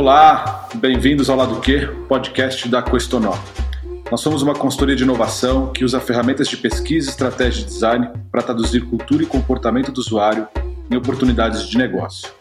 Olá, 0.00 0.66
bem-vindos 0.76 1.28
ao 1.28 1.36
Lado 1.36 1.60
Q, 1.60 2.06
podcast 2.08 2.66
da 2.70 2.80
Questonó. 2.80 3.34
Nós 4.10 4.22
somos 4.22 4.40
uma 4.40 4.54
consultoria 4.54 4.96
de 4.96 5.02
inovação 5.02 5.70
que 5.74 5.84
usa 5.84 6.00
ferramentas 6.00 6.48
de 6.48 6.56
pesquisa 6.56 7.10
estratégia 7.10 7.62
de 7.62 7.70
design 7.70 8.08
para 8.32 8.40
traduzir 8.40 8.80
cultura 8.86 9.22
e 9.22 9.26
comportamento 9.26 9.92
do 9.92 9.98
usuário 9.98 10.48
em 10.90 10.96
oportunidades 10.96 11.68
de 11.68 11.76
negócio. 11.76 12.32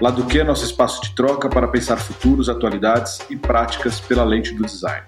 Lado 0.00 0.24
Q 0.24 0.40
é 0.40 0.44
nosso 0.44 0.64
espaço 0.64 1.02
de 1.02 1.14
troca 1.14 1.50
para 1.50 1.68
pensar 1.68 1.98
futuros, 1.98 2.48
atualidades 2.48 3.20
e 3.28 3.36
práticas 3.36 4.00
pela 4.00 4.24
lente 4.24 4.54
do 4.54 4.64
design. 4.64 5.06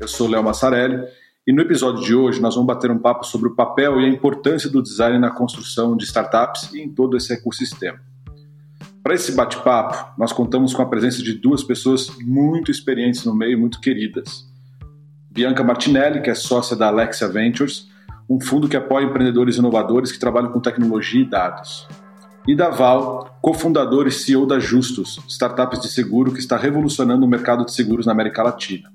Eu 0.00 0.08
sou 0.08 0.28
Léo 0.28 0.42
Massarelli 0.42 1.04
e 1.46 1.52
no 1.52 1.60
episódio 1.60 2.02
de 2.02 2.14
hoje 2.14 2.40
nós 2.40 2.54
vamos 2.54 2.66
bater 2.66 2.90
um 2.90 2.98
papo 2.98 3.26
sobre 3.26 3.48
o 3.48 3.54
papel 3.54 4.00
e 4.00 4.06
a 4.06 4.08
importância 4.08 4.70
do 4.70 4.82
design 4.82 5.18
na 5.18 5.30
construção 5.30 5.98
de 5.98 6.06
startups 6.06 6.72
e 6.72 6.80
em 6.80 6.88
todo 6.88 7.14
esse 7.14 7.30
ecossistema. 7.30 8.00
Para 9.02 9.14
esse 9.14 9.32
bate-papo, 9.32 10.14
nós 10.16 10.32
contamos 10.32 10.72
com 10.72 10.80
a 10.80 10.86
presença 10.86 11.22
de 11.22 11.32
duas 11.32 11.64
pessoas 11.64 12.08
muito 12.20 12.70
experientes 12.70 13.24
no 13.24 13.34
meio, 13.34 13.58
muito 13.58 13.80
queridas. 13.80 14.46
Bianca 15.28 15.64
Martinelli, 15.64 16.22
que 16.22 16.30
é 16.30 16.34
sócia 16.34 16.76
da 16.76 16.86
Alexia 16.86 17.26
Ventures, 17.26 17.88
um 18.30 18.40
fundo 18.40 18.68
que 18.68 18.76
apoia 18.76 19.04
empreendedores 19.04 19.56
inovadores 19.56 20.12
que 20.12 20.20
trabalham 20.20 20.52
com 20.52 20.60
tecnologia 20.60 21.20
e 21.20 21.28
dados. 21.28 21.88
E 22.46 22.54
Daval, 22.54 23.38
cofundador 23.42 24.06
e 24.06 24.12
CEO 24.12 24.46
da 24.46 24.60
Justus, 24.60 25.18
startup 25.28 25.80
de 25.80 25.88
seguro 25.88 26.32
que 26.32 26.38
está 26.38 26.56
revolucionando 26.56 27.26
o 27.26 27.28
mercado 27.28 27.64
de 27.64 27.72
seguros 27.72 28.06
na 28.06 28.12
América 28.12 28.42
Latina. 28.42 28.88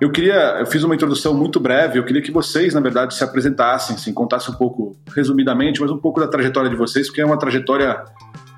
Eu 0.00 0.12
queria, 0.12 0.60
eu 0.60 0.66
fiz 0.66 0.84
uma 0.84 0.94
introdução 0.94 1.34
muito 1.34 1.58
breve, 1.58 1.98
eu 1.98 2.04
queria 2.04 2.22
que 2.22 2.30
vocês, 2.30 2.74
na 2.74 2.80
verdade, 2.80 3.14
se 3.14 3.24
apresentassem, 3.24 3.96
assim, 3.96 4.12
contassem 4.12 4.54
um 4.54 4.56
pouco, 4.56 4.96
resumidamente, 5.14 5.80
mas 5.80 5.90
um 5.90 5.98
pouco 5.98 6.20
da 6.20 6.28
trajetória 6.28 6.70
de 6.70 6.76
vocês, 6.76 7.08
porque 7.08 7.20
é 7.20 7.26
uma 7.26 7.38
trajetória 7.38 8.02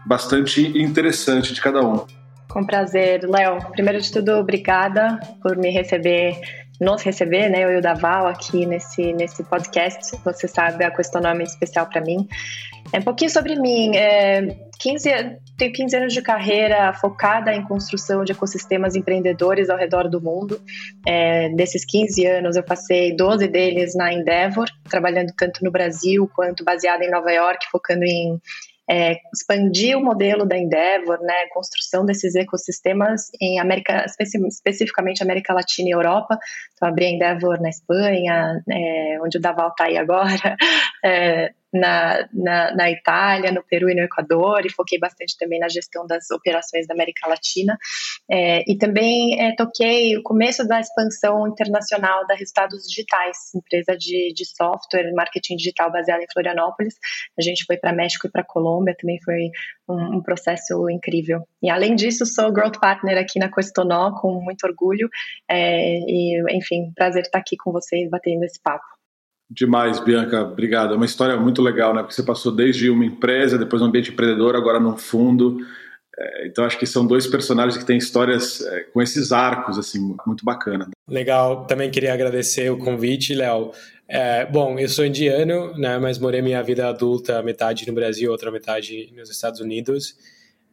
bastante 0.07 0.61
interessante 0.79 1.53
de 1.55 1.61
cada 1.61 1.81
um. 1.81 2.05
Com 2.49 2.65
prazer, 2.65 3.23
Léo. 3.25 3.59
Primeiro 3.71 4.01
de 4.01 4.13
tudo, 4.13 4.33
obrigada 4.33 5.19
por 5.41 5.57
me 5.57 5.71
receber, 5.71 6.39
nos 6.79 7.01
receber, 7.03 7.49
né, 7.49 7.65
eu 7.65 7.73
e 7.73 7.79
o 7.79 7.81
Daval 7.81 8.27
aqui 8.27 8.67
nesse, 8.67 9.13
nesse 9.15 9.43
podcast. 9.45 10.17
Você 10.23 10.47
sabe, 10.47 10.85
a 10.85 10.91
questão 10.91 11.23
é 11.23 11.43
especial 11.43 11.87
para 11.87 12.03
mim. 12.03 12.29
É 12.93 12.99
um 12.99 13.03
pouquinho 13.03 13.31
sobre 13.31 13.57
mim. 13.57 13.97
É, 13.97 14.55
15, 14.79 15.39
tenho 15.57 15.73
15 15.73 15.97
anos 15.97 16.13
de 16.13 16.21
carreira 16.21 16.93
focada 16.93 17.55
em 17.55 17.63
construção 17.63 18.25
de 18.25 18.33
ecossistemas 18.33 18.97
empreendedores 18.97 19.71
ao 19.71 19.79
redor 19.79 20.11
do 20.11 20.21
mundo. 20.21 20.61
É, 21.07 21.49
desses 21.51 21.87
15 21.87 22.27
anos, 22.27 22.57
eu 22.57 22.63
passei 22.63 23.17
12 23.17 23.49
deles 23.49 23.95
na 23.95 24.13
Endeavor, 24.13 24.69
trabalhando 24.91 25.33
tanto 25.39 25.65
no 25.65 25.71
Brasil 25.71 26.29
quanto 26.35 26.65
baseada 26.65 27.05
em 27.05 27.11
Nova 27.11 27.31
York, 27.33 27.67
focando 27.71 28.05
em 28.05 28.39
é, 28.93 29.17
expandir 29.35 29.97
o 29.97 30.05
modelo 30.05 30.45
da 30.45 30.59
Endeavor, 30.59 31.19
né, 31.23 31.47
construção 31.55 32.05
desses 32.05 32.35
ecossistemas 32.35 33.31
em 33.41 33.59
América, 33.59 34.05
especificamente 34.05 35.23
América 35.23 35.55
Latina 35.55 35.89
e 35.89 35.93
Europa. 35.93 36.39
Então, 36.75 36.87
abri 36.87 37.07
a 37.07 37.11
Endeavor 37.11 37.59
na 37.59 37.71
Espanha, 37.71 38.63
é, 38.71 39.19
onde 39.23 39.39
o 39.39 39.41
Daval 39.41 39.69
está 39.69 39.85
aí 39.85 39.97
agora, 39.97 40.57
é, 41.03 41.53
na, 41.73 42.29
na, 42.33 42.75
na, 42.75 42.91
Itália, 42.91 43.51
no 43.51 43.63
Peru 43.63 43.89
e 43.89 43.95
no 43.95 44.03
Equador, 44.03 44.67
e 44.67 44.73
foquei 44.73 44.99
bastante 44.99 45.37
também 45.39 45.59
na 45.59 45.69
gestão 45.69 46.07
das 46.07 46.31
operações 46.31 46.87
da 46.87 46.95
América 46.95 47.29
Latina. 47.29 47.79
É, 48.31 48.63
e 48.71 48.77
também 48.77 49.41
é, 49.41 49.55
toquei 49.55 50.17
o 50.17 50.23
começo 50.23 50.67
da 50.67 50.81
expansão 50.81 51.49
internacional 51.49 52.27
da 52.27 52.35
Resultados 52.35 52.87
Digitais, 52.87 53.55
empresa 53.55 53.97
de, 53.97 54.33
de 54.35 54.45
software, 54.45 55.13
marketing 55.15 55.57
digital 55.57 55.91
baseada 55.91 56.23
em 56.23 56.33
Florianópolis. 56.33 56.95
A 57.39 57.43
gente 57.43 57.65
foi 57.65 57.77
para 57.77 57.93
México 57.93 58.27
e 58.27 58.31
para 58.31 58.45
Colômbia, 58.45 58.95
também 58.99 59.19
foi 59.25 59.51
um, 59.89 60.17
um, 60.17 60.23
processo 60.23 60.91
incrível. 60.91 61.47
E 61.63 61.71
além 61.71 61.95
disso, 61.95 62.27
sou 62.27 62.53
Growth 62.53 62.79
Partner 62.81 63.19
aqui 63.19 63.39
na 63.39 63.51
Questonó, 63.51 64.13
com 64.21 64.41
muito 64.41 64.67
orgulho. 64.67 65.09
É, 65.49 65.99
e, 65.99 66.43
enfim, 66.57 66.93
prazer 66.95 67.23
estar 67.23 67.39
aqui 67.39 67.57
com 67.57 67.73
vocês, 67.73 68.11
batendo 68.11 68.45
esse 68.45 68.61
papo. 68.63 68.85
Demais, 69.55 70.01
Bianca, 70.01 70.43
obrigado. 70.43 70.95
É 70.95 70.97
uma 70.97 71.05
história 71.05 71.37
muito 71.37 71.61
legal, 71.61 71.93
né? 71.95 72.01
Porque 72.01 72.15
você 72.15 72.23
passou 72.23 72.51
desde 72.51 72.89
uma 72.89 73.05
empresa, 73.05 73.59
depois 73.59 73.83
um 73.83 73.85
ambiente 73.85 74.11
empreendedor, 74.11 74.57
agora 74.57 74.81
num 74.81 74.97
fundo. 74.97 75.59
É, 76.19 76.47
então 76.47 76.65
acho 76.65 76.79
que 76.79 76.87
são 76.87 77.07
dois 77.07 77.27
personagens 77.27 77.77
que 77.77 77.85
têm 77.85 77.99
histórias 77.99 78.63
é, 78.63 78.81
com 78.85 79.03
esses 79.03 79.31
arcos, 79.31 79.79
assim, 79.79 80.17
muito 80.27 80.43
bacana. 80.43 80.89
Legal, 81.07 81.67
também 81.67 81.91
queria 81.91 82.15
agradecer 82.15 82.71
o 82.71 82.79
convite, 82.79 83.35
Léo. 83.35 83.73
É, 84.09 84.47
bom, 84.47 84.79
eu 84.79 84.89
sou 84.89 85.05
indiano, 85.05 85.77
né? 85.77 85.99
Mas 85.99 86.19
morei 86.19 86.41
minha 86.41 86.63
vida 86.63 86.89
adulta 86.89 87.43
metade 87.43 87.87
no 87.87 87.93
Brasil, 87.93 88.31
outra 88.31 88.51
metade 88.51 89.13
nos 89.15 89.31
Estados 89.31 89.61
Unidos. 89.61 90.17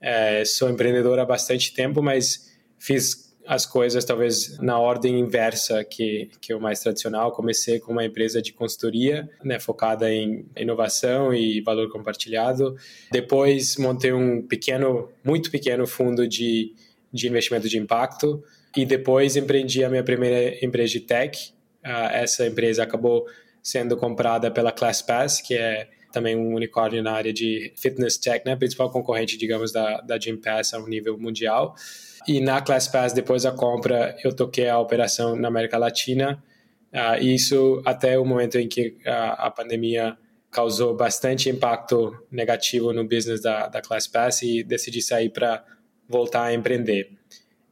É, 0.01 0.45
sou 0.45 0.69
empreendedor 0.69 1.19
há 1.19 1.25
bastante 1.25 1.73
tempo, 1.73 2.01
mas 2.01 2.49
fiz 2.77 3.28
as 3.49 3.65
coisas 3.65 4.05
talvez 4.05 4.59
na 4.59 4.77
ordem 4.77 5.19
inversa 5.19 5.83
que, 5.83 6.29
que 6.39 6.53
o 6.53 6.61
mais 6.61 6.81
tradicional. 6.81 7.31
Comecei 7.31 7.79
com 7.79 7.91
uma 7.91 8.05
empresa 8.05 8.43
de 8.43 8.53
consultoria, 8.53 9.27
né, 9.43 9.59
focada 9.59 10.13
em 10.13 10.45
inovação 10.55 11.33
e 11.33 11.59
valor 11.61 11.89
compartilhado. 11.89 12.75
Depois 13.11 13.75
montei 13.77 14.13
um 14.13 14.43
pequeno, 14.43 15.09
muito 15.23 15.49
pequeno 15.49 15.87
fundo 15.87 16.27
de, 16.27 16.75
de 17.11 17.27
investimento 17.27 17.67
de 17.67 17.79
impacto 17.79 18.43
e 18.77 18.85
depois 18.85 19.35
empreendi 19.35 19.83
a 19.83 19.89
minha 19.89 20.03
primeira 20.03 20.63
empresa 20.63 20.93
de 20.93 20.99
tech. 20.99 21.51
Uh, 21.83 21.89
essa 22.11 22.45
empresa 22.45 22.83
acabou 22.83 23.25
sendo 23.63 23.97
comprada 23.97 24.51
pela 24.51 24.71
ClassPass, 24.71 25.41
que 25.41 25.55
é 25.55 25.89
também 26.11 26.35
um 26.35 26.53
unicórnio 26.53 27.01
na 27.01 27.13
área 27.13 27.33
de 27.33 27.73
fitness 27.75 28.15
tech, 28.15 28.45
né, 28.45 28.55
principal 28.55 28.91
concorrente, 28.91 29.39
digamos, 29.39 29.71
da, 29.71 30.01
da 30.01 30.19
Gympass 30.19 30.75
a 30.75 30.77
um 30.77 30.87
nível 30.87 31.17
mundial. 31.17 31.73
E 32.27 32.39
na 32.39 32.61
ClassPass, 32.61 33.13
depois 33.13 33.43
da 33.43 33.51
compra, 33.51 34.15
eu 34.23 34.33
toquei 34.33 34.67
a 34.67 34.79
operação 34.79 35.35
na 35.35 35.47
América 35.47 35.77
Latina. 35.77 36.43
Uh, 36.91 37.23
isso 37.23 37.81
até 37.85 38.17
o 38.17 38.25
momento 38.25 38.57
em 38.57 38.67
que 38.67 38.97
a, 39.05 39.47
a 39.47 39.51
pandemia 39.51 40.17
causou 40.51 40.95
bastante 40.95 41.49
impacto 41.49 42.17
negativo 42.31 42.91
no 42.91 43.03
business 43.03 43.41
da, 43.41 43.67
da 43.67 43.81
ClassPass 43.81 44.41
e 44.41 44.63
decidi 44.63 45.01
sair 45.01 45.29
para 45.29 45.63
voltar 46.07 46.45
a 46.45 46.53
empreender. 46.53 47.11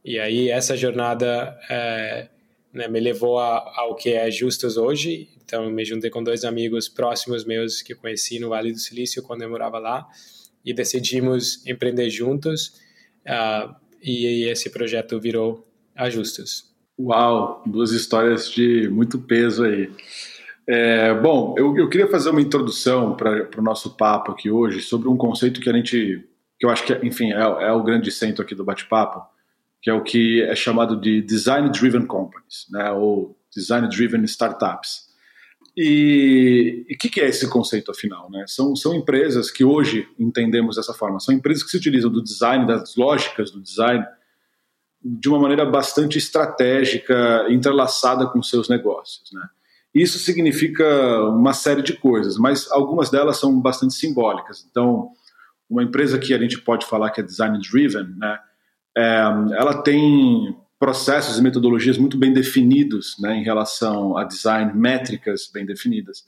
E 0.05 0.19
aí 0.19 0.49
essa 0.49 0.77
jornada 0.77 1.57
é, 1.69 2.29
né, 2.71 2.87
me 2.87 2.99
levou 2.99 3.39
a, 3.39 3.73
ao 3.75 3.95
que 3.95 4.13
é 4.13 4.29
Justus 4.29 4.77
hoje. 4.77 5.27
Então 5.43 5.69
me 5.69 5.83
juntei 5.83 6.09
com 6.09 6.23
dois 6.23 6.43
amigos 6.43 6.87
próximos 6.87 7.43
meus 7.43 7.81
que 7.81 7.95
conheci 7.95 8.39
no 8.39 8.49
Vale 8.49 8.71
do 8.71 8.79
Silício 8.79 9.23
quando 9.23 9.41
eu 9.41 9.49
morava 9.49 9.79
lá 9.79 10.07
e 10.63 10.73
decidimos 10.73 11.65
empreender 11.65 12.09
juntos. 12.09 12.79
Uh, 13.25 13.73
e 14.01 14.49
esse 14.49 14.69
projeto 14.69 15.19
virou 15.19 15.67
Ajustos. 15.95 16.75
Uau, 16.99 17.63
duas 17.65 17.91
histórias 17.91 18.49
de 18.51 18.87
muito 18.89 19.19
peso 19.19 19.63
aí. 19.63 19.89
É, 20.67 21.13
bom, 21.13 21.55
eu, 21.57 21.75
eu, 21.77 21.89
queria 21.89 22.07
fazer 22.07 22.29
uma 22.29 22.41
introdução 22.41 23.15
para 23.15 23.47
o 23.57 23.61
nosso 23.61 23.95
papo 23.95 24.31
aqui 24.31 24.49
hoje 24.49 24.81
sobre 24.81 25.07
um 25.07 25.15
conceito 25.15 25.61
que 25.61 25.69
a 25.69 25.73
gente, 25.73 26.27
que 26.59 26.65
eu 26.65 26.69
acho 26.69 26.83
que, 26.83 26.93
enfim, 27.05 27.31
é, 27.31 27.39
é 27.39 27.71
o 27.71 27.83
grande 27.83 28.11
centro 28.11 28.43
aqui 28.43 28.53
do 28.53 28.65
bate-papo, 28.65 29.25
que 29.81 29.89
é 29.89 29.93
o 29.93 30.03
que 30.03 30.43
é 30.43 30.55
chamado 30.55 30.99
de 30.99 31.21
Design 31.21 31.69
Driven 31.69 32.05
Companies, 32.05 32.65
né, 32.69 32.91
ou 32.91 33.37
Design 33.55 33.87
Driven 33.87 34.23
Startups. 34.25 35.06
E 35.79 36.87
o 36.91 36.97
que, 36.97 37.07
que, 37.07 37.21
é 37.21 37.27
esse 37.27 37.47
conceito, 37.47 37.91
afinal? 37.91 38.31
Né? 38.31 38.43
São, 38.47 38.75
são 38.75 38.95
empresas 38.95 39.51
que 39.51 39.63
hoje 39.63 40.07
entendemos 40.17 40.75
dessa 40.75 40.91
forma, 40.91 41.19
são 41.19 41.35
empresas 41.35 41.61
que 41.61 41.69
se 41.69 41.77
utilizam 41.77 42.09
do 42.09 42.23
design, 42.23 42.65
das 42.65 42.95
lógicas 42.95 43.51
do 43.51 43.61
design, 43.61 44.03
de 45.05 45.29
uma 45.29 45.37
maneira 45.37 45.63
bastante 45.67 46.17
estratégica, 46.17 47.45
entrelaçada 47.47 48.25
com 48.25 48.41
seus 48.41 48.67
negócios. 48.67 49.31
Né? 49.31 49.47
Isso 49.93 50.17
significa 50.17 51.21
uma 51.29 51.53
série 51.53 51.83
de 51.83 51.93
coisas, 51.93 52.37
mas 52.39 52.67
algumas 52.71 53.11
delas 53.11 53.37
são 53.37 53.61
bastante 53.61 53.93
simbólicas. 53.93 54.65
Então, 54.71 55.11
uma 55.69 55.83
empresa 55.83 56.17
que 56.17 56.33
a 56.33 56.39
gente 56.39 56.59
pode 56.59 56.87
falar 56.87 57.11
que 57.11 57.21
é 57.21 57.23
design 57.23 57.59
driven, 57.59 58.15
né, 58.17 58.39
é, 58.97 59.19
ela 59.55 59.83
tem 59.83 60.57
processos 60.79 61.39
e 61.39 61.41
metodologias 61.41 61.97
muito 61.97 62.17
bem 62.17 62.31
definidos 62.31 63.15
né, 63.19 63.35
em 63.35 63.43
relação 63.43 64.17
a 64.17 64.23
design, 64.23 64.73
métricas 64.73 65.49
bem 65.51 65.65
definidas. 65.65 66.23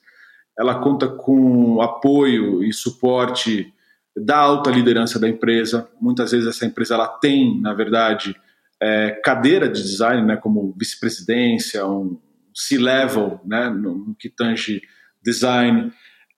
Ela 0.57 0.79
conta 0.79 1.07
com 1.07 1.81
apoio 1.81 2.63
e 2.63 2.73
suporte 2.73 3.71
da 4.15 4.37
alta 4.37 4.69
liderança 4.71 5.19
da 5.19 5.29
empresa. 5.29 5.87
Muitas 6.01 6.31
vezes 6.31 6.47
essa 6.47 6.65
empresa 6.65 6.95
ela 6.95 7.07
tem, 7.07 7.59
na 7.61 7.73
verdade, 7.73 8.35
é, 8.81 9.11
cadeira 9.23 9.69
de 9.69 9.81
design, 9.81 10.25
né, 10.25 10.35
como 10.35 10.75
vice-presidência, 10.77 11.85
um 11.85 12.19
C-level, 12.53 13.39
né, 13.45 13.69
no, 13.69 14.15
que 14.17 14.29
tange 14.29 14.81
design. 15.23 15.91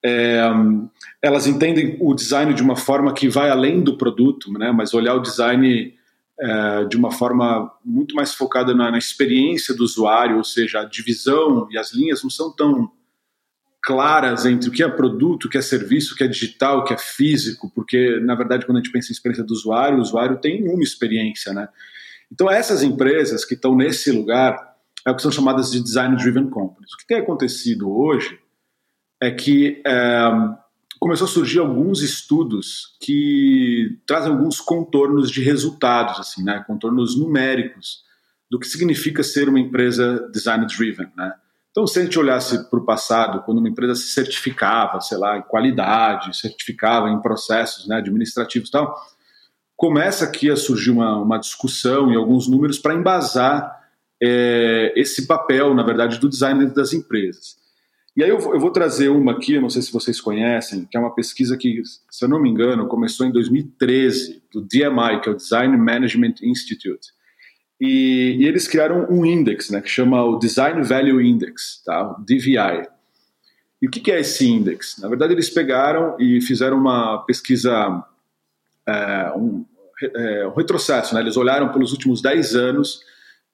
É, 0.04 0.42
elas 1.22 1.46
entendem 1.46 1.96
o 2.00 2.14
design 2.14 2.52
de 2.52 2.62
uma 2.62 2.76
forma 2.76 3.14
que 3.14 3.28
vai 3.28 3.48
além 3.48 3.82
do 3.82 3.96
produto, 3.96 4.52
né, 4.52 4.70
mas 4.70 4.92
olhar 4.92 5.14
o 5.14 5.22
design 5.22 5.94
é, 6.42 6.84
de 6.86 6.96
uma 6.96 7.12
forma 7.12 7.72
muito 7.84 8.16
mais 8.16 8.34
focada 8.34 8.74
na, 8.74 8.90
na, 8.90 8.98
experiência 8.98 9.72
do 9.72 9.84
usuário, 9.84 10.38
ou 10.38 10.42
seja, 10.42 10.80
a 10.80 10.84
divisão 10.84 11.68
e 11.70 11.78
as 11.78 11.94
linhas 11.94 12.20
não 12.24 12.30
são 12.30 12.50
tão 12.50 12.90
claras 13.80 14.44
entre 14.44 14.68
o 14.68 14.72
que 14.72 14.82
é 14.82 14.88
produto, 14.88 15.44
o 15.44 15.48
que 15.48 15.56
é 15.56 15.62
serviço, 15.62 16.14
o 16.14 16.16
que 16.16 16.24
é 16.24 16.26
digital, 16.26 16.78
o 16.78 16.84
que 16.84 16.94
é 16.94 16.98
físico, 16.98 17.70
porque, 17.72 18.18
na 18.20 18.34
verdade, 18.34 18.66
quando 18.66 18.78
a 18.78 18.80
gente 18.80 18.90
pensa 18.90 19.10
em 19.10 19.14
experiência 19.14 19.44
do 19.44 19.52
usuário, 19.52 19.98
o 19.98 20.02
usuário 20.02 20.40
tem 20.40 20.68
uma 20.68 20.82
experiência, 20.82 21.52
né? 21.52 21.68
Então, 22.30 22.50
essas 22.50 22.82
empresas 22.82 23.44
que 23.44 23.54
estão 23.54 23.76
nesse 23.76 24.10
lugar 24.10 24.74
é 25.06 25.10
o 25.12 25.14
que 25.14 25.22
são 25.22 25.30
chamadas 25.30 25.70
de 25.70 25.80
Design 25.80 26.16
Driven 26.16 26.50
Companies. 26.50 26.92
O 26.92 26.96
que 26.96 27.06
tem 27.06 27.18
acontecido 27.18 27.88
hoje 27.88 28.36
é 29.20 29.30
que 29.30 29.80
é, 29.86 30.28
começou 31.02 31.24
a 31.24 31.28
surgir 31.28 31.58
alguns 31.58 32.00
estudos 32.00 32.96
que 33.00 33.98
trazem 34.06 34.30
alguns 34.30 34.60
contornos 34.60 35.32
de 35.32 35.42
resultados, 35.42 36.20
assim, 36.20 36.44
né? 36.44 36.62
Contornos 36.64 37.18
numéricos 37.18 38.04
do 38.48 38.56
que 38.56 38.68
significa 38.68 39.24
ser 39.24 39.48
uma 39.48 39.58
empresa 39.58 40.30
Design 40.32 40.64
Driven, 40.64 41.08
né? 41.16 41.34
Então, 41.72 41.88
se 41.88 41.98
a 41.98 42.04
gente 42.04 42.16
olhasse 42.16 42.70
para 42.70 42.78
o 42.78 42.84
passado, 42.84 43.42
quando 43.42 43.58
uma 43.58 43.68
empresa 43.68 43.96
se 43.96 44.12
certificava, 44.12 45.00
sei 45.00 45.18
lá, 45.18 45.38
em 45.38 45.42
qualidade, 45.42 46.38
certificava 46.38 47.10
em 47.10 47.20
processos 47.20 47.88
né, 47.88 47.96
administrativos 47.96 48.68
e 48.68 48.72
tal, 48.72 48.94
começa 49.74 50.24
aqui 50.24 50.52
a 50.52 50.56
surgir 50.56 50.92
uma, 50.92 51.16
uma 51.16 51.38
discussão 51.38 52.12
e 52.12 52.16
alguns 52.16 52.46
números 52.46 52.78
para 52.78 52.94
embasar 52.94 53.76
é, 54.22 54.92
esse 54.94 55.26
papel, 55.26 55.74
na 55.74 55.82
verdade, 55.82 56.20
do 56.20 56.28
design 56.28 56.60
dentro 56.60 56.76
das 56.76 56.92
empresas. 56.92 57.60
E 58.14 58.22
aí 58.22 58.28
eu 58.28 58.38
vou, 58.38 58.52
eu 58.54 58.60
vou, 58.60 58.70
trazer 58.70 59.08
uma 59.08 59.32
aqui, 59.32 59.58
não 59.58 59.70
sei 59.70 59.80
se 59.80 59.92
vocês 59.92 60.20
conhecem, 60.20 60.84
que 60.84 60.96
é 60.96 61.00
uma 61.00 61.14
pesquisa 61.14 61.56
que, 61.56 61.82
se 62.10 62.24
eu 62.24 62.28
não 62.28 62.40
me 62.40 62.50
engano, 62.50 62.86
começou 62.86 63.26
em 63.26 63.32
2013, 63.32 64.42
do 64.52 64.60
DMI, 64.60 65.20
que 65.22 65.30
é 65.30 65.32
o 65.32 65.36
Design 65.36 65.74
Management 65.78 66.34
Institute. 66.42 67.08
E, 67.80 68.36
e, 68.38 68.46
eles 68.46 68.68
criaram 68.68 69.06
um 69.10 69.24
index, 69.24 69.70
né, 69.70 69.80
que 69.80 69.88
chama 69.88 70.22
o 70.22 70.38
Design 70.38 70.82
Value 70.82 71.22
Index, 71.22 71.82
tá, 71.84 72.12
o 72.12 72.22
DVI. 72.22 72.86
E 73.80 73.88
o 73.88 73.90
que, 73.90 73.98
que 73.98 74.12
é 74.12 74.20
esse 74.20 74.46
index? 74.46 74.98
Na 74.98 75.08
verdade, 75.08 75.32
eles 75.32 75.50
pegaram 75.50 76.14
e 76.20 76.40
fizeram 76.42 76.76
uma 76.76 77.18
pesquisa, 77.24 78.04
é, 78.86 79.32
um, 79.34 79.64
é, 80.14 80.46
um, 80.46 80.52
retrocesso, 80.52 81.14
né, 81.14 81.22
eles 81.22 81.36
olharam 81.36 81.72
pelos 81.72 81.92
últimos 81.92 82.20
10 82.20 82.54
anos 82.54 83.00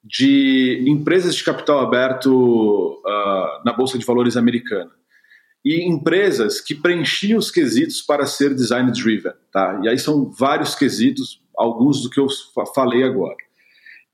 de 0.03 0.85
empresas 0.87 1.35
de 1.35 1.45
capital 1.45 1.81
aberto 1.81 3.01
uh, 3.05 3.65
na 3.65 3.73
Bolsa 3.73 3.99
de 3.99 4.05
Valores 4.05 4.37
americana. 4.37 4.91
E 5.65 5.83
empresas 5.85 6.61
que 6.61 6.75
preenchiam 6.75 7.39
os 7.39 7.51
quesitos 7.51 8.01
para 8.01 8.25
ser 8.27 8.55
design 8.55 8.91
driven. 8.93 9.33
Tá? 9.53 9.81
E 9.83 9.89
aí 9.89 9.99
são 9.99 10.31
vários 10.31 10.75
quesitos, 10.75 11.43
alguns 11.57 12.03
do 12.03 12.11
que 12.11 12.21
eu 12.21 12.29
falei 12.75 13.03
agora. 13.03 13.37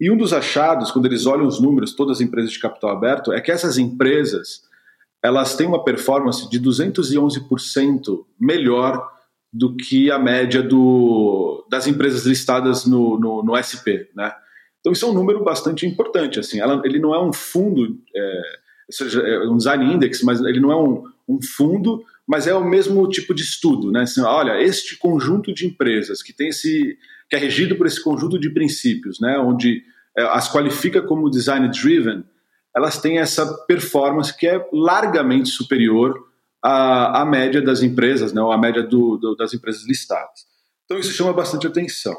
E 0.00 0.10
um 0.10 0.16
dos 0.16 0.32
achados, 0.32 0.90
quando 0.90 1.06
eles 1.06 1.26
olham 1.26 1.46
os 1.46 1.60
números, 1.60 1.94
todas 1.94 2.18
as 2.18 2.20
empresas 2.20 2.52
de 2.52 2.58
capital 2.58 2.90
aberto, 2.90 3.32
é 3.32 3.40
que 3.40 3.52
essas 3.52 3.78
empresas 3.78 4.62
elas 5.22 5.56
têm 5.56 5.66
uma 5.66 5.82
performance 5.82 6.50
de 6.50 6.60
211% 6.60 8.26
melhor 8.38 9.10
do 9.50 9.74
que 9.74 10.10
a 10.10 10.18
média 10.18 10.62
do, 10.62 11.66
das 11.70 11.86
empresas 11.86 12.26
listadas 12.26 12.84
no, 12.84 13.18
no, 13.18 13.42
no, 13.42 13.56
SP, 13.56 14.10
né? 14.14 14.34
Então 14.84 14.92
isso 14.92 15.06
é 15.06 15.08
um 15.08 15.14
número 15.14 15.42
bastante 15.42 15.86
importante, 15.86 16.38
assim. 16.38 16.60
Ela, 16.60 16.82
ele 16.84 16.98
não 16.98 17.14
é 17.14 17.22
um 17.22 17.32
fundo, 17.32 17.98
é, 18.14 18.42
seja, 18.90 19.22
é 19.22 19.48
um 19.48 19.56
design 19.56 19.94
index, 19.94 20.22
mas 20.22 20.40
ele 20.42 20.60
não 20.60 20.70
é 20.70 20.76
um, 20.76 21.04
um 21.26 21.38
fundo, 21.40 22.04
mas 22.28 22.46
é 22.46 22.54
o 22.54 22.62
mesmo 22.62 23.08
tipo 23.08 23.34
de 23.34 23.42
estudo, 23.42 23.90
né? 23.90 24.02
Assim, 24.02 24.20
olha, 24.20 24.60
este 24.60 24.98
conjunto 24.98 25.54
de 25.54 25.66
empresas 25.66 26.22
que 26.22 26.34
tem 26.34 26.48
esse 26.48 26.98
que 27.30 27.36
é 27.36 27.38
regido 27.38 27.76
por 27.76 27.86
esse 27.86 28.02
conjunto 28.02 28.38
de 28.38 28.50
princípios, 28.50 29.18
né, 29.18 29.38
onde 29.38 29.82
é, 30.16 30.22
as 30.24 30.52
qualifica 30.52 31.00
como 31.00 31.30
design 31.30 31.66
driven, 31.70 32.22
elas 32.76 33.00
têm 33.00 33.18
essa 33.18 33.46
performance 33.66 34.36
que 34.36 34.46
é 34.46 34.68
largamente 34.70 35.48
superior 35.48 36.14
à, 36.62 37.22
à 37.22 37.24
média 37.24 37.62
das 37.62 37.82
empresas, 37.82 38.34
né, 38.34 38.42
ou 38.42 38.52
à 38.52 38.58
média 38.58 38.82
do, 38.82 39.16
do, 39.16 39.34
das 39.34 39.54
empresas 39.54 39.86
listadas. 39.86 40.44
Então 40.84 40.98
isso 40.98 41.12
chama 41.12 41.32
bastante 41.32 41.66
atenção. 41.66 42.14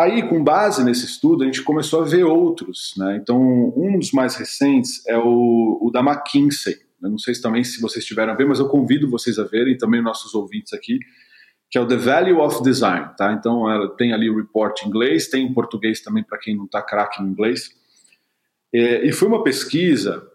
Aí, 0.00 0.26
com 0.26 0.42
base 0.42 0.82
nesse 0.82 1.04
estudo, 1.04 1.42
a 1.42 1.46
gente 1.46 1.62
começou 1.62 2.00
a 2.00 2.04
ver 2.06 2.24
outros. 2.24 2.94
Né? 2.96 3.18
Então, 3.20 3.38
um 3.76 3.98
dos 3.98 4.12
mais 4.12 4.34
recentes 4.34 5.06
é 5.06 5.18
o, 5.18 5.78
o 5.78 5.90
da 5.92 6.00
McKinsey. 6.00 6.78
Eu 7.02 7.10
não 7.10 7.18
sei 7.18 7.34
se 7.34 7.42
também 7.42 7.62
se 7.62 7.82
vocês 7.82 8.02
tiveram 8.02 8.32
a 8.32 8.34
ver, 8.36 8.46
mas 8.46 8.58
eu 8.58 8.66
convido 8.66 9.10
vocês 9.10 9.38
a 9.38 9.44
verem, 9.44 9.76
também 9.76 10.00
nossos 10.00 10.32
ouvintes 10.32 10.72
aqui, 10.72 10.98
que 11.70 11.76
é 11.76 11.82
o 11.82 11.86
The 11.86 11.96
Value 11.96 12.40
of 12.40 12.62
Design, 12.62 13.10
tá? 13.14 13.34
Então 13.34 13.70
ela 13.70 13.94
tem 13.94 14.14
ali 14.14 14.30
o 14.30 14.36
report 14.36 14.82
em 14.82 14.88
inglês, 14.88 15.28
tem 15.28 15.44
em 15.44 15.52
português 15.52 16.00
também 16.00 16.24
para 16.24 16.38
quem 16.38 16.56
não 16.56 16.64
está 16.64 16.80
craque 16.80 17.22
em 17.22 17.26
inglês. 17.26 17.70
É, 18.74 19.06
e 19.06 19.12
foi 19.12 19.28
uma 19.28 19.44
pesquisa 19.44 20.26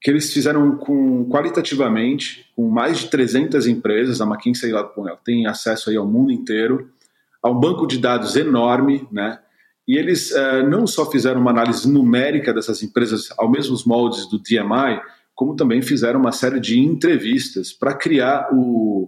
que 0.00 0.10
eles 0.10 0.32
fizeram 0.32 0.76
com 0.78 1.28
qualitativamente 1.28 2.44
com 2.56 2.68
mais 2.68 2.98
de 2.98 3.08
300 3.08 3.68
empresas. 3.68 4.20
A 4.20 4.26
McKinsey 4.26 4.72
ela 4.72 4.92
tem 5.24 5.46
acesso 5.46 5.90
aí 5.90 5.96
ao 5.96 6.08
mundo 6.08 6.32
inteiro, 6.32 6.90
a 7.42 7.50
um 7.50 7.58
banco 7.58 7.86
de 7.86 7.98
dados 7.98 8.36
enorme, 8.36 9.06
né? 9.10 9.38
E 9.86 9.96
eles 9.96 10.32
é, 10.32 10.66
não 10.66 10.86
só 10.86 11.08
fizeram 11.10 11.40
uma 11.40 11.52
análise 11.52 11.88
numérica 11.88 12.52
dessas 12.52 12.82
empresas 12.82 13.28
ao 13.38 13.50
mesmos 13.50 13.84
moldes 13.84 14.28
do 14.28 14.38
DMI, 14.38 15.00
como 15.34 15.54
também 15.54 15.80
fizeram 15.80 16.18
uma 16.18 16.32
série 16.32 16.58
de 16.58 16.80
entrevistas 16.80 17.72
para 17.72 17.94
criar 17.94 18.48
o, 18.52 19.06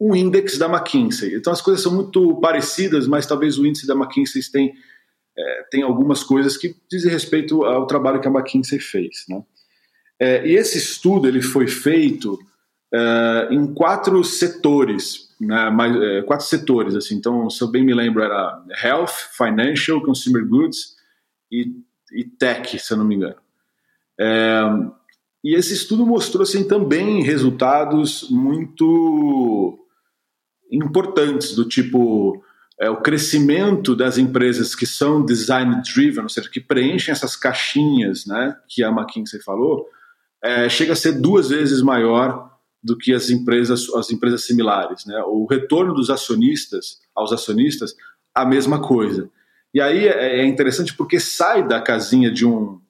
um 0.00 0.14
índice 0.14 0.58
da 0.58 0.66
McKinsey. 0.66 1.34
Então 1.34 1.52
as 1.52 1.60
coisas 1.60 1.82
são 1.82 1.92
muito 1.92 2.36
parecidas, 2.36 3.08
mas 3.08 3.26
talvez 3.26 3.58
o 3.58 3.66
índice 3.66 3.86
da 3.86 3.94
McKinsey 3.94 4.42
tem, 4.52 4.72
é, 5.36 5.62
tem 5.70 5.82
algumas 5.82 6.22
coisas 6.22 6.56
que 6.56 6.76
dizem 6.88 7.10
respeito 7.10 7.64
ao 7.64 7.86
trabalho 7.86 8.20
que 8.20 8.28
a 8.28 8.30
McKinsey 8.30 8.78
fez. 8.78 9.24
Né? 9.28 9.42
É, 10.20 10.46
e 10.46 10.54
esse 10.54 10.78
estudo 10.78 11.26
ele 11.26 11.42
foi 11.42 11.66
feito 11.66 12.38
em 13.52 13.72
quatro 13.72 14.24
setores, 14.24 15.29
né, 15.40 15.70
mais, 15.70 15.96
é, 15.96 16.22
quatro 16.22 16.46
setores. 16.46 16.94
Assim, 16.94 17.14
então, 17.14 17.48
se 17.48 17.62
eu 17.62 17.68
bem 17.68 17.84
me 17.84 17.94
lembro, 17.94 18.22
era 18.22 18.62
Health, 18.82 19.14
Financial, 19.36 20.02
Consumer 20.02 20.46
Goods 20.46 20.96
e, 21.50 21.72
e 22.12 22.24
Tech, 22.24 22.78
se 22.78 22.92
eu 22.92 22.98
não 22.98 23.04
me 23.04 23.14
engano. 23.14 23.36
É, 24.20 24.62
e 25.42 25.54
esse 25.54 25.72
estudo 25.72 26.04
mostrou 26.04 26.42
assim, 26.42 26.68
também 26.68 27.22
resultados 27.22 28.28
muito 28.30 29.78
importantes, 30.70 31.54
do 31.54 31.64
tipo 31.64 32.44
é, 32.78 32.90
o 32.90 32.96
crescimento 32.96 33.96
das 33.96 34.18
empresas 34.18 34.74
que 34.74 34.86
são 34.86 35.24
design 35.24 35.82
driven, 35.82 36.22
ou 36.22 36.28
seja, 36.28 36.48
que 36.50 36.60
preenchem 36.60 37.12
essas 37.12 37.34
caixinhas 37.36 38.26
né, 38.26 38.56
que 38.68 38.84
a 38.84 38.90
McKinsey 38.90 39.42
falou, 39.42 39.86
é, 40.42 40.68
chega 40.68 40.92
a 40.92 40.96
ser 40.96 41.12
duas 41.12 41.48
vezes 41.48 41.82
maior 41.82 42.49
do 42.82 42.96
que 42.96 43.12
as 43.12 43.30
empresas, 43.30 43.88
as 43.94 44.10
empresas 44.10 44.44
similares. 44.44 45.04
Né? 45.06 45.20
O 45.26 45.46
retorno 45.46 45.94
dos 45.94 46.10
acionistas 46.10 47.00
aos 47.14 47.32
acionistas, 47.32 47.94
a 48.34 48.44
mesma 48.44 48.80
coisa. 48.80 49.28
E 49.72 49.80
aí 49.80 50.08
é, 50.08 50.40
é 50.40 50.44
interessante 50.46 50.94
porque 50.94 51.20
sai 51.20 51.66
da 51.66 51.80
casinha 51.80 52.30
de 52.30 52.46
um 52.46 52.80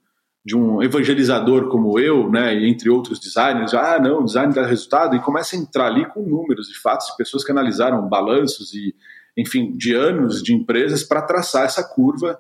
de 0.45 0.57
um 0.57 0.83
evangelizador 0.83 1.69
como 1.69 1.99
eu, 1.99 2.31
né, 2.31 2.67
entre 2.67 2.88
outros 2.88 3.21
designers, 3.21 3.75
ah, 3.75 3.99
não, 4.00 4.25
design 4.25 4.55
dá 4.55 4.64
resultado, 4.64 5.14
e 5.14 5.21
começa 5.21 5.55
a 5.55 5.59
entrar 5.59 5.87
ali 5.87 6.07
com 6.07 6.23
números 6.23 6.69
de 6.69 6.79
fatos 6.79 7.09
de 7.09 7.17
pessoas 7.17 7.45
que 7.45 7.53
analisaram 7.53 8.09
balanços 8.09 8.73
e, 8.73 8.95
enfim, 9.37 9.76
de 9.76 9.95
anos 9.95 10.43
de 10.43 10.55
empresas 10.55 11.03
para 11.03 11.23
traçar 11.23 11.67
essa 11.67 11.85
curva 11.85 12.38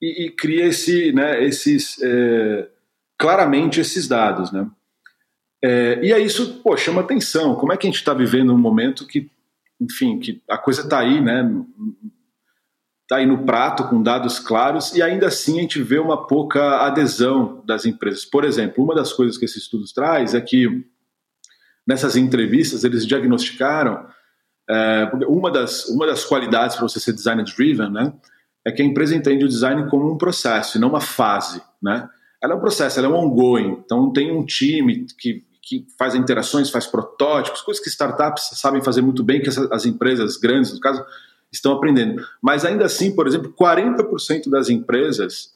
e, 0.00 0.26
e, 0.26 0.30
cria 0.30 0.66
esse, 0.66 1.10
né, 1.12 1.42
esses, 1.42 1.96
é, 2.02 2.68
claramente 3.18 3.80
esses 3.80 4.06
dados, 4.06 4.52
né. 4.52 4.68
É, 5.64 6.04
e 6.04 6.12
aí 6.12 6.24
isso, 6.24 6.60
pô, 6.62 6.76
chama 6.76 7.00
atenção, 7.00 7.54
como 7.54 7.72
é 7.72 7.76
que 7.76 7.86
a 7.86 7.90
gente 7.90 7.98
está 7.98 8.12
vivendo 8.12 8.52
um 8.52 8.58
momento 8.58 9.06
que, 9.06 9.30
enfim, 9.80 10.18
que 10.18 10.42
a 10.48 10.58
coisa 10.58 10.82
está 10.82 10.98
aí, 10.98 11.20
né, 11.20 11.48
está 13.02 13.16
aí 13.16 13.26
no 13.26 13.44
prato 13.44 13.84
com 13.88 14.02
dados 14.02 14.40
claros 14.40 14.94
e 14.94 15.02
ainda 15.02 15.28
assim 15.28 15.58
a 15.58 15.62
gente 15.62 15.82
vê 15.82 15.98
uma 15.98 16.26
pouca 16.26 16.78
adesão 16.78 17.62
das 17.64 17.86
empresas. 17.86 18.24
Por 18.24 18.44
exemplo, 18.44 18.82
uma 18.82 18.94
das 18.94 19.12
coisas 19.12 19.38
que 19.38 19.44
esse 19.44 19.58
estudo 19.58 19.84
traz 19.94 20.34
é 20.34 20.40
que 20.40 20.84
nessas 21.86 22.16
entrevistas 22.16 22.82
eles 22.82 23.06
diagnosticaram 23.06 24.06
é, 24.68 25.10
uma, 25.28 25.50
das, 25.50 25.88
uma 25.88 26.06
das 26.06 26.24
qualidades 26.24 26.76
para 26.76 26.88
você 26.88 26.98
ser 26.98 27.12
design 27.12 27.44
driven, 27.44 27.90
né, 27.90 28.12
é 28.64 28.72
que 28.72 28.82
a 28.82 28.84
empresa 28.84 29.14
entende 29.14 29.44
o 29.44 29.48
design 29.48 29.88
como 29.90 30.10
um 30.10 30.16
processo 30.16 30.76
e 30.76 30.80
não 30.80 30.88
uma 30.88 31.00
fase, 31.00 31.62
né? 31.82 32.08
Ela 32.42 32.54
é 32.54 32.56
um 32.56 32.60
processo, 32.60 32.98
ela 32.98 33.08
é 33.08 33.10
um 33.10 33.16
ongoing. 33.16 33.82
Então 33.84 34.12
tem 34.12 34.32
um 34.32 34.44
time 34.44 35.06
que, 35.18 35.44
que 35.62 35.86
faz 35.96 36.14
interações, 36.14 36.70
faz 36.70 36.86
protótipos, 36.86 37.62
coisas 37.62 37.82
que 37.82 37.88
startups 37.88 38.50
sabem 38.54 38.82
fazer 38.82 39.00
muito 39.00 39.22
bem, 39.22 39.40
que 39.40 39.48
as, 39.48 39.56
as 39.56 39.86
empresas 39.86 40.36
grandes, 40.36 40.72
no 40.72 40.80
caso, 40.80 41.04
estão 41.52 41.72
aprendendo. 41.72 42.26
Mas 42.42 42.64
ainda 42.64 42.84
assim, 42.84 43.14
por 43.14 43.28
exemplo, 43.28 43.54
40% 43.58 44.50
das 44.50 44.68
empresas 44.68 45.54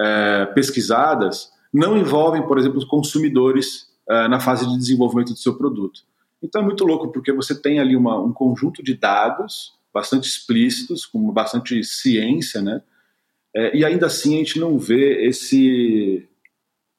é, 0.00 0.46
pesquisadas 0.54 1.50
não 1.72 1.96
envolvem, 1.96 2.46
por 2.46 2.58
exemplo, 2.58 2.78
os 2.78 2.84
consumidores 2.84 3.88
é, 4.08 4.28
na 4.28 4.38
fase 4.38 4.66
de 4.66 4.76
desenvolvimento 4.78 5.32
do 5.32 5.38
seu 5.38 5.56
produto. 5.56 6.02
Então 6.42 6.62
é 6.62 6.64
muito 6.64 6.84
louco, 6.84 7.12
porque 7.12 7.32
você 7.32 7.54
tem 7.54 7.80
ali 7.80 7.96
uma, 7.96 8.18
um 8.18 8.32
conjunto 8.32 8.82
de 8.82 8.94
dados 8.94 9.74
bastante 9.92 10.28
explícitos, 10.28 11.04
com 11.04 11.30
bastante 11.32 11.82
ciência, 11.82 12.62
né? 12.62 12.82
É, 13.54 13.76
e 13.76 13.84
ainda 13.84 14.06
assim 14.06 14.36
a 14.36 14.38
gente 14.38 14.60
não 14.60 14.78
vê 14.78 15.26
esse, 15.26 16.28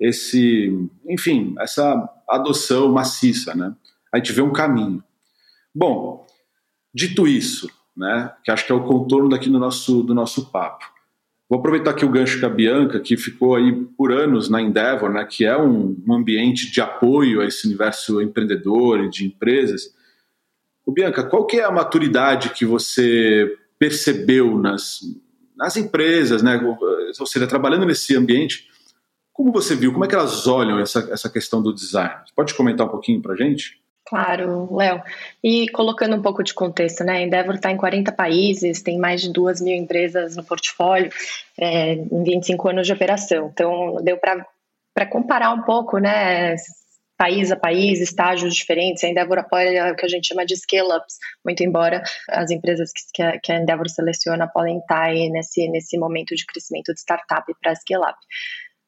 esse, 0.02 0.90
enfim, 1.08 1.54
essa 1.60 2.10
adoção 2.28 2.92
maciça, 2.92 3.54
né? 3.54 3.76
A 4.12 4.18
gente 4.18 4.34
vê 4.34 4.42
um 4.42 4.52
caminho. 4.52 5.04
Bom, 5.74 6.26
dito 6.94 7.28
isso, 7.28 7.70
né, 7.96 8.34
que 8.44 8.52
acho 8.52 8.66
que 8.66 8.72
é 8.72 8.76
o 8.76 8.84
contorno 8.84 9.30
daqui 9.30 9.48
do 9.48 9.60
nosso, 9.60 10.02
do 10.02 10.16
nosso 10.16 10.52
papo. 10.52 10.84
Vou 11.48 11.60
aproveitar 11.60 11.92
aqui 11.92 12.04
o 12.04 12.10
gancho 12.10 12.40
com 12.40 12.46
a 12.46 12.50
Bianca, 12.50 13.00
que 13.00 13.16
ficou 13.16 13.56
aí 13.56 13.74
por 13.98 14.12
anos 14.12 14.50
na 14.50 14.62
Endeavor, 14.62 15.12
né, 15.12 15.24
que 15.30 15.46
é 15.46 15.56
um, 15.56 15.96
um 16.08 16.14
ambiente 16.14 16.72
de 16.72 16.82
apoio 16.82 17.42
a 17.42 17.46
esse 17.46 17.68
universo 17.68 18.22
empreendedor 18.22 19.02
e 19.02 19.10
de 19.10 19.26
empresas. 19.26 19.94
O 20.84 20.92
Bianca, 20.92 21.24
qual 21.24 21.46
que 21.46 21.58
é 21.58 21.64
a 21.64 21.72
maturidade 21.72 22.50
que 22.50 22.66
você 22.66 23.56
percebeu 23.78 24.58
nas, 24.58 25.00
nas 25.56 25.78
empresas, 25.78 26.42
né, 26.42 26.60
ou 27.20 27.26
seja, 27.28 27.46
trabalhando 27.46 27.86
nesse 27.86 28.16
ambiente, 28.16 28.71
como 29.42 29.52
você 29.52 29.76
viu, 29.76 29.92
como 29.92 30.06
é 30.06 30.08
que 30.08 30.14
elas 30.14 30.46
olham 30.46 30.80
essa, 30.80 31.10
essa 31.12 31.28
questão 31.28 31.64
do 31.64 31.74
design? 31.74 32.14
Pode 32.36 32.54
comentar 32.54 32.86
um 32.86 32.90
pouquinho 32.92 33.20
para 33.24 33.36
gente? 33.36 33.82
Claro, 34.06 34.76
Léo. 34.76 35.02
E 35.44 35.68
colocando 35.70 36.16
um 36.16 36.22
pouco 36.22 36.44
de 36.44 36.54
contexto, 36.54 37.04
né? 37.04 37.14
A 37.14 37.22
Endeavor 37.22 37.56
está 37.56 37.72
em 37.72 37.78
40 37.78 38.12
países, 38.12 38.84
tem 38.84 39.00
mais 39.00 39.20
de 39.20 39.34
2 39.34 39.62
mil 39.62 39.76
empresas 39.76 40.36
no 40.36 40.44
portfólio, 40.44 41.10
é, 41.58 41.94
em 41.94 42.24
25 42.24 42.70
anos 42.70 42.86
de 42.86 42.94
operação. 42.94 43.50
Então, 43.52 43.96
deu 44.04 44.18
para 44.18 45.06
comparar 45.10 45.52
um 45.52 45.64
pouco, 45.64 45.98
né? 45.98 46.56
País 47.18 47.52
a 47.52 47.56
país, 47.56 48.00
estágios 48.00 48.54
diferentes. 48.54 49.04
A 49.04 49.08
Endeavor 49.08 49.40
apoia 49.40 49.92
o 49.92 49.96
que 49.96 50.06
a 50.06 50.10
gente 50.10 50.28
chama 50.28 50.46
de 50.46 50.56
scale-ups, 50.56 51.18
muito 51.44 51.64
embora 51.64 52.04
as 52.30 52.52
empresas 52.52 52.92
que, 52.92 53.40
que 53.40 53.52
a 53.52 53.60
Endeavor 53.60 53.90
seleciona 53.90 54.48
podem 54.48 54.78
estar 54.78 55.02
aí 55.02 55.30
nesse, 55.30 55.68
nesse 55.68 55.98
momento 55.98 56.36
de 56.36 56.46
crescimento 56.46 56.94
de 56.94 57.00
startup 57.00 57.52
para 57.60 57.74
scale-up. 57.74 58.18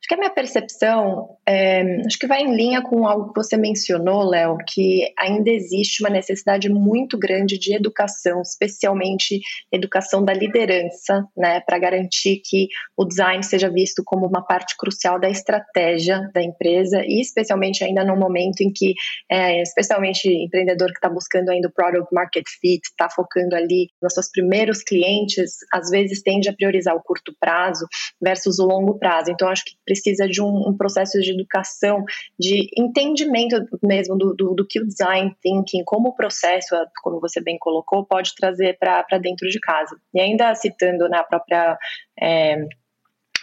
Acho 0.03 0.09
que 0.09 0.15
a 0.15 0.17
minha 0.17 0.29
percepção, 0.31 1.37
é, 1.47 1.81
acho 2.05 2.19
que 2.19 2.27
vai 2.27 2.41
em 2.41 2.53
linha 2.53 2.81
com 2.81 3.07
algo 3.07 3.31
que 3.31 3.41
você 3.41 3.55
mencionou, 3.55 4.29
Léo, 4.29 4.57
que 4.67 5.13
ainda 5.17 5.49
existe 5.49 6.03
uma 6.03 6.09
necessidade 6.09 6.67
muito 6.67 7.17
grande 7.17 7.57
de 7.57 7.73
educação, 7.73 8.41
especialmente 8.41 9.39
educação 9.71 10.21
da 10.21 10.33
liderança, 10.33 11.25
né, 11.37 11.61
para 11.61 11.79
garantir 11.79 12.41
que 12.43 12.67
o 12.97 13.05
design 13.05 13.41
seja 13.43 13.69
visto 13.69 14.03
como 14.05 14.27
uma 14.27 14.45
parte 14.45 14.75
crucial 14.77 15.17
da 15.17 15.29
estratégia 15.29 16.29
da 16.33 16.43
empresa 16.43 17.01
e 17.05 17.21
especialmente 17.21 17.81
ainda 17.81 18.03
no 18.03 18.17
momento 18.17 18.59
em 18.59 18.73
que, 18.73 18.95
é, 19.31 19.61
especialmente 19.61 20.27
empreendedor 20.27 20.89
que 20.89 20.97
está 20.97 21.07
buscando 21.07 21.47
ainda 21.47 21.69
o 21.69 21.73
product 21.73 22.13
market 22.13 22.43
fit, 22.59 22.81
está 22.83 23.09
focando 23.09 23.55
ali 23.55 23.87
nos 24.01 24.13
seus 24.13 24.29
primeiros 24.29 24.83
clientes, 24.83 25.59
às 25.71 25.89
vezes 25.89 26.21
tende 26.21 26.49
a 26.49 26.53
priorizar 26.53 26.93
o 26.93 27.01
curto 27.01 27.33
prazo 27.39 27.85
versus 28.21 28.59
o 28.59 28.65
longo 28.65 28.99
prazo. 28.99 29.31
Então, 29.31 29.47
acho 29.47 29.63
que 29.63 29.71
precisa 30.01 30.27
de 30.27 30.41
um, 30.41 30.69
um 30.69 30.77
processo 30.77 31.19
de 31.19 31.31
educação, 31.31 32.03
de 32.39 32.67
entendimento 32.77 33.55
mesmo 33.81 34.17
do, 34.17 34.33
do, 34.35 34.53
do, 34.53 34.67
que 34.67 34.79
o 34.79 34.87
design 34.87 35.35
thinking, 35.41 35.83
como 35.85 36.09
o 36.09 36.15
processo, 36.15 36.75
como 37.01 37.19
você 37.19 37.41
bem 37.41 37.57
colocou, 37.59 38.05
pode 38.05 38.33
trazer 38.35 38.77
para 38.79 39.17
dentro 39.19 39.47
de 39.49 39.59
casa. 39.59 39.95
E 40.13 40.19
ainda 40.19 40.53
citando 40.55 41.07
na 41.09 41.23
própria 41.23 41.77
é, 42.19 42.67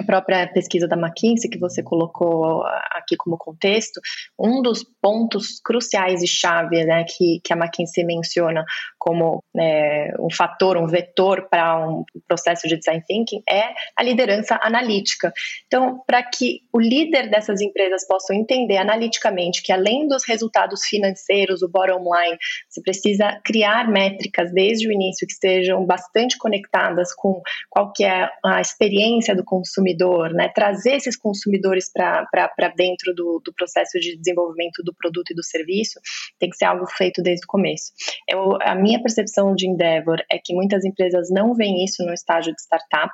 a 0.01 0.05
própria 0.05 0.47
pesquisa 0.49 0.89
da 0.89 0.97
McKinsey, 0.97 1.51
que 1.51 1.59
você 1.59 1.83
colocou 1.83 2.65
aqui 2.93 3.17
como 3.17 3.37
contexto, 3.37 4.01
um 4.39 4.63
dos 4.63 4.85
pontos 5.01 5.61
cruciais 5.63 6.23
e 6.23 6.27
chave 6.27 6.85
né, 6.85 7.05
que, 7.05 7.41
que 7.45 7.53
a 7.53 7.57
McKinsey 7.57 8.05
menciona 8.05 8.65
como 8.99 9.43
é, 9.57 10.13
um 10.19 10.31
fator, 10.31 10.77
um 10.77 10.87
vetor 10.87 11.49
para 11.51 11.87
um 11.87 12.05
processo 12.27 12.67
de 12.67 12.77
design 12.77 13.03
thinking 13.07 13.43
é 13.49 13.65
a 13.97 14.03
liderança 14.03 14.59
analítica. 14.63 15.33
Então, 15.67 16.03
para 16.07 16.23
que 16.23 16.61
o 16.73 16.81
líder 16.81 17.31
dessas 17.31 17.61
empresas 17.61 18.07
possa 18.07 18.35
entender 18.35 18.77
analiticamente 18.77 19.63
que 19.63 19.73
além 19.73 20.09
dos 20.09 20.25
resultados 20.27 20.85
financeiros, 20.85 21.63
o 21.63 21.69
bottom 21.69 22.03
line, 22.03 22.39
você 22.69 22.81
precisa 22.83 23.41
criar 23.45 23.89
métricas 23.89 24.53
desde 24.53 24.89
o 24.89 24.93
início 24.93 25.27
que 25.27 25.33
estejam 25.33 25.85
bastante 25.85 26.39
conectadas 26.39 27.15
com 27.15 27.41
qual 27.69 27.93
que 27.93 28.05
é 28.05 28.29
a 28.45 28.61
experiência 28.61 29.35
do 29.35 29.45
consumidor 29.45 29.90
consumidor, 29.91 30.33
né, 30.33 30.49
trazer 30.49 30.97
esses 30.97 31.17
consumidores 31.17 31.91
para 31.93 32.69
dentro 32.77 33.15
do, 33.15 33.41
do, 33.45 33.53
processo 33.55 33.99
de 33.99 34.17
desenvolvimento 34.17 34.83
do 34.85 34.95
produto 34.95 35.31
e 35.31 35.35
do 35.35 35.43
serviço, 35.43 36.01
tem 36.39 36.51
que 36.51 36.57
ser 36.57 36.67
algo 36.67 36.87
feito 36.87 37.23
desde 37.23 37.45
o 37.45 37.49
começo. 37.49 37.93
Eu, 38.29 38.57
a 38.63 38.75
minha 38.75 39.01
percepção 39.01 39.55
de 39.55 39.69
Endeavor 39.69 40.19
é 40.31 40.39
que 40.43 40.55
muitas 40.55 40.85
empresas 40.85 41.29
não 41.31 41.55
veem 41.55 41.85
isso 41.85 42.05
no 42.05 42.13
estágio 42.13 42.55
de 42.55 42.61
startup. 42.61 43.13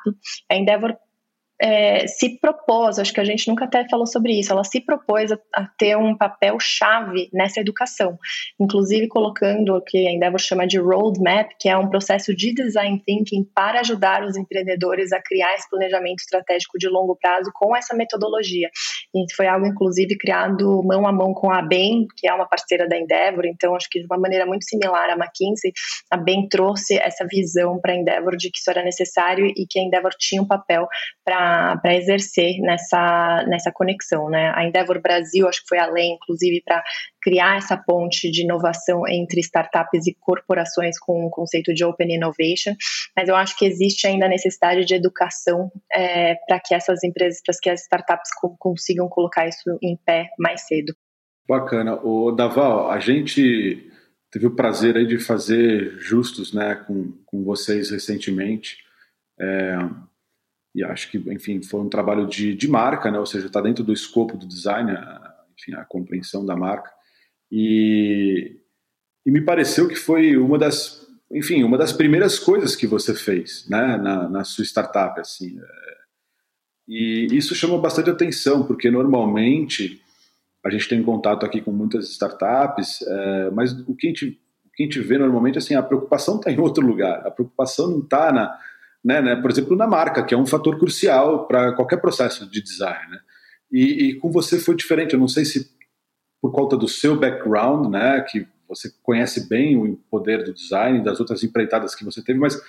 A 0.51 0.57
Endeavor 0.57 0.97
é, 1.61 2.07
se 2.07 2.39
propôs, 2.39 2.99
acho 2.99 3.13
que 3.13 3.21
a 3.21 3.25
gente 3.25 3.49
nunca 3.49 3.65
até 3.65 3.89
falou 3.89 4.07
sobre 4.07 4.39
isso, 4.39 4.53
ela 4.53 4.65
se 4.65 4.81
propôs 4.81 5.33
a, 5.33 5.39
a 5.55 5.67
ter 5.79 5.97
um 5.97 6.17
papel 6.17 6.59
chave 6.61 7.29
nessa 7.33 7.61
educação, 7.61 8.19
inclusive 8.61 9.09
colocando 9.09 9.75
o 9.75 9.81
que 9.81 10.07
a 10.07 10.13
Endeavor 10.13 10.39
chama 10.39 10.67
de 10.67 10.79
roadmap, 10.79 11.51
que 11.59 11.69
é 11.69 11.77
um 11.77 11.89
processo 11.89 12.35
de 12.35 12.53
design 12.53 13.03
thinking 13.05 13.45
para 13.55 13.81
ajudar 13.81 14.23
os 14.25 14.37
empreendedores 14.37 15.13
a 15.13 15.21
criar 15.21 15.55
esse 15.55 15.69
planejamento 15.69 16.21
estratégico 16.21 16.79
de 16.79 16.89
longo 16.89 17.17
prazo 17.17 17.51
com 17.55 17.75
essa 17.75 17.95
metodologia. 17.95 18.69
E 19.15 19.35
foi 19.35 19.47
algo, 19.47 19.67
inclusive, 19.67 20.17
criado 20.19 20.83
mão 20.85 21.07
a 21.07 21.13
mão 21.13 21.33
com 21.33 21.51
a 21.51 21.63
BEM, 21.63 22.07
que 22.17 22.29
é 22.29 22.35
uma 22.35 22.47
parceira 22.47 22.87
da 22.89 22.99
Endeavor, 22.99 23.47
então 23.47 23.75
acho 23.75 23.89
que 23.91 24.01
de 24.01 24.07
uma 24.07 24.19
maneira 24.19 24.45
muito 24.45 24.65
similar 24.65 25.11
à 25.11 25.15
McKinsey, 25.15 25.73
a 26.11 26.17
BEM 26.17 26.49
trouxe 26.49 26.99
essa 26.99 27.27
visão 27.27 27.81
para 27.81 27.93
a 27.93 27.97
Endeavor 27.97 28.37
de 28.37 28.51
que 28.51 28.59
isso 28.59 28.71
era 28.71 28.83
necessário 28.83 29.47
e 29.47 29.67
que 29.69 29.79
a 29.79 29.83
Endeavor 29.83 30.13
tinha 30.19 30.43
um 30.43 30.47
papel 30.47 30.87
para 31.25 31.46
para 31.83 31.95
exercer 31.95 32.59
nessa, 32.61 33.45
nessa 33.49 33.73
conexão. 33.73 34.29
Né? 34.29 34.53
A 34.55 34.65
Endeavor 34.65 35.01
Brasil, 35.01 35.49
acho 35.49 35.63
que 35.63 35.69
foi 35.69 35.79
além, 35.79 36.15
inclusive, 36.15 36.63
para 36.65 36.83
criar 37.23 37.59
essa 37.59 37.77
ponte 37.77 38.31
de 38.31 38.43
inovação 38.43 39.03
entre 39.09 39.41
startups 39.41 40.07
e 40.07 40.17
corporações 40.21 40.99
com 40.99 41.27
o 41.27 41.31
conceito 41.31 41.75
de 41.75 41.85
Open 41.85 42.15
Innovation, 42.15 42.75
mas 43.17 43.29
eu 43.29 43.35
acho 43.35 43.57
que 43.59 43.67
existe 43.67 44.07
ainda 44.07 44.27
a 44.27 44.29
necessidade 44.29 44.85
de 44.85 44.95
educação 44.95 45.71
é, 45.93 46.37
para 46.47 46.61
que 46.61 46.75
essas 46.75 47.03
empresas, 47.03 47.41
para 47.45 47.55
que 47.61 47.71
as 47.71 47.83
startups 47.83 48.31
consigam 48.59 49.09
colocar 49.09 49.49
isso 49.49 49.79
em 49.83 49.97
pé 49.97 50.29
mais 50.39 50.67
cedo. 50.67 50.95
Bacana. 51.49 52.01
O 52.03 52.33
Daval, 52.33 52.91
a 52.91 52.99
gente 52.99 53.91
teve 54.31 54.47
o 54.47 54.55
prazer 54.55 54.97
aí 54.97 55.07
de 55.07 55.19
fazer 55.19 55.97
justos 55.99 56.53
né, 56.53 56.75
com, 56.87 57.13
com 57.25 57.45
vocês 57.45 57.91
recentemente. 57.91 58.79
É, 59.39 59.77
e 60.77 60.85
acho 60.85 61.11
que, 61.11 61.17
enfim, 61.33 61.63
foi 61.63 61.81
um 61.81 61.89
trabalho 61.89 62.27
de, 62.27 62.55
de 62.55 62.69
marca, 62.69 63.11
né? 63.11 63.19
ou 63.19 63.25
seja, 63.25 63.47
está 63.47 63.63
dentro 63.63 63.83
do 63.83 63.95
escopo 63.95 64.37
do 64.37 64.47
design, 64.47 64.91
a, 64.91 65.35
enfim, 65.59 65.73
a 65.73 65.83
compreensão 65.87 66.45
da 66.45 66.55
marca. 66.55 66.91
E, 67.51 68.59
e 69.25 69.31
me 69.31 69.41
pareceu 69.41 69.89
que 69.89 69.95
foi 69.95 70.37
uma 70.37 70.59
das, 70.59 71.09
enfim, 71.33 71.65
uma 71.65 71.79
das 71.79 71.95
primeiras 71.95 72.39
coisas 72.39 72.77
que 72.77 72.87
você 72.87 73.15
fez 73.15 73.67
né? 73.71 73.97
na, 73.97 74.29
na 74.29 74.45
sua 74.45 74.65
startup. 74.65 75.19
Assim. 75.19 75.59
E 76.87 77.27
isso 77.31 77.55
chama 77.55 77.79
bastante 77.79 78.11
atenção, 78.11 78.63
porque 78.67 78.91
normalmente 78.91 80.03
a 80.63 80.69
gente 80.69 80.91
tem 80.91 81.03
contato 81.03 81.47
aqui 81.47 81.63
com 81.63 81.73
muitas 81.73 82.11
startups, 82.11 83.01
é, 83.01 83.51
mas 83.51 83.73
o 83.89 83.95
que, 83.95 84.09
a 84.09 84.11
gente, 84.11 84.39
o 84.67 84.71
que 84.75 84.83
a 84.83 84.85
gente 84.85 85.01
vê 85.01 85.17
normalmente, 85.17 85.57
assim, 85.57 85.75
a 85.75 85.83
preocupação 85.83 86.37
está 86.37 86.53
em 86.53 86.61
outro 86.61 86.87
lugar. 86.87 87.27
A 87.27 87.31
preocupação 87.31 87.91
não 87.91 88.01
está 88.01 88.31
na 88.31 88.59
né, 89.07 89.23
né, 89.23 89.37
por 89.37 89.49
exemplo, 89.53 89.77
na 89.77 89.87
marca, 89.87 90.25
que 90.25 90.35
é 90.35 90.37
um 90.37 90.45
fator 90.45 90.77
crucial 90.81 91.47
para 91.47 91.73
qualquer 91.75 91.99
processo 91.99 92.45
de 92.51 92.61
design. 92.61 93.09
Né? 93.09 93.21
E, 93.71 94.09
e, 94.09 94.15
com 94.17 94.33
você 94.33 94.59
foi 94.59 94.75
diferente. 94.75 95.15
Eu 95.15 95.21
não 95.21 95.29
sei 95.29 95.45
se 95.45 95.71
por 96.43 96.51
conta 96.51 96.77
do 96.77 96.89
seu 96.89 97.17
background, 97.17 97.89
né, 97.89 98.21
que 98.29 98.45
você 98.69 98.91
conhece 99.05 99.49
bem 99.49 99.77
o 99.77 99.97
poder 100.11 100.43
do 100.43 100.53
design 100.53 101.05
das 101.05 101.21
outras 101.21 101.45
empreitadas 101.45 101.95
que 101.95 102.05
você 102.05 102.21
teve, 102.21 102.41
mas 102.41 102.61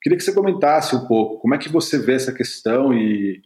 queria 0.00 0.16
que 0.16 0.24
você 0.24 0.32
comentasse 0.32 0.96
um 0.96 1.06
pouco 1.06 1.38
como 1.40 1.54
é 1.54 1.58
que 1.58 1.68
você 1.68 1.98
vê 1.98 2.14
essa 2.14 2.32
questão 2.32 2.94
e, 2.94 3.42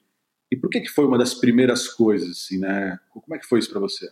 e 0.48 0.56
por 0.56 0.70
que, 0.70 0.80
que 0.80 0.88
foi 0.88 1.04
uma 1.04 1.18
das 1.18 1.34
primeiras 1.34 1.88
coisas, 1.88 2.30
assim, 2.30 2.58
né? 2.58 2.96
Como 3.10 3.34
é 3.34 3.38
que 3.40 3.46
foi 3.46 3.58
isso 3.58 3.70
para 3.70 3.80
você? 3.80 4.06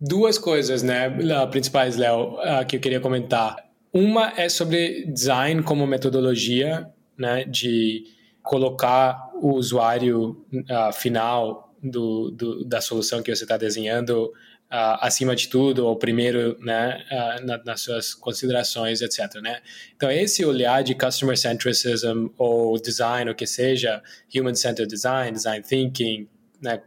Duas 0.00 0.38
coisas, 0.38 0.82
né, 0.82 1.10
principais, 1.50 1.98
Léo, 1.98 2.38
que 2.66 2.76
eu 2.76 2.80
queria 2.80 3.00
comentar. 3.00 3.56
Uma 3.92 4.32
é 4.38 4.48
sobre 4.48 5.04
design 5.12 5.62
como 5.62 5.86
metodologia 5.86 6.90
né, 7.18 7.44
de 7.44 8.04
colocar 8.42 9.30
o 9.34 9.52
usuário 9.54 10.46
uh, 10.54 10.92
final 10.92 11.74
do, 11.82 12.30
do, 12.30 12.64
da 12.64 12.80
solução 12.80 13.22
que 13.22 13.34
você 13.34 13.44
está 13.44 13.56
desenhando 13.56 14.24
uh, 14.24 14.96
acima 15.00 15.36
de 15.36 15.48
tudo, 15.48 15.86
ou 15.86 15.96
primeiro 15.96 16.58
né, 16.60 17.04
uh, 17.10 17.46
na, 17.46 17.58
nas 17.64 17.80
suas 17.80 18.14
considerações, 18.14 19.02
etc. 19.02 19.34
Né? 19.42 19.60
Então, 19.96 20.10
esse 20.10 20.44
olhar 20.44 20.82
de 20.82 20.94
customer 20.94 21.36
centricism 21.36 22.28
ou 22.38 22.80
design, 22.80 23.30
o 23.30 23.34
que 23.34 23.46
seja, 23.46 24.02
human-centered 24.34 24.88
design, 24.88 25.32
design 25.32 25.62
thinking, 25.62 26.28
né, 26.60 26.80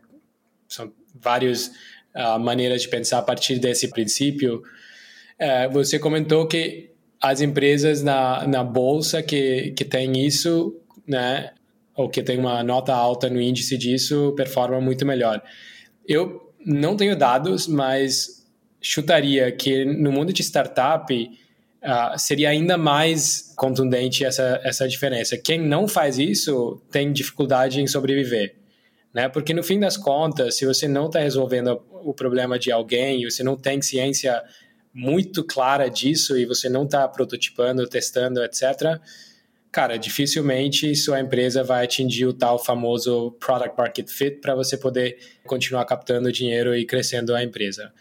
são 0.68 0.92
várias 1.14 1.72
maneiras 2.42 2.82
de 2.82 2.90
pensar 2.90 3.20
a 3.20 3.22
partir 3.22 3.58
desse 3.58 3.88
princípio. 3.90 4.62
Eh, 5.42 5.68
você 5.70 5.98
comentou 5.98 6.48
que 6.48 6.91
as 7.22 7.40
empresas 7.40 8.02
na, 8.02 8.48
na 8.48 8.64
bolsa 8.64 9.22
que, 9.22 9.72
que 9.72 9.86
tem 9.86 10.26
isso, 10.26 10.76
né, 11.08 11.52
ou 11.96 12.10
que 12.10 12.24
tem 12.24 12.38
uma 12.38 12.64
nota 12.64 12.94
alta 12.94 13.30
no 13.30 13.40
índice 13.40 13.78
disso, 13.78 14.34
performam 14.36 14.82
muito 14.82 15.06
melhor. 15.06 15.42
Eu 16.08 16.52
não 16.66 16.98
tenho 16.98 17.16
dados, 17.16 17.68
mas 17.68 18.46
chutaria 18.82 19.52
que 19.52 19.86
no 19.86 20.12
mundo 20.12 20.34
de 20.34 20.42
startup 20.42 21.14
uh, 21.14 22.18
seria 22.18 22.50
ainda 22.50 22.78
mais 22.78 23.54
contundente 23.56 24.26
essa, 24.26 24.60
essa 24.64 24.88
diferença. 24.88 25.38
Quem 25.38 25.60
não 25.60 25.88
faz 25.88 26.18
isso 26.18 26.82
tem 26.92 27.12
dificuldade 27.12 27.80
em 27.80 27.86
sobreviver. 27.86 28.56
Né? 29.14 29.30
Porque 29.30 29.54
no 29.54 29.62
fim 29.62 29.80
das 29.80 29.98
contas, 29.98 30.56
se 30.56 30.66
você 30.66 30.88
não 30.88 31.08
está 31.08 31.20
resolvendo 31.20 31.82
o 32.04 32.14
problema 32.14 32.58
de 32.58 32.72
alguém, 32.72 33.30
você 33.30 33.44
não 33.44 33.56
tem 33.56 33.82
ciência 33.82 34.42
muito 34.94 35.44
clara 35.44 35.90
disso 35.90 36.38
e 36.38 36.46
você 36.46 36.68
não 36.70 36.84
está 36.84 37.08
prototipando, 37.08 37.88
testando, 37.88 38.44
etc., 38.44 39.00
cara, 39.72 39.98
dificilmente 39.98 40.94
sua 40.96 41.22
empresa 41.22 41.64
vai 41.64 41.86
atingir 41.86 42.26
o 42.26 42.34
tal 42.34 42.62
famoso 42.64 43.32
product 43.40 43.78
market 43.78 44.10
fit 44.10 44.42
para 44.42 44.54
você 44.54 44.78
poder 44.78 45.18
continuar 45.46 45.86
captando 45.86 46.32
dinheiro 46.32 46.76
e 46.76 46.86
crescendo 46.86 47.34
a 47.34 47.42
empresa. 47.42 47.94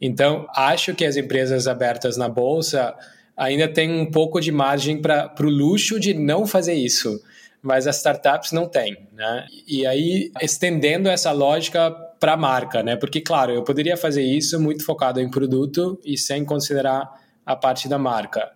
Então, 0.00 0.46
acho 0.54 0.94
que 0.94 1.04
as 1.04 1.16
empresas 1.16 1.66
abertas 1.66 2.16
na 2.18 2.28
bolsa 2.28 2.94
ainda 3.36 3.66
têm 3.66 3.90
um 3.90 4.10
pouco 4.10 4.40
de 4.40 4.52
margem 4.52 5.00
para 5.00 5.34
o 5.40 5.48
luxo 5.48 5.98
de 5.98 6.12
não 6.12 6.46
fazer 6.46 6.74
isso, 6.74 7.20
mas 7.64 7.86
as 7.86 7.96
startups 7.96 8.52
não 8.52 8.68
têm, 8.68 9.08
né? 9.12 9.46
E 9.66 9.86
aí, 9.86 10.30
estendendo 10.40 11.08
essa 11.08 11.32
lógica 11.32 11.90
para 12.20 12.34
a 12.34 12.36
marca, 12.36 12.82
né? 12.82 12.94
Porque, 12.94 13.20
claro, 13.20 13.52
eu 13.52 13.64
poderia 13.64 13.96
fazer 13.96 14.22
isso 14.22 14.60
muito 14.60 14.84
focado 14.84 15.20
em 15.20 15.30
produto 15.30 15.98
e 16.04 16.16
sem 16.16 16.44
considerar 16.44 17.10
a 17.44 17.56
parte 17.56 17.88
da 17.88 17.98
marca 17.98 18.52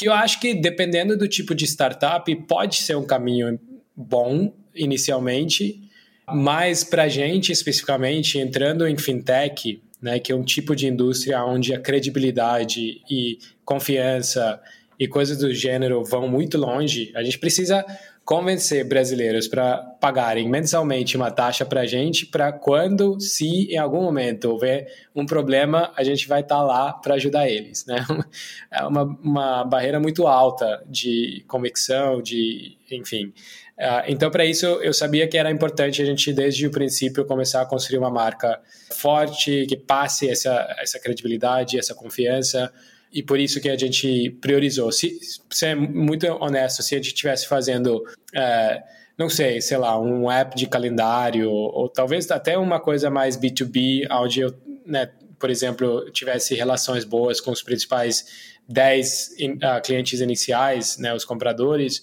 que 0.00 0.06
eu 0.06 0.14
acho 0.14 0.40
que 0.40 0.54
dependendo 0.54 1.14
do 1.14 1.28
tipo 1.28 1.54
de 1.54 1.66
startup 1.66 2.34
pode 2.46 2.76
ser 2.76 2.96
um 2.96 3.04
caminho 3.04 3.60
bom 3.94 4.50
inicialmente, 4.74 5.78
mas 6.26 6.84
para 6.84 7.02
a 7.02 7.08
gente 7.08 7.52
especificamente 7.52 8.38
entrando 8.38 8.86
em 8.86 8.96
fintech, 8.96 9.82
né, 10.00 10.18
que 10.18 10.32
é 10.32 10.34
um 10.34 10.42
tipo 10.42 10.74
de 10.74 10.86
indústria 10.86 11.44
onde 11.44 11.74
a 11.74 11.80
credibilidade 11.80 13.02
e 13.10 13.38
confiança 13.62 14.58
e 14.98 15.06
coisas 15.06 15.36
do 15.36 15.52
gênero 15.52 16.02
vão 16.02 16.26
muito 16.28 16.56
longe, 16.56 17.12
a 17.14 17.22
gente 17.22 17.38
precisa 17.38 17.84
convencer 18.30 18.84
brasileiros 18.84 19.48
para 19.48 19.78
pagarem 20.00 20.48
mensalmente 20.48 21.16
uma 21.16 21.32
taxa 21.32 21.66
para 21.66 21.80
a 21.80 21.84
gente, 21.84 22.26
para 22.26 22.52
quando, 22.52 23.20
se 23.20 23.66
em 23.72 23.76
algum 23.76 24.02
momento 24.02 24.44
houver 24.44 24.86
um 25.12 25.26
problema, 25.26 25.92
a 25.96 26.04
gente 26.04 26.28
vai 26.28 26.40
estar 26.40 26.58
tá 26.58 26.62
lá 26.62 26.92
para 26.92 27.16
ajudar 27.16 27.48
eles. 27.48 27.84
Né? 27.86 27.96
É 28.70 28.84
uma, 28.84 29.02
uma 29.02 29.64
barreira 29.64 29.98
muito 29.98 30.28
alta 30.28 30.80
de 30.86 31.44
convicção, 31.48 32.22
de, 32.22 32.78
enfim. 32.88 33.32
Uh, 33.76 34.06
então, 34.06 34.30
para 34.30 34.44
isso, 34.44 34.64
eu 34.64 34.94
sabia 34.94 35.26
que 35.26 35.36
era 35.36 35.50
importante 35.50 36.00
a 36.00 36.04
gente, 36.04 36.32
desde 36.32 36.68
o 36.68 36.70
princípio, 36.70 37.24
começar 37.24 37.62
a 37.62 37.66
construir 37.66 37.98
uma 37.98 38.10
marca 38.10 38.60
forte, 38.92 39.66
que 39.66 39.76
passe 39.76 40.30
essa, 40.30 40.72
essa 40.78 41.00
credibilidade, 41.00 41.76
essa 41.76 41.96
confiança, 41.96 42.72
e 43.12 43.22
por 43.22 43.38
isso 43.38 43.60
que 43.60 43.68
a 43.68 43.76
gente 43.76 44.30
priorizou. 44.40 44.90
Se, 44.92 45.18
ser 45.50 45.74
muito 45.74 46.26
honesto, 46.26 46.82
se 46.82 46.94
a 46.94 46.98
gente 46.98 47.08
estivesse 47.08 47.46
fazendo, 47.46 48.04
é, 48.34 48.82
não 49.18 49.28
sei, 49.28 49.60
sei 49.60 49.76
lá, 49.76 50.00
um 50.00 50.30
app 50.30 50.56
de 50.56 50.66
calendário, 50.66 51.50
ou, 51.50 51.74
ou, 51.74 51.88
talvez 51.88 52.30
até 52.30 52.56
uma 52.56 52.78
coisa 52.80 53.10
mais 53.10 53.36
B2B, 53.36 54.06
onde 54.10 54.40
eu, 54.40 54.54
né, 54.86 55.10
por 55.38 55.50
exemplo, 55.50 56.10
tivesse 56.12 56.54
relações 56.54 57.04
boas 57.04 57.40
com 57.40 57.50
os 57.50 57.62
principais 57.62 58.58
10 58.68 59.40
in, 59.40 59.52
uh, 59.54 59.82
clientes 59.82 60.20
iniciais, 60.20 60.96
né, 60.98 61.12
os 61.14 61.24
compradores, 61.24 62.02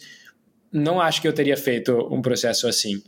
não 0.72 1.00
acho 1.00 1.22
que 1.22 1.28
eu 1.28 1.34
teria 1.34 1.56
feito 1.56 1.94
um 2.12 2.22
processo 2.22 2.68
assim 2.68 3.02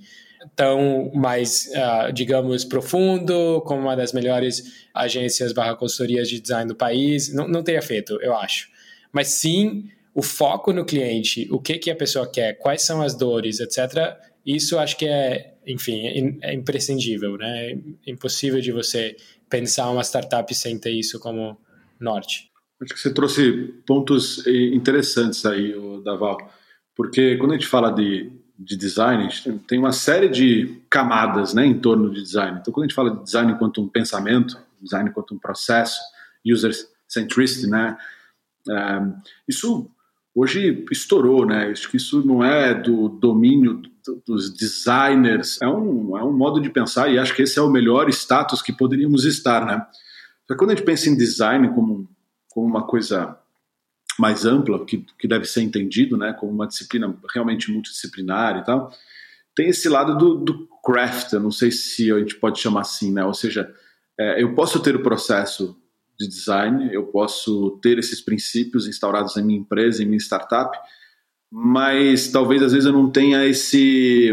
tão 0.55 1.11
mais, 1.13 1.69
uh, 1.75 2.13
digamos, 2.13 2.63
profundo, 2.63 3.61
como 3.65 3.81
uma 3.81 3.95
das 3.95 4.13
melhores 4.13 4.87
agências 4.93 5.53
barra 5.53 5.75
consultorias 5.75 6.29
de 6.29 6.39
design 6.39 6.67
do 6.67 6.75
país. 6.75 7.33
Não, 7.33 7.47
não 7.47 7.63
teria 7.63 7.81
feito, 7.81 8.19
eu 8.21 8.35
acho. 8.35 8.69
Mas 9.11 9.29
sim, 9.29 9.89
o 10.13 10.21
foco 10.21 10.71
no 10.71 10.85
cliente, 10.85 11.47
o 11.51 11.59
que, 11.59 11.77
que 11.77 11.91
a 11.91 11.95
pessoa 11.95 12.29
quer, 12.29 12.53
quais 12.53 12.81
são 12.81 13.01
as 13.01 13.15
dores, 13.15 13.59
etc. 13.59 14.17
Isso 14.45 14.77
acho 14.77 14.97
que 14.97 15.05
é, 15.05 15.55
enfim, 15.67 16.37
é, 16.41 16.51
é 16.51 16.53
imprescindível, 16.53 17.37
né? 17.37 17.71
É 18.05 18.11
impossível 18.11 18.61
de 18.61 18.71
você 18.71 19.15
pensar 19.49 19.89
uma 19.89 20.03
startup 20.03 20.53
sem 20.53 20.77
ter 20.77 20.91
isso 20.91 21.19
como 21.19 21.57
norte. 21.99 22.49
Acho 22.81 22.93
que 22.93 22.99
você 22.99 23.13
trouxe 23.13 23.73
pontos 23.85 24.45
interessantes 24.47 25.45
aí, 25.45 25.73
Daval, 26.03 26.37
porque 26.95 27.35
quando 27.35 27.51
a 27.51 27.53
gente 27.55 27.67
fala 27.67 27.91
de 27.91 28.31
de 28.59 28.75
design, 28.75 29.29
tem 29.65 29.79
uma 29.79 29.93
série 29.93 30.27
de 30.27 30.81
camadas 30.89 31.53
né, 31.53 31.65
em 31.65 31.79
torno 31.79 32.13
de 32.13 32.21
design. 32.21 32.59
Então, 32.59 32.73
quando 32.73 32.83
a 32.83 32.87
gente 32.87 32.95
fala 32.95 33.11
de 33.11 33.23
design 33.23 33.53
enquanto 33.53 33.81
um 33.81 33.87
pensamento, 33.87 34.57
design 34.81 35.09
enquanto 35.09 35.33
um 35.33 35.39
processo, 35.39 35.97
user 36.45 36.73
centricity, 37.07 37.67
né, 37.67 37.97
é, 38.69 39.01
isso 39.47 39.89
hoje 40.35 40.85
estourou, 40.91 41.45
né? 41.45 41.69
Acho 41.71 41.89
que 41.89 41.97
isso 41.97 42.25
não 42.25 42.43
é 42.43 42.73
do 42.73 43.09
domínio 43.09 43.81
dos 44.25 44.53
designers, 44.53 45.61
é 45.61 45.67
um, 45.67 46.17
é 46.17 46.23
um 46.23 46.31
modo 46.31 46.61
de 46.61 46.69
pensar 46.69 47.09
e 47.09 47.17
acho 47.17 47.33
que 47.35 47.43
esse 47.43 47.59
é 47.59 47.61
o 47.61 47.69
melhor 47.69 48.09
status 48.09 48.61
que 48.61 48.73
poderíamos 48.73 49.25
estar, 49.25 49.65
né? 49.65 49.85
Só 50.47 50.55
quando 50.55 50.71
a 50.71 50.75
gente 50.75 50.85
pensa 50.85 51.09
em 51.09 51.17
design 51.17 51.69
como, 51.69 52.09
como 52.49 52.67
uma 52.67 52.83
coisa 52.83 53.37
mais 54.19 54.45
ampla, 54.45 54.85
que, 54.85 55.05
que 55.17 55.27
deve 55.27 55.45
ser 55.45 55.61
entendido 55.61 56.17
né, 56.17 56.33
como 56.33 56.51
uma 56.51 56.67
disciplina 56.67 57.15
realmente 57.33 57.71
multidisciplinar 57.71 58.57
e 58.57 58.63
tal, 58.63 58.91
tem 59.55 59.69
esse 59.69 59.89
lado 59.89 60.17
do, 60.17 60.35
do 60.35 60.67
craft, 60.83 61.33
eu 61.33 61.39
não 61.39 61.51
sei 61.51 61.71
se 61.71 62.11
a 62.11 62.19
gente 62.19 62.35
pode 62.35 62.59
chamar 62.59 62.81
assim, 62.81 63.11
né? 63.11 63.23
ou 63.25 63.33
seja, 63.33 63.73
é, 64.19 64.41
eu 64.41 64.53
posso 64.53 64.79
ter 64.81 64.95
o 64.95 65.03
processo 65.03 65.75
de 66.19 66.27
design, 66.27 66.93
eu 66.93 67.07
posso 67.07 67.79
ter 67.81 67.97
esses 67.97 68.21
princípios 68.21 68.87
instaurados 68.87 69.37
em 69.37 69.43
minha 69.43 69.59
empresa, 69.59 70.03
em 70.03 70.05
minha 70.05 70.19
startup, 70.19 70.77
mas 71.51 72.29
talvez 72.29 72.61
às 72.61 72.73
vezes 72.73 72.85
eu 72.85 72.93
não 72.93 73.09
tenha 73.09 73.45
esse 73.45 74.31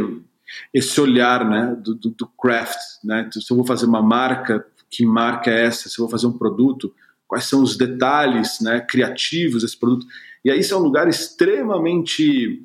esse 0.73 1.01
olhar 1.01 1.49
né, 1.49 1.77
do, 1.81 1.95
do, 1.95 2.11
do 2.11 2.27
craft. 2.27 2.79
Né? 3.03 3.29
Se 3.33 3.51
eu 3.51 3.57
vou 3.57 3.67
fazer 3.67 3.87
uma 3.87 4.03
marca, 4.03 4.65
que 4.91 5.05
marca 5.05 5.51
é 5.51 5.65
essa? 5.65 5.89
Se 5.89 5.99
eu 5.99 6.05
vou 6.05 6.11
fazer 6.11 6.27
um 6.27 6.39
produto, 6.39 6.95
quais 7.27 7.45
são 7.45 7.63
os 7.63 7.77
detalhes 7.77 8.61
né, 8.61 8.81
criativos 8.81 9.63
desse 9.63 9.79
produto. 9.79 10.07
E 10.45 10.51
aí 10.51 10.61
isso 10.61 10.75
é 10.75 10.77
um 10.77 10.83
lugar 10.83 11.09
extremamente 11.09 12.65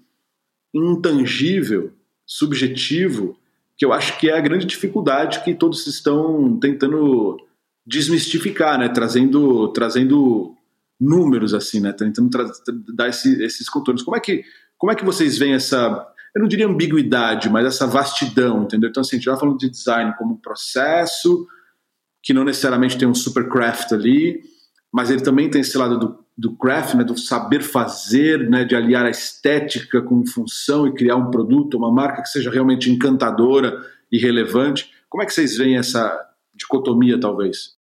intangível, 0.73 1.91
subjetivo, 2.25 3.37
que 3.77 3.85
eu 3.85 3.91
acho 3.91 4.17
que 4.19 4.29
é 4.29 4.37
a 4.37 4.41
grande 4.41 4.65
dificuldade 4.65 5.43
que 5.43 5.53
todos 5.53 5.85
estão 5.87 6.59
tentando 6.59 7.37
desmistificar, 7.85 8.77
né, 8.77 8.87
trazendo, 8.87 9.67
trazendo 9.69 10.55
números 10.99 11.53
assim, 11.53 11.79
né, 11.79 11.91
tentando 11.91 12.29
dar 12.93 13.09
esse, 13.09 13.43
esses 13.43 13.67
contornos. 13.67 14.03
Como 14.03 14.15
é 14.15 14.19
que 14.19 14.43
como 14.77 14.91
é 14.91 14.95
que 14.95 15.05
vocês 15.05 15.37
veem 15.37 15.53
essa 15.53 16.07
eu 16.35 16.41
não 16.41 16.47
diria 16.47 16.65
ambiguidade, 16.65 17.49
mas 17.49 17.65
essa 17.65 17.85
vastidão, 17.85 18.63
entendeu? 18.63 18.89
Então, 18.89 19.01
assim, 19.01 19.15
a 19.15 19.19
gente 19.19 19.25
já 19.25 19.35
falando 19.35 19.57
de 19.57 19.69
design 19.69 20.13
como 20.17 20.33
um 20.33 20.37
processo, 20.37 21.45
que 22.21 22.33
não 22.33 22.43
necessariamente 22.43 22.97
tem 22.97 23.07
um 23.07 23.13
supercraft 23.13 23.91
ali, 23.93 24.41
mas 24.91 25.09
ele 25.09 25.21
também 25.21 25.49
tem 25.49 25.61
esse 25.61 25.77
lado 25.77 25.97
do, 25.97 26.25
do 26.37 26.55
craft, 26.55 26.95
né, 26.95 27.03
do 27.03 27.17
saber 27.17 27.61
fazer, 27.61 28.49
né, 28.49 28.63
de 28.63 28.75
aliar 28.75 29.05
a 29.05 29.09
estética 29.09 30.01
com 30.01 30.25
função 30.25 30.87
e 30.87 30.93
criar 30.93 31.15
um 31.15 31.31
produto, 31.31 31.77
uma 31.77 31.91
marca 31.91 32.21
que 32.21 32.29
seja 32.29 32.51
realmente 32.51 32.91
encantadora 32.91 33.83
e 34.11 34.17
relevante. 34.17 34.91
Como 35.09 35.23
é 35.23 35.25
que 35.25 35.33
vocês 35.33 35.57
veem 35.57 35.77
essa 35.77 36.19
dicotomia, 36.53 37.19
talvez? 37.19 37.80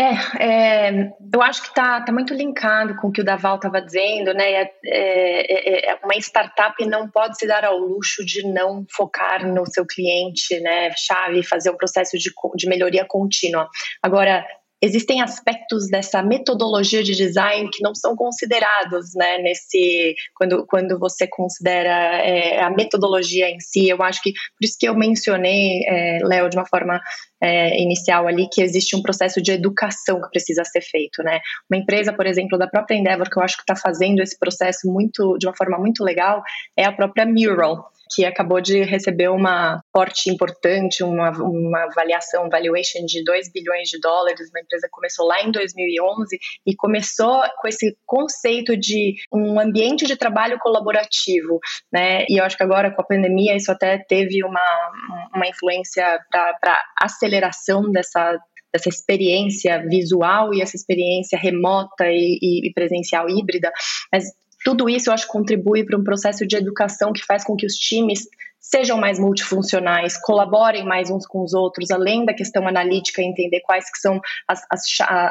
É, 0.00 0.42
é, 0.42 1.12
eu 1.34 1.42
acho 1.42 1.60
que 1.60 1.68
está 1.68 2.00
tá 2.00 2.10
muito 2.10 2.32
linkado 2.32 2.96
com 2.96 3.08
o 3.08 3.12
que 3.12 3.20
o 3.20 3.24
Daval 3.24 3.56
estava 3.56 3.82
dizendo, 3.82 4.32
né? 4.32 4.50
É, 4.50 4.72
é, 4.86 5.90
é, 5.90 5.98
uma 6.02 6.16
startup 6.16 6.82
não 6.86 7.06
pode 7.10 7.36
se 7.36 7.46
dar 7.46 7.66
ao 7.66 7.76
luxo 7.76 8.24
de 8.24 8.42
não 8.46 8.86
focar 8.90 9.46
no 9.46 9.66
seu 9.66 9.84
cliente, 9.84 10.58
né? 10.60 10.90
Chave, 10.96 11.42
fazer 11.42 11.68
um 11.68 11.76
processo 11.76 12.16
de, 12.16 12.30
de 12.56 12.66
melhoria 12.66 13.04
contínua. 13.06 13.68
Agora, 14.02 14.42
existem 14.82 15.20
aspectos 15.20 15.88
dessa 15.90 16.22
metodologia 16.22 17.02
de 17.02 17.14
design 17.14 17.68
que 17.70 17.82
não 17.82 17.94
são 17.94 18.16
considerados, 18.16 19.14
né, 19.14 19.36
nesse 19.36 20.14
quando, 20.34 20.66
quando 20.66 20.98
você 20.98 21.26
considera 21.26 22.16
é, 22.24 22.62
a 22.62 22.70
metodologia 22.70 23.50
em 23.50 23.60
si. 23.60 23.88
Eu 23.88 24.02
acho 24.02 24.22
que 24.22 24.32
por 24.32 24.64
isso 24.64 24.76
que 24.80 24.88
eu 24.88 24.94
mencionei, 24.94 25.82
é, 25.86 26.18
Léo, 26.22 26.48
de 26.48 26.56
uma 26.56 26.66
forma 26.66 26.98
é, 27.42 27.80
inicial 27.80 28.26
ali, 28.26 28.48
que 28.52 28.62
existe 28.62 28.96
um 28.96 29.02
processo 29.02 29.40
de 29.40 29.52
educação 29.52 30.20
que 30.20 30.30
precisa 30.30 30.64
ser 30.64 30.82
feito, 30.82 31.22
né? 31.22 31.40
Uma 31.70 31.78
empresa, 31.78 32.12
por 32.12 32.26
exemplo, 32.26 32.58
da 32.58 32.66
própria 32.68 32.96
Endeavor, 32.96 33.28
que 33.30 33.38
eu 33.38 33.42
acho 33.42 33.56
que 33.56 33.62
está 33.62 33.76
fazendo 33.76 34.20
esse 34.20 34.38
processo 34.38 34.90
muito 34.90 35.36
de 35.38 35.46
uma 35.46 35.56
forma 35.56 35.78
muito 35.78 36.04
legal, 36.04 36.42
é 36.76 36.84
a 36.84 36.92
própria 36.92 37.26
Mural 37.26 37.90
que 38.12 38.24
acabou 38.24 38.60
de 38.60 38.82
receber 38.82 39.28
uma 39.28 39.80
porte 39.92 40.28
importante, 40.30 41.04
uma, 41.04 41.30
uma 41.30 41.84
avaliação, 41.84 42.48
valuation 42.50 43.04
de 43.06 43.22
2 43.22 43.52
bilhões 43.52 43.88
de 43.88 44.00
dólares. 44.00 44.50
Uma 44.50 44.60
empresa 44.60 44.88
começou 44.90 45.26
lá 45.26 45.40
em 45.42 45.52
2011 45.52 46.38
e 46.66 46.74
começou 46.74 47.40
com 47.60 47.68
esse 47.68 47.96
conceito 48.04 48.76
de 48.76 49.14
um 49.32 49.60
ambiente 49.60 50.06
de 50.06 50.16
trabalho 50.16 50.58
colaborativo, 50.58 51.60
né? 51.92 52.24
E 52.28 52.40
eu 52.40 52.44
acho 52.44 52.56
que 52.56 52.64
agora 52.64 52.90
com 52.90 53.00
a 53.00 53.06
pandemia 53.06 53.54
isso 53.54 53.70
até 53.70 53.98
teve 53.98 54.44
uma, 54.44 55.30
uma 55.32 55.46
influência 55.46 56.18
para 56.30 56.82
acelerar 57.00 57.29
aceleração 57.30 57.90
dessa 57.90 58.38
dessa 58.72 58.88
experiência 58.88 59.84
visual 59.88 60.54
e 60.54 60.62
essa 60.62 60.76
experiência 60.76 61.36
remota 61.36 62.06
e, 62.06 62.38
e, 62.40 62.68
e 62.68 62.72
presencial 62.72 63.28
híbrida, 63.28 63.68
mas 64.12 64.26
tudo 64.64 64.88
isso 64.88 65.10
eu 65.10 65.14
acho 65.14 65.26
contribui 65.26 65.84
para 65.84 65.98
um 65.98 66.04
processo 66.04 66.46
de 66.46 66.56
educação 66.56 67.12
que 67.12 67.24
faz 67.24 67.42
com 67.42 67.56
que 67.56 67.66
os 67.66 67.74
times 67.74 68.28
sejam 68.60 68.98
mais 68.98 69.18
multifuncionais, 69.18 70.20
colaborem 70.20 70.84
mais 70.84 71.10
uns 71.10 71.26
com 71.26 71.42
os 71.42 71.54
outros, 71.54 71.90
além 71.90 72.24
da 72.24 72.34
questão 72.34 72.68
analítica, 72.68 73.22
entender 73.22 73.60
quais 73.60 73.90
que 73.90 73.98
são 73.98 74.20
as, 74.46 74.62
as, 74.70 74.82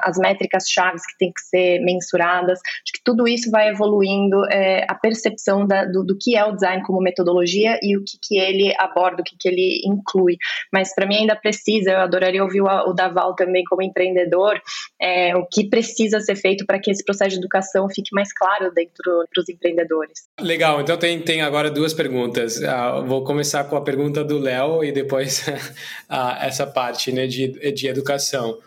as 0.04 0.18
métricas 0.18 0.66
chaves 0.68 1.06
que 1.06 1.18
têm 1.18 1.32
que 1.32 1.42
ser 1.42 1.80
mensuradas. 1.80 2.60
Acho 2.60 2.94
que 2.94 3.04
tudo 3.04 3.28
isso 3.28 3.52
vai 3.52 3.70
evoluindo 3.70 4.44
é, 4.52 4.86
a 4.90 4.96
percepção 4.96 5.66
da, 5.68 5.86
do, 5.86 6.04
do, 6.04 6.18
que 6.20 6.36
é 6.36 6.44
o 6.44 6.54
design 6.54 6.84
como 6.84 7.02
metodologia 7.02 7.78
e 7.82 7.96
o 7.96 8.04
que, 8.04 8.18
que 8.22 8.40
ele 8.40 8.74
aborda, 8.78 9.22
o 9.22 9.24
que, 9.24 9.36
que 9.40 9.48
ele 9.48 9.82
inclui. 9.86 10.38
Mas 10.74 10.94
para 10.96 11.06
mim 11.06 11.18
ainda 11.18 11.36
precisa, 11.36 11.92
eu 11.92 12.00
adoraria 12.00 12.44
ouvir 12.44 12.62
o, 12.62 12.66
o 12.66 12.94
Daval 12.94 13.36
também 13.36 13.64
como 13.64 13.84
empreendedor, 13.84 14.60
é, 15.00 15.36
o 15.36 15.46
que 15.46 15.70
precisa 15.70 16.20
ser 16.20 16.36
feito 16.36 16.66
para 16.66 16.80
que 16.80 16.90
esse 16.90 17.04
processo 17.04 17.32
de 17.32 17.38
educação 17.38 17.88
fique 17.90 18.10
mais 18.14 18.34
claro 18.34 18.72
dentro 18.74 19.24
dos 19.36 19.48
empreendedores. 19.48 20.28
Legal, 20.42 20.82
então 20.82 20.98
tem, 20.98 21.22
tem 21.22 21.42
agora 21.42 21.70
duas 21.70 21.94
perguntas. 21.94 22.58
Uh, 22.58 23.06
vou 23.06 23.19
começar 23.24 23.64
com 23.66 23.76
a 23.76 23.82
pergunta 23.82 24.24
do 24.24 24.38
Léo 24.38 24.84
e 24.84 24.92
depois 24.92 25.46
a, 26.08 26.46
essa 26.46 26.66
parte 26.66 27.12
né, 27.12 27.28
de, 27.28 27.72
de 27.72 27.88
educação. 27.88 28.58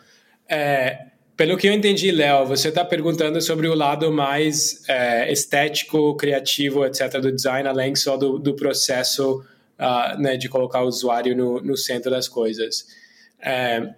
É, 0.49 1.07
pelo 1.37 1.57
que 1.57 1.67
eu 1.67 1.73
entendi, 1.73 2.11
Léo, 2.11 2.47
você 2.47 2.69
está 2.69 2.85
perguntando 2.85 3.41
sobre 3.41 3.67
o 3.67 3.75
lado 3.75 4.13
mais 4.13 4.83
é, 4.89 5.33
estético, 5.33 6.15
criativo, 6.17 6.85
etc., 6.85 7.21
do 7.21 7.33
design, 7.33 7.69
além 7.69 7.95
só 7.95 8.17
do, 8.17 8.39
do 8.39 8.55
processo 8.55 9.45
uh, 9.79 10.21
né, 10.21 10.37
de 10.37 10.49
colocar 10.49 10.83
o 10.83 10.87
usuário 10.87 11.35
no, 11.35 11.61
no 11.61 11.77
centro 11.77 12.11
das 12.11 12.29
coisas. 12.29 12.87
É, 13.41 13.95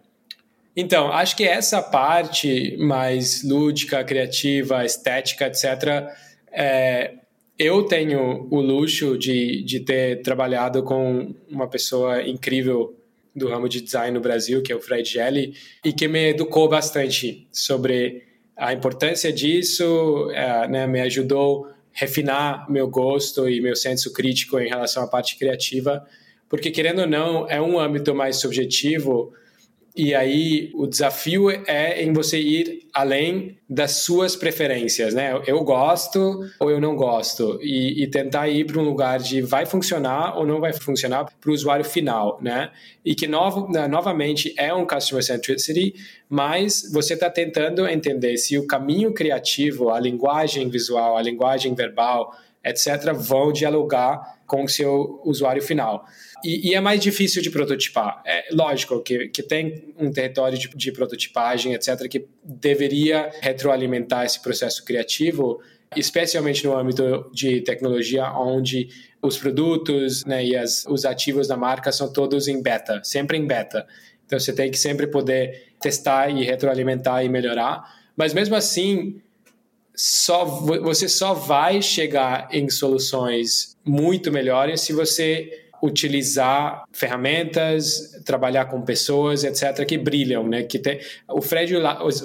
então, 0.77 1.13
acho 1.13 1.37
que 1.37 1.45
essa 1.45 1.83
parte 1.83 2.77
mais 2.79 3.45
lúdica, 3.45 4.03
criativa, 4.03 4.85
estética, 4.85 5.47
etc., 5.47 6.09
é, 6.51 7.15
eu 7.59 7.85
tenho 7.85 8.49
o 8.51 8.61
luxo 8.61 9.17
de, 9.17 9.63
de 9.63 9.81
ter 9.81 10.23
trabalhado 10.23 10.83
com 10.83 11.35
uma 11.49 11.69
pessoa 11.69 12.23
incrível 12.23 12.95
do 13.35 13.49
ramo 13.49 13.69
de 13.69 13.81
design 13.81 14.13
no 14.13 14.21
Brasil, 14.21 14.63
que 14.63 14.73
é 14.73 14.77
o 14.77 14.81
Fred 14.81 15.09
Gelli, 15.09 15.55
e 15.85 15.93
que 15.93 16.07
me 16.07 16.31
educou 16.31 16.69
bastante 16.69 17.47
sobre 17.53 18.23
a 18.57 18.73
importância 18.73 19.33
disso, 19.33 20.31
é, 20.33 20.69
né, 20.69 20.87
me 20.87 21.01
ajudou 21.01 21.67
a 21.67 21.75
refinar 21.93 22.71
meu 22.71 22.89
gosto 22.89 23.49
e 23.49 23.61
meu 23.61 23.75
senso 23.75 24.13
crítico 24.13 24.59
em 24.59 24.69
relação 24.69 25.03
à 25.03 25.07
parte 25.07 25.37
criativa, 25.37 26.05
porque 26.49 26.71
querendo 26.71 27.01
ou 27.01 27.07
não, 27.07 27.49
é 27.49 27.61
um 27.61 27.79
âmbito 27.79 28.15
mais 28.15 28.37
subjetivo 28.37 29.33
e 29.97 30.13
aí 30.13 30.73
o 30.75 30.89
desafio 30.89 31.49
é 31.51 32.03
em 32.03 32.13
você 32.13 32.37
ir 32.37 32.89
além 32.93 33.57
das 33.71 33.99
suas 33.99 34.35
preferências, 34.35 35.15
né? 35.15 35.41
Eu 35.47 35.63
gosto 35.63 36.41
ou 36.59 36.69
eu 36.69 36.81
não 36.81 36.97
gosto 36.97 37.61
e, 37.63 38.03
e 38.03 38.07
tentar 38.09 38.49
ir 38.49 38.67
para 38.67 38.81
um 38.81 38.85
lugar 38.85 39.21
de 39.21 39.41
vai 39.41 39.65
funcionar 39.65 40.37
ou 40.37 40.45
não 40.45 40.61
vai 40.61 40.73
funcionar 40.73 41.27
para 41.41 41.49
o 41.49 41.55
usuário 41.55 41.85
final, 41.85 42.41
né? 42.43 42.73
E 43.05 43.15
que 43.15 43.29
novo, 43.29 43.69
novamente 43.89 44.53
é 44.59 44.75
um 44.75 44.85
customer 44.85 45.23
centricity, 45.23 45.95
mas 46.29 46.91
você 46.93 47.15
está 47.15 47.31
tentando 47.31 47.87
entender 47.87 48.37
se 48.37 48.59
o 48.59 48.67
caminho 48.67 49.15
criativo, 49.15 49.91
a 49.91 50.01
linguagem 50.01 50.69
visual, 50.69 51.17
a 51.17 51.23
linguagem 51.23 51.73
verbal, 51.73 52.35
etc., 52.65 53.13
vão 53.15 53.53
dialogar 53.53 54.41
com 54.47 54.65
o 54.65 54.69
seu 54.69 55.21
usuário 55.25 55.63
final. 55.63 56.05
E, 56.45 56.71
e, 56.71 56.75
é 56.75 56.81
mais 56.81 57.01
difícil 57.01 57.41
de 57.41 57.51
prototipar. 57.51 58.23
É 58.27 58.45
lógico 58.53 59.01
que, 59.01 59.29
que 59.29 59.43
tem 59.43 59.95
um 59.99 60.13
território 60.13 60.59
de, 60.59 60.69
de 60.69 60.93
prototipagem, 60.93 61.73
etc., 61.73 62.07
que 62.07 62.27
deveria 62.45 63.31
retroalimentar 63.41 64.27
esse 64.27 64.41
processo 64.43 64.85
criativo, 64.85 65.63
especialmente 65.97 66.63
no 66.65 66.77
âmbito 66.77 67.31
de 67.33 67.63
tecnologia, 67.63 68.31
onde 68.33 68.89
os 69.23 69.39
produtos 69.39 70.23
né, 70.27 70.45
e 70.45 70.55
as, 70.55 70.85
os 70.87 71.07
ativos 71.07 71.49
da 71.49 71.57
marca 71.57 71.91
são 71.91 72.13
todos 72.13 72.47
em 72.47 72.61
beta, 72.63 73.01
sempre 73.03 73.39
em 73.39 73.47
beta. 73.47 73.87
Então 74.27 74.39
você 74.39 74.53
tem 74.53 74.71
que 74.71 74.79
sempre 74.79 75.07
poder 75.07 75.73
testar 75.81 76.29
e 76.29 76.45
retroalimentar 76.45 77.25
e 77.25 77.29
melhorar. 77.29 77.83
Mas 78.15 78.35
mesmo 78.35 78.55
assim, 78.55 79.21
só, 79.97 80.45
você 80.45 81.09
só 81.09 81.33
vai 81.33 81.81
chegar 81.81 82.49
em 82.53 82.69
soluções 82.69 83.77
muito 83.85 84.31
melhores 84.31 84.83
se 84.83 84.93
você 84.93 85.64
utilizar 85.85 86.85
ferramentas, 86.93 88.23
trabalhar 88.25 88.65
com 88.67 88.81
pessoas, 88.81 89.45
etc., 89.45 89.85
que 89.87 89.99
brilham, 89.99 90.49
né? 90.49 90.63
Que 90.63 90.79
tem, 90.79 90.99
o 91.29 91.43
Fred 91.43 91.75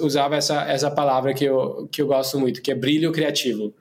usava 0.00 0.36
essa, 0.36 0.62
essa 0.62 0.90
palavra 0.90 1.34
que 1.34 1.44
eu, 1.44 1.86
que 1.92 2.00
eu 2.00 2.06
gosto 2.06 2.40
muito, 2.40 2.62
que 2.62 2.70
é 2.70 2.74
brilho 2.74 3.12
criativo. 3.12 3.74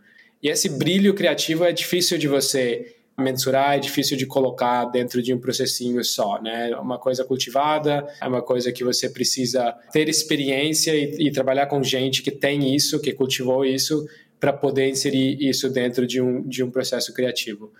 E 0.43 0.49
esse 0.49 0.67
brilho 0.69 1.13
criativo 1.13 1.63
é 1.63 1.71
difícil 1.71 2.17
de 2.17 2.27
você 2.27 2.95
mensurar, 3.17 3.75
é 3.75 3.79
difícil 3.79 4.17
de 4.17 4.25
colocar 4.25 4.85
dentro 4.85 5.21
de 5.21 5.33
um 5.33 5.39
processinho 5.39 6.03
só, 6.03 6.41
né? 6.41 6.71
É 6.71 6.77
uma 6.77 6.97
coisa 6.97 7.23
cultivada, 7.23 8.05
é 8.21 8.27
uma 8.27 8.41
coisa 8.41 8.71
que 8.71 8.83
você 8.83 9.09
precisa 9.09 9.73
ter 9.91 10.09
experiência 10.09 10.93
e, 10.93 11.27
e 11.27 11.31
trabalhar 11.31 11.67
com 11.67 11.81
gente 11.81 12.21
que 12.21 12.31
tem 12.31 12.75
isso, 12.75 12.99
que 12.99 13.13
cultivou 13.13 13.65
isso, 13.65 14.05
para 14.39 14.53
poder 14.53 14.87
inserir 14.87 15.37
isso 15.41 15.69
dentro 15.69 16.07
de 16.07 16.21
um, 16.21 16.47
de 16.47 16.63
um 16.63 16.71
processo 16.71 17.13
criativo. 17.13 17.73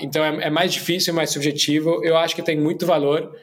Então 0.00 0.24
é, 0.24 0.46
é 0.46 0.50
mais 0.50 0.72
difícil, 0.72 1.14
mais 1.14 1.30
subjetivo. 1.30 2.04
Eu 2.04 2.16
acho 2.16 2.34
que 2.34 2.42
tem 2.42 2.58
muito 2.58 2.86
valor 2.86 3.36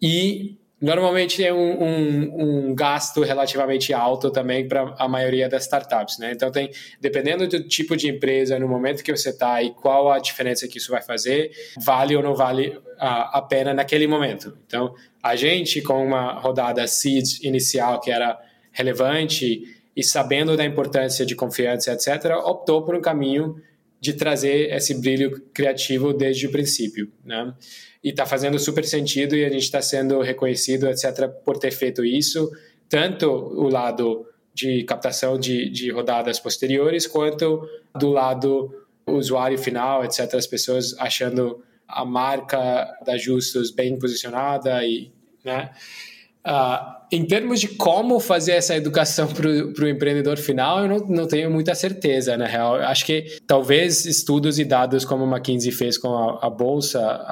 e 0.00 0.56
normalmente 0.80 1.44
é 1.44 1.52
um, 1.52 1.82
um, 1.82 2.68
um, 2.70 2.74
gasto 2.74 3.22
relativamente 3.22 3.94
alto 3.94 4.30
também 4.30 4.66
para 4.66 4.94
a 4.98 5.08
maioria 5.08 5.48
das 5.48 5.62
startups, 5.62 6.18
né? 6.18 6.32
Então 6.32 6.50
tem, 6.50 6.70
dependendo 7.00 7.46
do 7.46 7.62
tipo 7.68 7.96
de 7.96 8.08
empresa, 8.08 8.58
no 8.58 8.66
momento 8.66 9.04
que 9.04 9.14
você 9.14 9.30
está 9.30 9.62
e 9.62 9.70
qual 9.70 10.10
a 10.10 10.18
diferença 10.18 10.66
que 10.66 10.78
isso 10.78 10.90
vai 10.90 11.00
fazer, 11.00 11.52
vale 11.78 12.16
ou 12.16 12.22
não 12.22 12.34
vale 12.34 12.76
a, 12.98 13.38
a 13.38 13.42
pena 13.42 13.72
naquele 13.72 14.08
momento. 14.08 14.58
Então 14.66 14.92
a 15.22 15.36
gente 15.36 15.80
com 15.82 16.04
uma 16.04 16.32
rodada 16.32 16.84
seed 16.88 17.44
inicial 17.44 18.00
que 18.00 18.10
era 18.10 18.36
relevante 18.72 19.81
e 19.96 20.02
sabendo 20.02 20.56
da 20.56 20.64
importância 20.64 21.24
de 21.24 21.34
confiança, 21.34 21.92
etc., 21.92 22.36
optou 22.44 22.82
por 22.82 22.94
um 22.94 23.00
caminho 23.00 23.56
de 24.00 24.14
trazer 24.14 24.72
esse 24.72 25.00
brilho 25.00 25.42
criativo 25.54 26.12
desde 26.12 26.46
o 26.46 26.50
princípio, 26.50 27.12
né? 27.24 27.54
E 28.02 28.08
está 28.10 28.26
fazendo 28.26 28.58
super 28.58 28.84
sentido 28.84 29.36
e 29.36 29.44
a 29.44 29.48
gente 29.48 29.62
está 29.62 29.80
sendo 29.80 30.20
reconhecido, 30.20 30.88
etc., 30.88 31.28
por 31.44 31.56
ter 31.56 31.70
feito 31.70 32.04
isso, 32.04 32.50
tanto 32.88 33.30
o 33.30 33.68
lado 33.68 34.26
de 34.52 34.82
captação 34.84 35.38
de, 35.38 35.70
de 35.70 35.90
rodadas 35.90 36.40
posteriores, 36.40 37.06
quanto 37.06 37.68
do 37.94 38.10
lado 38.10 38.74
usuário 39.06 39.58
final, 39.58 40.04
etc., 40.04 40.34
as 40.34 40.46
pessoas 40.46 40.96
achando 40.98 41.62
a 41.86 42.04
marca 42.04 42.92
da 43.04 43.16
Justus 43.16 43.70
bem 43.70 43.98
posicionada 43.98 44.84
e, 44.84 45.12
né? 45.44 45.70
Uh, 46.44 47.01
em 47.12 47.26
termos 47.26 47.60
de 47.60 47.68
como 47.68 48.18
fazer 48.18 48.52
essa 48.52 48.74
educação 48.74 49.28
para 49.28 49.46
o 49.46 49.88
empreendedor 49.88 50.38
final, 50.38 50.80
eu 50.80 50.88
não, 50.88 50.98
não, 51.08 51.28
tenho 51.28 51.50
muita 51.50 51.74
certeza, 51.74 52.38
na 52.38 52.46
real. 52.46 52.76
Acho 52.76 53.04
que 53.04 53.38
talvez 53.46 54.06
estudos 54.06 54.58
e 54.58 54.64
dados 54.64 55.04
como 55.04 55.24
a 55.24 55.26
McKinsey 55.36 55.70
fez 55.70 55.98
com 55.98 56.08
a, 56.08 56.46
a 56.46 56.48
Bolsa, 56.48 57.22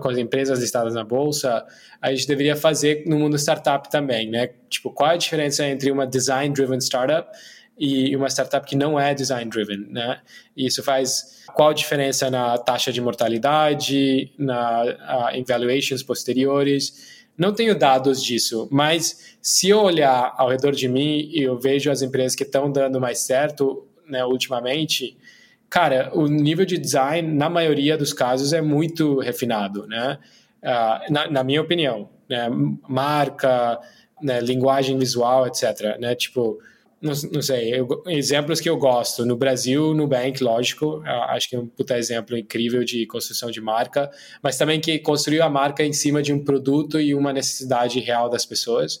com 0.00 0.08
as 0.08 0.18
empresas 0.18 0.60
listadas 0.60 0.94
na 0.94 1.02
Bolsa, 1.02 1.66
a 2.00 2.14
gente 2.14 2.28
deveria 2.28 2.54
fazer 2.54 3.02
no 3.08 3.18
mundo 3.18 3.36
startup 3.36 3.90
também, 3.90 4.30
né? 4.30 4.50
Tipo, 4.70 4.92
qual 4.92 5.10
é 5.10 5.14
a 5.14 5.16
diferença 5.16 5.66
entre 5.66 5.90
uma 5.90 6.06
design-driven 6.06 6.78
startup 6.80 7.28
e 7.76 8.14
uma 8.14 8.28
startup 8.28 8.64
que 8.64 8.76
não 8.76 9.00
é 9.00 9.14
design-driven, 9.14 9.88
né? 9.90 10.20
E 10.56 10.66
isso 10.66 10.80
faz 10.80 11.42
qual 11.54 11.70
a 11.70 11.74
diferença 11.74 12.30
na 12.30 12.56
taxa 12.56 12.92
de 12.92 13.00
mortalidade, 13.00 14.30
na 14.38 15.32
em 15.32 15.42
valuations 15.42 16.04
posteriores, 16.04 17.23
não 17.36 17.52
tenho 17.52 17.76
dados 17.76 18.22
disso, 18.22 18.68
mas 18.70 19.36
se 19.42 19.68
eu 19.68 19.80
olhar 19.80 20.32
ao 20.36 20.48
redor 20.48 20.72
de 20.72 20.88
mim 20.88 21.28
e 21.32 21.42
eu 21.42 21.58
vejo 21.58 21.90
as 21.90 22.02
empresas 22.02 22.34
que 22.36 22.44
estão 22.44 22.70
dando 22.70 23.00
mais 23.00 23.18
certo 23.20 23.86
né, 24.08 24.24
ultimamente, 24.24 25.16
cara, 25.68 26.10
o 26.14 26.26
nível 26.26 26.64
de 26.64 26.78
design, 26.78 27.34
na 27.34 27.50
maioria 27.50 27.96
dos 27.96 28.12
casos, 28.12 28.52
é 28.52 28.60
muito 28.60 29.18
refinado, 29.18 29.86
né? 29.86 30.18
Uh, 30.62 31.12
na, 31.12 31.30
na, 31.30 31.44
minha 31.44 31.60
opinião, 31.60 32.08
né? 32.28 32.48
Marca, 32.88 33.78
né? 34.22 34.40
linguagem 34.40 34.98
visual, 34.98 35.46
etc. 35.46 35.98
Né? 36.00 36.14
Tipo, 36.14 36.58
não, 37.04 37.12
não 37.32 37.42
sei, 37.42 37.78
eu, 37.78 38.02
exemplos 38.08 38.60
que 38.60 38.68
eu 38.68 38.76
gosto. 38.76 39.26
No 39.26 39.36
Brasil, 39.36 39.94
Nubank, 39.94 40.42
lógico, 40.42 41.02
acho 41.04 41.48
que 41.48 41.54
é 41.54 41.58
um 41.58 41.66
puta 41.66 41.98
exemplo 41.98 42.36
incrível 42.36 42.82
de 42.82 43.06
construção 43.06 43.50
de 43.50 43.60
marca, 43.60 44.10
mas 44.42 44.56
também 44.56 44.80
que 44.80 44.98
construiu 44.98 45.42
a 45.42 45.50
marca 45.50 45.84
em 45.84 45.92
cima 45.92 46.22
de 46.22 46.32
um 46.32 46.42
produto 46.42 46.98
e 47.00 47.14
uma 47.14 47.32
necessidade 47.32 48.00
real 48.00 48.28
das 48.30 48.46
pessoas. 48.46 49.00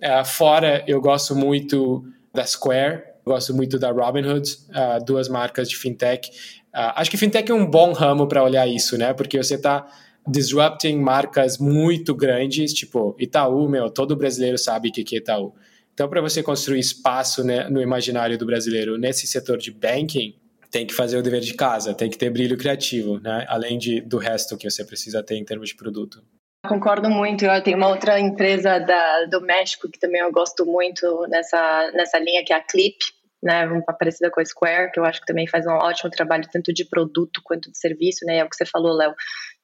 Uh, 0.00 0.24
fora, 0.24 0.82
eu 0.88 0.98
gosto 0.98 1.36
muito 1.36 2.02
da 2.32 2.46
Square, 2.46 3.02
gosto 3.24 3.54
muito 3.54 3.78
da 3.78 3.90
Robinhood, 3.90 4.50
uh, 4.70 5.04
duas 5.04 5.28
marcas 5.28 5.68
de 5.68 5.76
fintech. 5.76 6.30
Uh, 6.74 6.96
acho 6.96 7.10
que 7.10 7.18
fintech 7.18 7.50
é 7.50 7.54
um 7.54 7.66
bom 7.66 7.92
ramo 7.92 8.26
para 8.26 8.42
olhar 8.42 8.66
isso, 8.66 8.96
né? 8.96 9.12
Porque 9.12 9.36
você 9.36 9.56
está 9.56 9.86
disrupting 10.26 10.96
marcas 10.96 11.58
muito 11.58 12.14
grandes, 12.14 12.72
tipo 12.72 13.14
Itaú, 13.18 13.68
meu, 13.68 13.90
todo 13.90 14.16
brasileiro 14.16 14.56
sabe 14.56 14.88
o 14.88 14.92
que 14.92 15.14
é 15.14 15.18
Itaú. 15.18 15.52
Então, 16.00 16.08
para 16.08 16.22
você 16.22 16.42
construir 16.42 16.78
espaço 16.78 17.44
né, 17.44 17.68
no 17.68 17.78
imaginário 17.78 18.38
do 18.38 18.46
brasileiro 18.46 18.96
nesse 18.96 19.26
setor 19.26 19.58
de 19.58 19.70
banking, 19.70 20.34
tem 20.70 20.86
que 20.86 20.94
fazer 20.94 21.18
o 21.18 21.22
dever 21.22 21.42
de 21.42 21.52
casa, 21.52 21.92
tem 21.92 22.08
que 22.08 22.16
ter 22.16 22.30
brilho 22.30 22.56
criativo, 22.56 23.20
né? 23.20 23.44
além 23.46 23.76
de, 23.76 24.00
do 24.00 24.16
resto 24.16 24.56
que 24.56 24.70
você 24.70 24.82
precisa 24.82 25.22
ter 25.22 25.36
em 25.36 25.44
termos 25.44 25.68
de 25.68 25.76
produto. 25.76 26.24
Concordo 26.66 27.10
muito. 27.10 27.44
Eu 27.44 27.62
tenho 27.62 27.76
uma 27.76 27.90
outra 27.90 28.18
empresa 28.18 28.78
da, 28.78 29.26
do 29.26 29.42
México 29.42 29.90
que 29.90 29.98
também 29.98 30.22
eu 30.22 30.32
gosto 30.32 30.64
muito 30.64 31.26
nessa, 31.28 31.92
nessa 31.92 32.18
linha, 32.18 32.42
que 32.46 32.54
é 32.54 32.56
a 32.56 32.64
Clip, 32.64 32.96
né, 33.42 33.66
uma 33.66 33.94
parecida 33.94 34.30
com 34.30 34.40
a 34.40 34.44
Square, 34.46 34.92
que 34.92 34.98
eu 34.98 35.04
acho 35.04 35.20
que 35.20 35.26
também 35.26 35.46
faz 35.46 35.66
um 35.66 35.72
ótimo 35.72 36.08
trabalho 36.10 36.48
tanto 36.50 36.72
de 36.72 36.86
produto 36.86 37.42
quanto 37.44 37.70
de 37.70 37.78
serviço, 37.78 38.24
né, 38.24 38.38
é 38.38 38.44
o 38.44 38.48
que 38.48 38.56
você 38.56 38.64
falou, 38.64 38.96
Léo. 38.96 39.14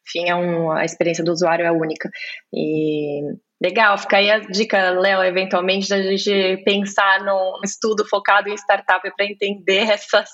Enfim, 0.07 0.29
é 0.29 0.35
um, 0.35 0.71
a 0.71 0.85
experiência 0.85 1.25
do 1.25 1.33
usuário 1.33 1.65
é 1.65 1.73
única. 1.73 2.11
E 2.53 3.23
Legal, 3.63 3.97
fica 3.97 4.19
aí 4.19 4.31
a 4.31 4.39
dica, 4.39 4.91
Léo, 4.91 5.25
eventualmente, 5.25 5.89
da 5.89 6.03
gente 6.03 6.63
pensar 6.63 7.25
num 7.25 7.59
estudo 7.65 8.07
focado 8.07 8.51
em 8.51 8.55
startup 8.55 9.01
para 9.17 9.25
entender 9.25 9.89
essas, 9.89 10.29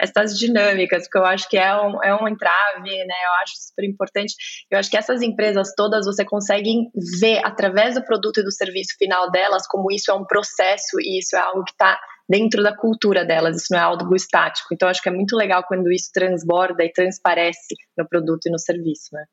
essas 0.00 0.36
dinâmicas, 0.36 1.04
porque 1.04 1.18
eu 1.18 1.24
acho 1.24 1.48
que 1.48 1.56
é 1.56 1.72
um, 1.76 2.02
é 2.02 2.12
um 2.12 2.26
entrave, 2.26 2.90
né? 3.04 3.14
Eu 3.24 3.32
acho 3.42 3.54
super 3.56 3.84
importante. 3.84 4.34
Eu 4.68 4.80
acho 4.80 4.90
que 4.90 4.96
essas 4.96 5.22
empresas 5.22 5.72
todas 5.76 6.06
você 6.06 6.24
consegue 6.24 6.90
ver 7.20 7.40
através 7.44 7.94
do 7.94 8.04
produto 8.04 8.40
e 8.40 8.44
do 8.44 8.50
serviço 8.50 8.96
final 8.98 9.30
delas 9.30 9.64
como 9.68 9.92
isso 9.92 10.10
é 10.10 10.14
um 10.14 10.24
processo 10.24 11.00
e 11.00 11.20
isso 11.20 11.36
é 11.36 11.38
algo 11.38 11.62
que 11.62 11.70
está 11.70 12.00
dentro 12.28 12.64
da 12.64 12.76
cultura 12.76 13.24
delas, 13.24 13.56
isso 13.56 13.68
não 13.70 13.78
é 13.78 13.82
algo 13.82 14.16
estático. 14.16 14.74
Então, 14.74 14.88
acho 14.88 15.00
que 15.00 15.08
é 15.08 15.12
muito 15.12 15.36
legal 15.36 15.62
quando 15.68 15.92
isso 15.92 16.10
transborda 16.12 16.84
e 16.84 16.92
transparece 16.92 17.76
no 17.96 18.08
produto 18.08 18.46
e 18.46 18.50
no 18.50 18.58
serviço, 18.58 19.10
né? 19.12 19.24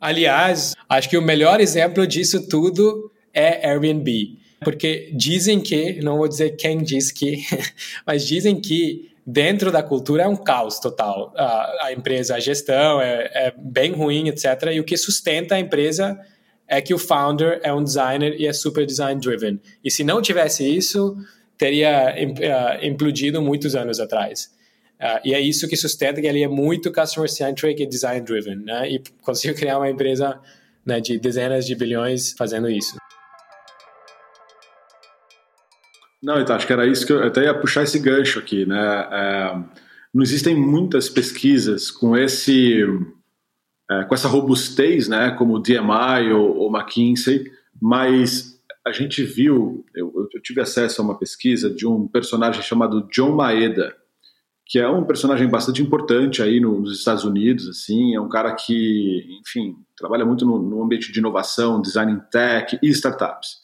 Aliás, 0.00 0.74
acho 0.88 1.10
que 1.10 1.18
o 1.18 1.22
melhor 1.22 1.60
exemplo 1.60 2.06
disso 2.06 2.48
tudo 2.48 3.12
é 3.34 3.68
Airbnb. 3.68 4.38
Porque 4.62 5.10
dizem 5.14 5.60
que, 5.60 6.00
não 6.02 6.18
vou 6.18 6.28
dizer 6.28 6.56
quem 6.56 6.78
diz 6.78 7.10
que, 7.10 7.38
mas 8.06 8.26
dizem 8.26 8.60
que 8.60 9.10
dentro 9.26 9.70
da 9.70 9.82
cultura 9.82 10.24
é 10.24 10.28
um 10.28 10.36
caos 10.36 10.78
total. 10.78 11.32
A, 11.36 11.86
a 11.86 11.92
empresa, 11.92 12.34
a 12.34 12.40
gestão 12.40 13.00
é, 13.00 13.30
é, 13.32 13.54
bem 13.56 13.92
ruim, 13.92 14.28
etc. 14.28 14.44
E 14.72 14.80
o 14.80 14.84
que 14.84 14.96
sustenta 14.96 15.54
a 15.54 15.60
empresa 15.60 16.18
é 16.66 16.80
que 16.80 16.94
o 16.94 16.98
founder 16.98 17.60
é 17.62 17.72
um 17.72 17.82
designer 17.82 18.40
e 18.40 18.46
é 18.46 18.52
super 18.52 18.86
design 18.86 19.20
driven. 19.20 19.60
E 19.84 19.90
se 19.90 20.04
não 20.04 20.22
tivesse 20.22 20.64
isso, 20.64 21.16
teria 21.58 22.14
uh, 22.14 22.84
implodido 22.84 23.42
muitos 23.42 23.74
anos 23.74 23.98
atrás. 23.98 24.50
Uh, 25.00 25.20
e 25.24 25.34
é 25.34 25.40
isso 25.40 25.66
que 25.66 25.76
sustenta 25.76 26.20
que 26.20 26.26
ele 26.26 26.42
é 26.42 26.48
muito 26.48 26.92
customer-centric 26.92 27.82
e 27.82 27.86
design-driven, 27.86 28.56
né? 28.56 28.90
E 28.90 29.02
conseguiu 29.22 29.56
criar 29.56 29.78
uma 29.78 29.88
empresa 29.88 30.38
né, 30.84 31.00
de 31.00 31.18
dezenas 31.18 31.64
de 31.64 31.74
bilhões 31.74 32.34
fazendo 32.36 32.68
isso. 32.68 32.96
Não, 36.22 36.38
então, 36.38 36.54
acho 36.54 36.66
que 36.66 36.72
era 36.72 36.86
isso 36.86 37.06
que 37.06 37.14
eu 37.14 37.24
até 37.24 37.44
ia 37.44 37.58
puxar 37.58 37.82
esse 37.82 37.98
gancho 37.98 38.38
aqui, 38.38 38.66
né? 38.66 39.08
É, 39.10 39.54
não 40.12 40.22
existem 40.22 40.54
muitas 40.54 41.08
pesquisas 41.08 41.90
com 41.90 42.14
esse 42.14 42.84
é, 43.90 44.04
com 44.04 44.14
essa 44.14 44.28
robustez, 44.28 45.08
né? 45.08 45.30
Como 45.30 45.54
o 45.54 45.58
DMI 45.58 46.30
ou, 46.34 46.58
ou 46.58 46.76
McKinsey, 46.76 47.50
mas 47.80 48.60
a 48.86 48.92
gente 48.92 49.22
viu, 49.24 49.84
eu, 49.94 50.28
eu 50.34 50.42
tive 50.42 50.60
acesso 50.60 51.00
a 51.00 51.04
uma 51.04 51.18
pesquisa 51.18 51.70
de 51.70 51.86
um 51.86 52.06
personagem 52.06 52.62
chamado 52.62 53.08
John 53.10 53.34
Maeda, 53.34 53.96
que 54.70 54.78
é 54.78 54.88
um 54.88 55.02
personagem 55.02 55.48
bastante 55.48 55.82
importante 55.82 56.40
aí 56.40 56.60
nos 56.60 56.96
Estados 56.96 57.24
Unidos, 57.24 57.68
assim, 57.68 58.14
é 58.14 58.20
um 58.20 58.28
cara 58.28 58.54
que, 58.54 59.40
enfim, 59.40 59.74
trabalha 59.96 60.24
muito 60.24 60.46
no, 60.46 60.62
no 60.62 60.84
ambiente 60.84 61.10
de 61.10 61.18
inovação, 61.18 61.82
design 61.82 62.16
tech 62.30 62.78
e 62.80 62.88
startups. 62.90 63.62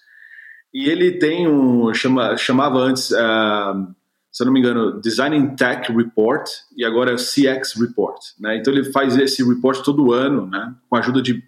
E 0.74 0.88
ele 0.88 1.12
tem 1.12 1.46
um, 1.46 1.94
chama, 1.94 2.36
chamava 2.36 2.80
antes, 2.80 3.12
uh, 3.12 3.86
se 4.32 4.42
eu 4.42 4.46
não 4.46 4.52
me 4.52 4.58
engano, 4.58 5.00
Design 5.00 5.54
Tech 5.54 5.92
Report, 5.92 6.44
e 6.76 6.84
agora 6.84 7.12
é 7.12 7.14
o 7.14 7.18
CX 7.18 7.80
Report, 7.80 8.20
né? 8.40 8.56
Então 8.56 8.74
ele 8.74 8.90
faz 8.90 9.16
esse 9.16 9.44
report 9.44 9.84
todo 9.84 10.12
ano, 10.12 10.48
né, 10.48 10.74
com 10.90 10.96
a 10.96 10.98
ajuda 10.98 11.22
de 11.22 11.40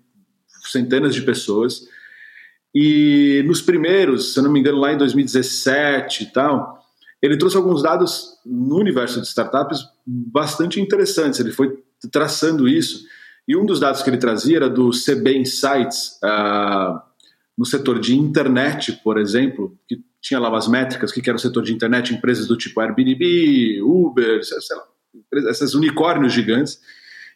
centenas 0.71 1.13
de 1.13 1.23
pessoas, 1.23 1.81
e 2.73 3.43
nos 3.45 3.61
primeiros, 3.61 4.35
se 4.35 4.39
eu 4.39 4.45
não 4.45 4.53
me 4.53 4.61
engano, 4.61 4.79
lá 4.79 4.93
em 4.93 4.97
2017 4.97 6.23
e 6.23 6.27
tal, 6.27 6.78
ele 7.23 7.37
trouxe 7.37 7.57
alguns 7.57 7.83
dados 7.83 8.39
no 8.45 8.79
universo 8.79 9.21
de 9.21 9.27
startups 9.27 9.81
bastante 10.07 10.81
interessantes. 10.81 11.41
Ele 11.41 11.51
foi 11.51 11.83
traçando 12.13 12.69
isso. 12.69 13.05
E 13.47 13.57
um 13.57 13.65
dos 13.65 13.81
dados 13.81 14.03
que 14.03 14.11
ele 14.11 14.19
trazia 14.19 14.59
era 14.59 14.71
do 14.71 14.91
CB 14.91 15.39
Insights, 15.39 16.19
uh, 16.23 17.01
no 17.57 17.65
setor 17.65 17.99
de 17.99 18.17
internet, 18.17 18.93
por 19.03 19.19
exemplo, 19.19 19.77
que 19.89 20.01
tinha 20.21 20.39
lá 20.39 20.49
umas 20.49 20.69
métricas, 20.69 21.11
que 21.11 21.29
era 21.29 21.37
o 21.37 21.41
setor 21.41 21.63
de 21.63 21.73
internet, 21.73 22.15
empresas 22.15 22.47
do 22.47 22.57
tipo 22.57 22.81
Airbnb, 22.81 23.83
Uber, 23.83 24.45
sei 24.45 24.77
lá, 24.77 24.85
unicórnios 25.75 26.33
gigantes. 26.33 26.81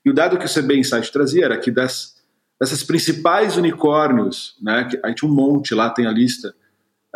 E 0.04 0.10
o 0.10 0.14
dado 0.14 0.38
que 0.38 0.46
o 0.46 0.52
CB 0.52 0.76
Insights 0.76 1.10
trazia 1.10 1.44
era 1.44 1.58
que 1.58 1.70
das, 1.70 2.16
dessas 2.60 2.84
principais 2.84 3.56
unicórnios, 3.56 4.56
né, 4.60 4.84
que 4.84 5.00
a 5.02 5.08
gente 5.08 5.24
um 5.24 5.32
monte 5.32 5.74
lá 5.74 5.90
tem 5.90 6.06
a 6.06 6.12
lista, 6.12 6.54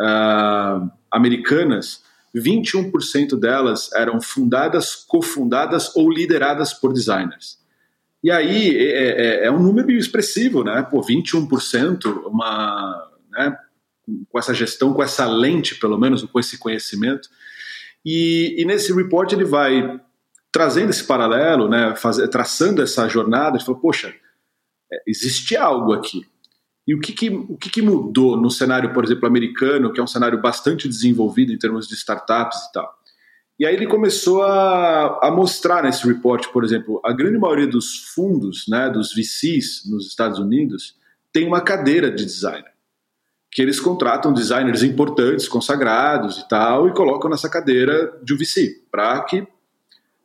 uh, 0.01 0.89
americanas, 1.11 2.01
21% 2.39 3.39
delas 3.39 3.91
eram 3.93 4.21
fundadas, 4.21 4.95
cofundadas 4.95 5.95
ou 5.95 6.11
lideradas 6.11 6.73
por 6.73 6.93
designers. 6.93 7.57
E 8.23 8.31
aí 8.31 8.75
é, 8.75 9.43
é, 9.43 9.45
é 9.45 9.51
um 9.51 9.59
número 9.61 9.91
expressivo, 9.91 10.63
né? 10.63 10.81
Pô, 10.83 11.01
21%, 11.01 12.25
uma, 12.25 13.11
né? 13.31 13.57
com 14.29 14.39
essa 14.39 14.53
gestão, 14.53 14.93
com 14.93 15.03
essa 15.03 15.25
lente, 15.25 15.75
pelo 15.75 15.97
menos, 15.97 16.23
com 16.23 16.39
esse 16.39 16.57
conhecimento. 16.57 17.29
E, 18.05 18.55
e 18.57 18.65
nesse 18.65 18.93
report 18.93 19.31
ele 19.33 19.45
vai 19.45 19.99
trazendo 20.51 20.89
esse 20.89 21.03
paralelo, 21.03 21.69
né? 21.69 21.95
Faz, 21.95 22.17
traçando 22.29 22.81
essa 22.81 23.07
jornada, 23.07 23.57
ele 23.57 23.65
fala, 23.65 23.79
poxa, 23.79 24.13
é, 24.91 25.03
existe 25.05 25.55
algo 25.55 25.93
aqui. 25.93 26.25
E 26.87 26.95
o 26.95 26.99
que, 27.01 27.11
que 27.11 27.29
o 27.29 27.57
que, 27.57 27.69
que, 27.69 27.81
mudou 27.81 28.37
no 28.37 28.49
cenário, 28.49 28.93
por 28.93 29.03
exemplo, 29.03 29.27
americano, 29.27 29.91
que 29.91 29.99
é 29.99 30.03
um 30.03 30.07
cenário 30.07 30.41
bastante 30.41 30.87
desenvolvido 30.87 31.51
em 31.51 31.57
termos 31.57 31.87
de 31.87 31.95
startups 31.95 32.57
e 32.69 32.71
tal? 32.71 32.97
E 33.59 33.65
aí 33.65 33.75
ele 33.75 33.87
começou 33.87 34.43
a, 34.43 35.19
a 35.27 35.31
mostrar 35.31 35.83
nesse 35.83 36.07
report, 36.07 36.47
por 36.49 36.63
exemplo, 36.63 37.01
a 37.03 37.11
grande 37.11 37.37
maioria 37.37 37.67
dos 37.67 38.11
fundos, 38.13 38.65
né, 38.69 38.89
dos 38.89 39.13
VCs 39.13 39.89
nos 39.89 40.07
Estados 40.07 40.39
Unidos, 40.39 40.95
tem 41.33 41.45
uma 41.45 41.59
cadeira 41.59 42.09
de 42.09 42.23
designer. 42.23 42.71
Que 43.51 43.61
eles 43.61 43.79
contratam 43.79 44.31
designers 44.31 44.83
importantes, 44.83 45.47
consagrados 45.47 46.37
e 46.37 46.47
tal, 46.47 46.87
e 46.87 46.93
colocam 46.93 47.29
nessa 47.29 47.49
cadeira 47.49 48.17
de 48.23 48.33
um 48.33 48.37
VC, 48.37 48.83
para 48.91 49.21
que 49.23 49.45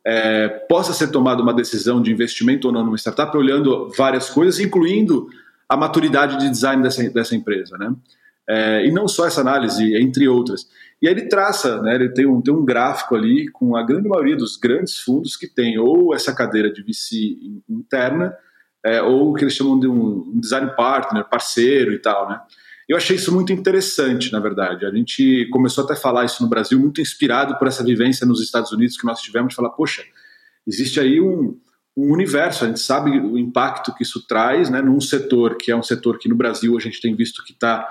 é, 0.05 0.47
possa 0.69 0.93
ser 0.93 1.07
tomada 1.07 1.41
uma 1.41 1.53
decisão 1.53 2.01
de 2.01 2.11
investimento 2.11 2.67
ou 2.67 2.73
não 2.73 2.85
numa 2.85 2.97
startup, 2.97 3.35
olhando 3.35 3.91
várias 3.97 4.29
coisas, 4.29 4.59
incluindo 4.59 5.27
a 5.73 5.77
maturidade 5.77 6.37
de 6.37 6.49
design 6.49 6.81
dessa, 6.81 7.09
dessa 7.09 7.35
empresa, 7.35 7.77
né? 7.77 7.93
É, 8.47 8.85
e 8.85 8.91
não 8.91 9.07
só 9.07 9.25
essa 9.25 9.41
análise, 9.41 9.95
entre 9.95 10.27
outras. 10.27 10.67
E 11.01 11.07
aí 11.07 11.13
ele 11.13 11.27
traça, 11.27 11.81
né, 11.81 11.95
ele 11.95 12.09
tem 12.09 12.25
um, 12.25 12.41
tem 12.41 12.53
um 12.53 12.63
gráfico 12.63 13.15
ali 13.15 13.49
com 13.51 13.75
a 13.75 13.83
grande 13.83 14.07
maioria 14.07 14.35
dos 14.35 14.57
grandes 14.57 14.99
fundos 14.99 15.35
que 15.35 15.47
tem 15.47 15.77
ou 15.77 16.13
essa 16.13 16.33
cadeira 16.33 16.71
de 16.71 16.81
VC 16.81 17.37
interna, 17.69 18.35
é, 18.85 19.01
ou 19.01 19.31
o 19.31 19.33
que 19.33 19.43
eles 19.43 19.53
chamam 19.53 19.79
de 19.79 19.87
um, 19.87 20.33
um, 20.33 20.39
design 20.39 20.71
partner, 20.75 21.27
parceiro 21.29 21.93
e 21.93 21.99
tal, 21.99 22.29
né? 22.29 22.39
Eu 22.87 22.97
achei 22.97 23.15
isso 23.15 23.33
muito 23.33 23.53
interessante, 23.53 24.29
na 24.31 24.41
verdade. 24.41 24.85
A 24.85 24.91
gente 24.91 25.47
começou 25.51 25.85
até 25.85 25.93
a 25.93 25.97
falar 25.97 26.25
isso 26.25 26.43
no 26.43 26.49
Brasil, 26.49 26.77
muito 26.77 26.99
inspirado 26.99 27.57
por 27.57 27.67
essa 27.67 27.81
vivência 27.81 28.27
nos 28.27 28.41
Estados 28.41 28.73
Unidos 28.73 28.97
que 28.97 29.05
nós 29.05 29.21
tivemos, 29.21 29.49
de 29.49 29.55
falar, 29.55 29.69
poxa, 29.69 30.03
existe 30.67 30.99
aí 30.99 31.21
um, 31.21 31.57
um 31.95 32.11
universo. 32.11 32.65
A 32.65 32.67
gente 32.67 32.79
sabe 32.79 33.11
o 33.19 33.37
impacto 33.37 33.93
que 33.93 34.03
isso 34.03 34.25
traz 34.27 34.69
né, 34.69 34.81
num 34.81 34.99
setor 34.99 35.57
que 35.57 35.71
é 35.71 35.75
um 35.75 35.83
setor 35.83 36.17
que 36.17 36.29
no 36.29 36.35
Brasil 36.35 36.75
a 36.75 36.79
gente 36.79 37.01
tem 37.01 37.15
visto 37.15 37.43
que 37.43 37.53
está 37.53 37.87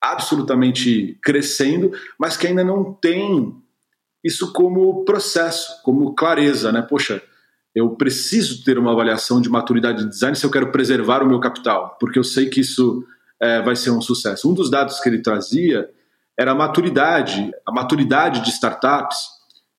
absolutamente 0.00 1.18
crescendo, 1.22 1.92
mas 2.18 2.36
que 2.36 2.46
ainda 2.46 2.64
não 2.64 2.92
tem 2.92 3.54
isso 4.24 4.52
como 4.52 5.04
processo, 5.04 5.80
como 5.82 6.14
clareza. 6.14 6.72
Né? 6.72 6.82
Poxa, 6.82 7.22
eu 7.74 7.90
preciso 7.90 8.64
ter 8.64 8.78
uma 8.78 8.92
avaliação 8.92 9.40
de 9.40 9.48
maturidade 9.48 10.02
de 10.02 10.10
design 10.10 10.36
se 10.36 10.44
eu 10.44 10.50
quero 10.50 10.72
preservar 10.72 11.22
o 11.22 11.28
meu 11.28 11.40
capital, 11.40 11.96
porque 12.00 12.18
eu 12.18 12.24
sei 12.24 12.48
que 12.48 12.60
isso 12.60 13.04
é, 13.40 13.62
vai 13.62 13.76
ser 13.76 13.90
um 13.90 14.00
sucesso. 14.00 14.50
Um 14.50 14.54
dos 14.54 14.70
dados 14.70 15.00
que 15.00 15.08
ele 15.08 15.22
trazia 15.22 15.88
era 16.38 16.52
a 16.52 16.54
maturidade, 16.54 17.52
a 17.66 17.72
maturidade 17.72 18.40
de 18.42 18.50
startups 18.50 19.18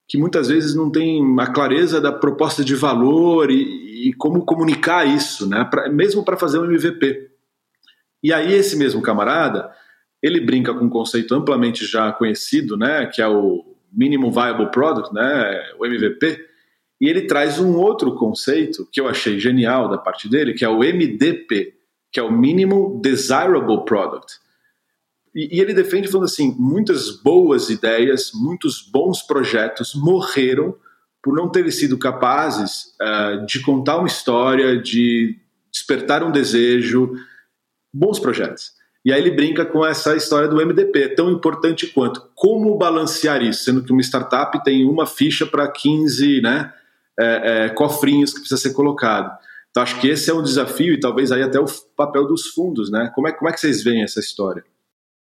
que 0.07 0.17
muitas 0.17 0.49
vezes 0.49 0.75
não 0.75 0.91
tem 0.91 1.21
a 1.39 1.47
clareza 1.47 1.99
da 1.99 2.11
proposta 2.11 2.63
de 2.63 2.75
valor 2.75 3.49
e, 3.49 4.09
e 4.09 4.13
como 4.13 4.45
comunicar 4.45 5.07
isso, 5.07 5.47
né? 5.47 5.65
Pra, 5.69 5.89
mesmo 5.89 6.23
para 6.23 6.37
fazer 6.37 6.59
um 6.59 6.65
MVP. 6.65 7.29
E 8.21 8.31
aí 8.31 8.53
esse 8.53 8.75
mesmo 8.77 9.01
camarada, 9.01 9.71
ele 10.21 10.39
brinca 10.39 10.73
com 10.73 10.85
um 10.85 10.89
conceito 10.89 11.33
amplamente 11.33 11.85
já 11.85 12.11
conhecido, 12.11 12.77
né? 12.77 13.05
Que 13.07 13.21
é 13.21 13.27
o 13.27 13.75
Minimum 13.91 14.31
Viable 14.31 14.71
Product, 14.71 15.13
né? 15.13 15.61
O 15.79 15.85
MVP. 15.85 16.45
E 17.01 17.09
ele 17.09 17.23
traz 17.23 17.59
um 17.59 17.75
outro 17.75 18.15
conceito 18.15 18.87
que 18.91 19.01
eu 19.01 19.07
achei 19.07 19.39
genial 19.39 19.89
da 19.89 19.97
parte 19.97 20.29
dele, 20.29 20.53
que 20.53 20.63
é 20.63 20.69
o 20.69 20.79
MDP, 20.79 21.73
que 22.11 22.19
é 22.19 22.23
o 22.23 22.31
Minimum 22.31 23.01
Desirable 23.01 23.83
Product. 23.83 24.42
E, 25.35 25.57
e 25.57 25.61
ele 25.61 25.73
defende 25.73 26.07
falando 26.07 26.25
assim: 26.25 26.55
muitas 26.57 27.09
boas 27.09 27.69
ideias, 27.69 28.31
muitos 28.33 28.81
bons 28.81 29.21
projetos 29.21 29.93
morreram 29.95 30.75
por 31.21 31.33
não 31.33 31.49
terem 31.49 31.71
sido 31.71 31.97
capazes 31.97 32.93
uh, 33.01 33.45
de 33.45 33.61
contar 33.61 33.97
uma 33.97 34.07
história, 34.07 34.77
de 34.77 35.39
despertar 35.71 36.21
um 36.21 36.31
desejo, 36.31 37.13
bons 37.93 38.19
projetos. 38.19 38.73
E 39.05 39.11
aí 39.11 39.19
ele 39.19 39.31
brinca 39.31 39.65
com 39.65 39.85
essa 39.85 40.15
história 40.15 40.47
do 40.47 40.55
MDP, 40.55 41.09
tão 41.09 41.31
importante 41.31 41.87
quanto. 41.87 42.21
Como 42.35 42.77
balancear 42.77 43.41
isso, 43.41 43.63
sendo 43.63 43.83
que 43.83 43.91
uma 43.91 44.01
startup 44.01 44.63
tem 44.63 44.85
uma 44.85 45.05
ficha 45.05 45.45
para 45.45 45.67
15 45.69 46.41
né, 46.41 46.73
é, 47.19 47.65
é, 47.65 47.69
cofrinhos 47.69 48.33
que 48.33 48.39
precisa 48.39 48.61
ser 48.61 48.73
colocado. 48.73 49.37
Então 49.69 49.83
acho 49.83 49.99
que 49.99 50.07
esse 50.07 50.29
é 50.29 50.33
um 50.33 50.43
desafio 50.43 50.93
e 50.93 50.99
talvez 50.99 51.31
aí 51.31 51.41
até 51.41 51.59
o 51.59 51.65
papel 51.97 52.27
dos 52.27 52.47
fundos, 52.47 52.91
né? 52.91 53.11
Como 53.15 53.27
é, 53.27 53.31
como 53.31 53.49
é 53.49 53.53
que 53.53 53.59
vocês 53.59 53.83
veem 53.83 54.03
essa 54.03 54.19
história? 54.19 54.63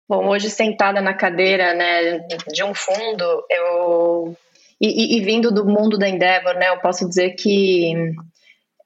Bom, 0.08 0.28
hoje 0.28 0.50
sentada 0.50 1.00
na 1.00 1.14
cadeira 1.14 1.74
né, 1.74 2.18
de 2.52 2.62
um 2.62 2.74
fundo, 2.74 3.44
eu 3.50 4.36
e, 4.80 5.16
e, 5.16 5.18
e 5.18 5.20
vindo 5.20 5.50
do 5.50 5.64
mundo 5.64 5.96
da 5.96 6.08
Endeavor, 6.08 6.54
né, 6.54 6.68
eu 6.68 6.78
posso 6.80 7.08
dizer 7.08 7.30
que 7.30 7.94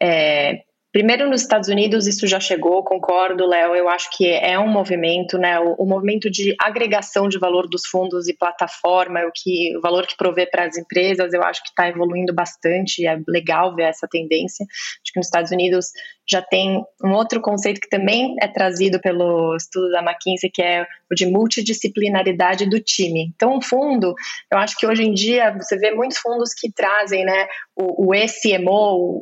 é, 0.01 0.63
Primeiro, 0.91 1.29
nos 1.29 1.43
Estados 1.43 1.69
Unidos, 1.69 2.07
isso 2.07 2.27
já 2.27 2.41
chegou, 2.41 2.83
concordo, 2.83 3.47
Léo. 3.47 3.75
Eu 3.77 3.91
acho 3.91 4.09
que 4.17 4.27
é 4.27 4.59
um 4.59 4.67
movimento, 4.67 5.37
né? 5.37 5.61
O, 5.61 5.75
o, 5.75 5.87
movimento 5.87 6.31
de 6.31 6.57
agregação 6.59 7.29
de 7.29 7.39
valor 7.39 7.69
dos 7.69 7.83
fundos 7.87 8.27
e 8.27 8.35
plataforma, 8.35 9.21
o, 9.21 9.31
que, 9.35 9.77
o 9.77 9.83
valor 9.83 10.07
que 10.07 10.17
provê 10.17 10.47
para 10.47 10.65
as 10.65 10.79
empresas, 10.79 11.35
eu 11.35 11.43
acho 11.43 11.63
que 11.63 11.69
está 11.69 11.89
evoluindo 11.89 12.35
bastante. 12.35 13.07
É 13.07 13.21
legal 13.29 13.75
ver 13.77 13.85
essa 13.85 14.09
tendência. 14.11 14.65
Acho 14.65 15.13
que 15.13 15.21
nos 15.21 15.27
Estados 15.27 15.53
Unidos 15.53 15.89
já 16.31 16.43
tem 16.43 16.83
um 17.03 17.13
outro 17.13 17.41
conceito 17.41 17.81
que 17.81 17.89
também 17.89 18.35
é 18.41 18.49
trazido 18.49 19.01
pelo 19.01 19.57
estudo 19.57 19.91
da 19.91 20.03
McKinsey, 20.03 20.51
que 20.51 20.63
é 20.63 20.87
o 21.11 21.15
de 21.15 21.27
multidisciplinaridade 21.27 22.69
do 22.69 22.81
time. 22.81 23.33
Então, 23.35 23.57
o 23.57 23.63
fundo, 23.63 24.15
eu 24.53 24.59
acho 24.59 24.77
que 24.77 24.87
hoje 24.87 25.03
em 25.03 25.13
dia 25.13 25.57
você 25.57 25.77
vê 25.79 25.91
muitos 25.93 26.19
fundos 26.19 26.53
que 26.53 26.71
trazem 26.71 27.25
né, 27.25 27.47
o, 27.75 28.07
o 28.07 28.19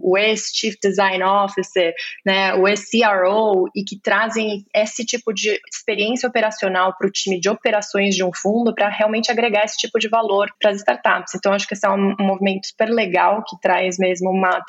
o 0.03 0.19
ex-Chief 0.19 0.75
Design 0.83 1.23
Officer, 1.23 1.95
né, 2.25 2.55
o 2.55 2.66
ex-CRO, 2.66 3.69
e 3.75 3.85
que 3.85 4.01
trazem 4.01 4.64
esse 4.75 5.05
tipo 5.05 5.33
de 5.33 5.61
experiência 5.73 6.29
operacional 6.29 6.95
para 6.97 7.07
o 7.07 7.11
time 7.11 7.38
de 7.38 7.49
operações 7.49 8.14
de 8.14 8.25
um 8.25 8.31
fundo 8.35 8.75
para 8.75 8.88
realmente 8.88 9.31
agregar 9.31 9.64
esse 9.64 9.77
tipo 9.77 9.99
de 9.99 10.09
valor 10.09 10.49
para 10.61 10.71
as 10.71 10.79
startups. 10.79 11.35
Então, 11.35 11.53
acho 11.53 11.66
que 11.69 11.75
esse 11.75 11.87
é 11.87 11.90
um, 11.90 12.14
um 12.19 12.27
movimento 12.27 12.66
super 12.66 12.88
legal 12.88 13.45
que 13.47 13.61
traz 13.61 13.99
mesmo 13.99 14.31
uma 14.31 14.61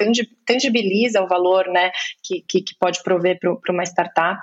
tangibiliza 0.45 1.21
o 1.21 1.27
valor 1.27 1.67
né, 1.67 1.91
que, 2.27 2.43
que, 2.47 2.61
que 2.61 2.75
pode 2.79 3.01
prover 3.01 3.39
para 3.39 3.73
uma 3.73 3.83
startup. 3.83 4.39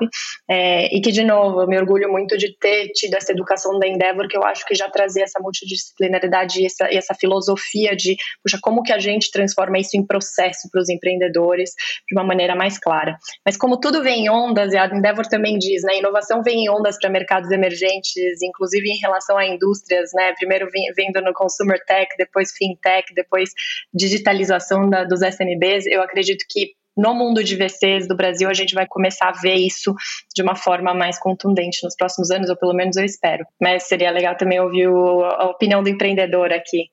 É, 0.49 0.95
e 0.95 1.01
que, 1.01 1.13
de 1.13 1.23
novo, 1.23 1.63
eu 1.63 1.67
me 1.67 1.79
orgulho 1.79 2.11
muito 2.11 2.37
de 2.39 2.57
ter 2.59 2.89
tido 2.89 3.15
essa 3.15 3.33
educação 3.33 3.79
da 3.79 3.87
Endeavor, 3.87 4.29
que 4.29 4.37
eu 4.37 4.45
acho 4.45 4.65
que 4.67 4.75
já 4.75 4.89
trazia 4.89 5.25
essa 5.25 5.41
multidisciplinaridade 5.41 6.63
e 6.63 6.67
essa, 6.67 6.91
e 6.91 6.97
essa 6.97 7.15
filosofia 7.15 7.95
de, 7.95 8.17
puxa, 8.43 8.59
como 8.63 8.83
que 8.83 8.93
a 8.93 8.99
gente 8.99 9.31
transforma 9.31 9.79
isso 9.79 9.97
em 9.97 10.07
processo 10.07 10.69
para 10.71 10.81
os 10.81 10.89
empreendedores 10.89 11.71
de 12.09 12.17
uma 12.17 12.25
maneira 12.25 12.55
mais 12.55 12.79
clara. 12.79 13.17
Mas 13.45 13.57
como 13.57 13.79
tudo 13.79 14.03
vem 14.03 14.25
em 14.25 14.31
ondas, 14.31 14.73
e 14.73 14.79
a 14.79 14.87
Endeavor 14.87 15.27
também 15.27 15.59
diz, 15.59 15.83
né, 15.83 15.99
inovação 15.99 16.43
vem 16.43 16.65
em 16.65 16.71
ondas 16.71 16.99
para 16.99 17.11
mercados 17.11 17.51
emergentes, 17.51 18.43
inclusive 18.43 18.89
em 18.89 18.99
relação 18.99 19.37
a 19.37 19.47
indústrias, 19.47 20.11
né, 20.15 20.33
primeiro 20.39 20.69
vendo 20.97 21.21
no 21.21 21.33
consumer 21.33 21.79
tech, 21.87 22.09
depois 22.17 22.53
fintech, 22.53 23.13
depois 23.15 23.51
digitalização 23.93 24.89
da, 24.89 25.05
dos 25.05 25.21
SMBs, 25.23 25.87
eu 25.87 26.03
acredito 26.03 26.45
que 26.49 26.73
no 26.97 27.15
mundo 27.15 27.43
de 27.43 27.57
VCs 27.57 28.07
do 28.07 28.17
Brasil, 28.17 28.49
a 28.49 28.55
gente 28.55 28.75
vai 28.75 28.87
começar 28.87 29.29
a 29.29 29.41
ver 29.41 29.55
isso 29.55 29.95
de 30.35 30.43
uma 30.43 30.55
forma 30.55 30.95
mais 30.95 31.19
contundente 31.19 31.83
nos 31.83 31.97
próximos 31.97 32.31
anos, 32.31 32.49
ou 32.49 32.57
pelo 32.57 32.75
menos 32.75 32.97
eu 32.97 33.05
espero. 33.05 33.45
Mas 33.61 33.85
seria 33.85 34.11
legal 34.11 34.37
também 34.37 34.61
ouvir 34.61 34.89
o, 34.89 35.25
a 35.25 35.51
opinião 35.51 35.83
do 35.83 35.89
empreendedor 35.89 36.53
aqui. 36.53 36.89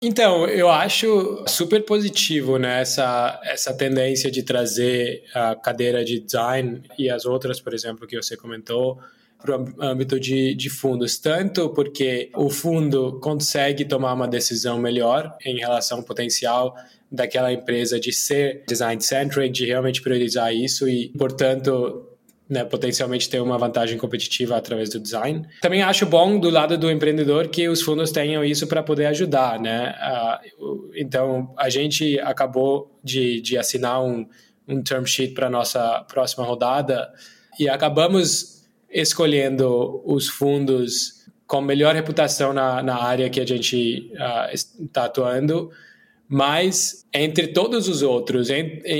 Então, 0.00 0.46
eu 0.46 0.70
acho 0.70 1.44
super 1.48 1.84
positivo 1.84 2.56
né, 2.56 2.82
essa, 2.82 3.40
essa 3.42 3.76
tendência 3.76 4.30
de 4.30 4.44
trazer 4.44 5.24
a 5.34 5.56
cadeira 5.56 6.04
de 6.04 6.20
design 6.20 6.82
e 6.96 7.10
as 7.10 7.24
outras, 7.24 7.60
por 7.60 7.74
exemplo, 7.74 8.06
que 8.06 8.16
você 8.16 8.36
comentou, 8.36 9.00
para 9.40 9.56
o 9.56 9.74
âmbito 9.80 10.18
de, 10.18 10.54
de 10.54 10.68
fundos, 10.68 11.18
tanto 11.18 11.70
porque 11.70 12.30
o 12.34 12.50
fundo 12.50 13.20
consegue 13.20 13.84
tomar 13.84 14.12
uma 14.12 14.26
decisão 14.26 14.78
melhor 14.78 15.36
em 15.44 15.58
relação 15.58 15.98
ao 15.98 16.04
potencial 16.04 16.74
daquela 17.10 17.52
empresa 17.52 17.98
de 17.98 18.12
ser 18.12 18.64
design 18.68 19.00
centric, 19.00 19.50
de 19.50 19.66
realmente 19.66 20.02
priorizar 20.02 20.54
isso 20.54 20.88
e, 20.88 21.08
portanto, 21.16 22.06
né, 22.48 22.64
potencialmente 22.64 23.28
ter 23.28 23.40
uma 23.40 23.58
vantagem 23.58 23.98
competitiva 23.98 24.56
através 24.56 24.88
do 24.88 24.98
design. 24.98 25.46
Também 25.60 25.82
acho 25.82 26.06
bom 26.06 26.38
do 26.38 26.48
lado 26.48 26.78
do 26.78 26.90
empreendedor 26.90 27.48
que 27.48 27.68
os 27.68 27.82
fundos 27.82 28.10
tenham 28.10 28.42
isso 28.42 28.66
para 28.66 28.82
poder 28.82 29.06
ajudar, 29.06 29.60
né? 29.60 29.94
Uh, 30.58 30.90
então 30.94 31.52
a 31.58 31.68
gente 31.68 32.18
acabou 32.20 32.98
de, 33.04 33.40
de 33.42 33.58
assinar 33.58 34.02
um, 34.02 34.26
um 34.66 34.82
term 34.82 35.04
sheet 35.04 35.34
para 35.34 35.50
nossa 35.50 36.00
próxima 36.08 36.44
rodada 36.44 37.12
e 37.58 37.68
acabamos 37.68 38.66
escolhendo 38.90 40.02
os 40.06 40.28
fundos 40.28 41.26
com 41.46 41.60
melhor 41.60 41.94
reputação 41.94 42.52
na, 42.52 42.82
na 42.82 43.02
área 43.02 43.28
que 43.28 43.40
a 43.40 43.46
gente 43.46 44.10
está 44.50 45.02
uh, 45.02 45.04
atuando 45.04 45.70
mas 46.28 47.06
entre 47.12 47.48
todos 47.48 47.88
os 47.88 48.02
outros, 48.02 48.48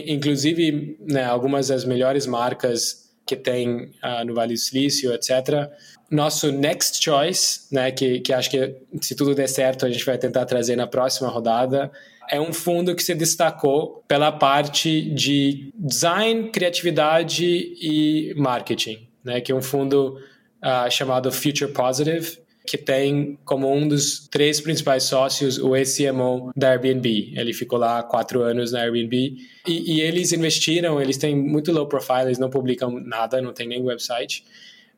inclusive 0.06 0.96
né, 1.00 1.24
algumas 1.24 1.68
das 1.68 1.84
melhores 1.84 2.26
marcas 2.26 3.08
que 3.26 3.36
tem 3.36 3.90
uh, 4.02 4.24
no 4.26 4.34
Vale 4.34 4.54
do 4.54 4.58
Silício, 4.58 5.12
etc. 5.12 5.70
Nosso 6.10 6.50
next 6.50 7.04
choice, 7.04 7.66
né, 7.70 7.92
que, 7.92 8.20
que 8.20 8.32
acho 8.32 8.50
que 8.50 8.74
se 9.02 9.14
tudo 9.14 9.34
der 9.34 9.48
certo 9.48 9.84
a 9.84 9.90
gente 9.90 10.04
vai 10.06 10.16
tentar 10.16 10.46
trazer 10.46 10.74
na 10.74 10.86
próxima 10.86 11.28
rodada, 11.28 11.92
é 12.30 12.40
um 12.40 12.52
fundo 12.52 12.96
que 12.96 13.02
se 13.02 13.14
destacou 13.14 14.02
pela 14.08 14.32
parte 14.32 15.02
de 15.10 15.70
design, 15.74 16.50
criatividade 16.50 17.44
e 17.44 18.32
marketing, 18.36 19.06
né, 19.22 19.42
que 19.42 19.52
é 19.52 19.54
um 19.54 19.62
fundo 19.62 20.18
uh, 20.64 20.90
chamado 20.90 21.30
Future 21.30 21.72
Positive, 21.72 22.38
que 22.68 22.76
tem 22.76 23.38
como 23.46 23.72
um 23.72 23.88
dos 23.88 24.28
três 24.28 24.60
principais 24.60 25.04
sócios 25.04 25.56
o 25.56 25.74
ex-CMO 25.74 26.52
da 26.54 26.72
Airbnb. 26.72 27.32
Ele 27.34 27.54
ficou 27.54 27.78
lá 27.78 28.02
quatro 28.02 28.42
anos 28.42 28.72
na 28.72 28.80
Airbnb 28.82 29.36
e, 29.66 29.96
e, 29.96 30.00
eles 30.02 30.32
investiram, 30.32 31.00
eles 31.00 31.16
têm 31.16 31.34
muito 31.34 31.72
low 31.72 31.86
profile, 31.86 32.26
eles 32.26 32.38
não 32.38 32.50
publicam 32.50 32.90
nada, 33.00 33.40
não 33.40 33.54
tem 33.54 33.66
nem 33.66 33.82
website, 33.82 34.44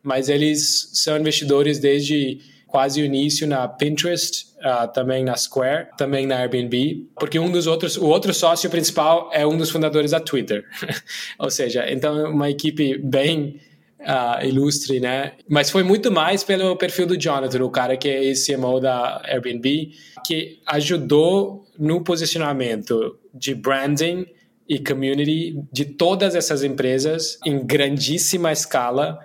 mas 0.02 0.28
eles 0.28 0.90
são 0.94 1.16
investidores 1.16 1.78
desde 1.78 2.40
quase 2.66 3.02
o 3.02 3.04
início 3.04 3.46
na 3.46 3.68
Pinterest, 3.68 4.46
uh, 4.58 4.92
também 4.92 5.22
na 5.22 5.36
Square, 5.36 5.88
também 5.96 6.26
na 6.26 6.38
Airbnb, 6.38 7.06
porque 7.18 7.38
um 7.38 7.52
dos 7.52 7.68
outros, 7.68 7.96
o 7.96 8.06
outro 8.06 8.34
sócio 8.34 8.68
principal 8.68 9.30
é 9.32 9.46
um 9.46 9.56
dos 9.56 9.70
fundadores 9.70 10.10
da 10.10 10.18
Twitter. 10.18 10.64
Ou 11.38 11.50
seja, 11.50 11.88
então 11.88 12.32
uma 12.32 12.50
equipe 12.50 12.98
bem 12.98 13.60
uh, 14.00 14.44
ilustre, 14.44 15.00
né? 15.00 15.32
Mas 15.48 15.70
foi 15.70 15.82
muito 15.82 16.10
mais 16.10 16.42
pelo 16.42 16.76
perfil 16.76 17.06
do 17.06 17.20
Jonathan, 17.20 17.64
o 17.64 17.70
cara 17.70 17.96
que 17.96 18.08
é 18.08 18.24
esse 18.24 18.54
CMO 18.54 18.80
da 18.80 19.22
Airbnb, 19.24 19.92
que 20.26 20.58
ajudou 20.66 21.66
no 21.78 22.02
posicionamento 22.02 23.18
de 23.34 23.54
branding 23.54 24.26
e 24.68 24.78
community 24.78 25.60
de 25.72 25.84
todas 25.84 26.34
essas 26.34 26.62
empresas 26.62 27.38
em 27.44 27.64
grandíssima 27.64 28.52
escala. 28.52 29.18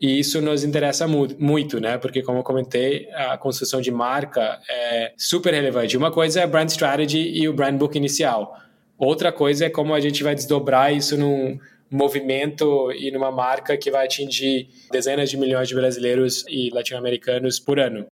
E 0.00 0.18
isso 0.18 0.40
nos 0.40 0.64
interessa 0.64 1.06
muito, 1.06 1.78
né? 1.78 1.98
Porque, 1.98 2.22
como 2.22 2.38
eu 2.38 2.42
comentei, 2.42 3.06
a 3.12 3.36
construção 3.36 3.82
de 3.82 3.90
marca 3.90 4.58
é 4.68 5.12
super 5.14 5.52
relevante. 5.52 5.94
Uma 5.94 6.10
coisa 6.10 6.40
é 6.40 6.42
a 6.42 6.46
brand 6.46 6.68
strategy 6.70 7.18
e 7.18 7.46
o 7.46 7.52
brand 7.52 7.76
book 7.76 7.98
inicial. 7.98 8.58
Outra 8.96 9.30
coisa 9.30 9.66
é 9.66 9.70
como 9.70 9.92
a 9.92 10.00
gente 10.00 10.22
vai 10.22 10.34
desdobrar 10.34 10.94
isso 10.94 11.18
num, 11.18 11.58
movimento 11.90 12.92
e 12.92 13.10
numa 13.10 13.32
marca 13.32 13.76
que 13.76 13.90
vai 13.90 14.06
atingir 14.06 14.68
dezenas 14.90 15.28
de 15.28 15.36
milhões 15.36 15.68
de 15.68 15.74
brasileiros 15.74 16.44
e 16.48 16.70
latino-americanos 16.72 17.58
por 17.58 17.80
ano. 17.80 18.06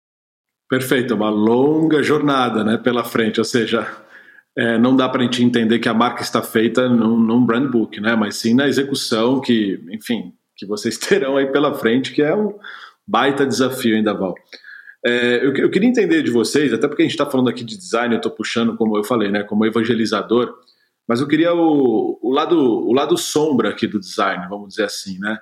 Perfeito, 0.69 1.13
uma 1.13 1.29
longa 1.29 2.01
jornada 2.01 2.63
né, 2.63 2.77
pela 2.77 3.03
frente, 3.03 3.39
ou 3.39 3.43
seja, 3.43 3.87
é, 4.57 4.77
não 4.77 4.95
dá 4.95 5.07
para 5.07 5.21
a 5.21 5.23
gente 5.23 5.43
entender 5.43 5.79
que 5.79 5.89
a 5.89 5.93
marca 5.93 6.21
está 6.21 6.41
feita 6.41 6.89
num, 6.89 7.19
num, 7.19 7.45
brand 7.45 7.69
book, 7.69 7.99
né, 7.99 8.15
mas 8.15 8.37
sim 8.37 8.55
na 8.55 8.67
execução 8.67 9.39
que, 9.41 9.79
enfim, 9.91 10.33
que 10.55 10.65
vocês 10.65 10.97
terão 10.99 11.37
aí 11.37 11.47
pela 11.47 11.73
frente, 11.73 12.11
que 12.11 12.21
é 12.21 12.35
um 12.35 12.57
baita 13.05 13.45
desafio 13.45 13.95
ainda, 13.95 14.13
Val. 14.13 14.33
É, 15.05 15.45
eu, 15.45 15.53
eu, 15.53 15.69
queria 15.69 15.87
entender 15.87 16.23
de 16.23 16.31
vocês, 16.31 16.73
até 16.73 16.87
porque 16.87 17.03
a 17.03 17.05
gente 17.05 17.13
está 17.13 17.27
falando 17.27 17.49
aqui 17.49 17.63
de 17.63 17.77
design, 17.77 18.15
eu 18.15 18.17
estou 18.17 18.31
puxando, 18.31 18.75
como 18.75 18.97
eu 18.97 19.03
falei, 19.03 19.29
né, 19.29 19.43
como 19.43 19.65
evangelizador, 19.65 20.51
mas 21.07 21.21
eu 21.21 21.27
queria 21.27 21.53
o, 21.53 22.19
o, 22.21 22.31
lado, 22.31 22.57
o 22.57 22.93
lado 22.93 23.17
sombra 23.17 23.69
aqui 23.69 23.87
do 23.87 23.99
design, 23.99 24.47
vamos 24.49 24.69
dizer 24.69 24.85
assim, 24.85 25.19
né? 25.19 25.37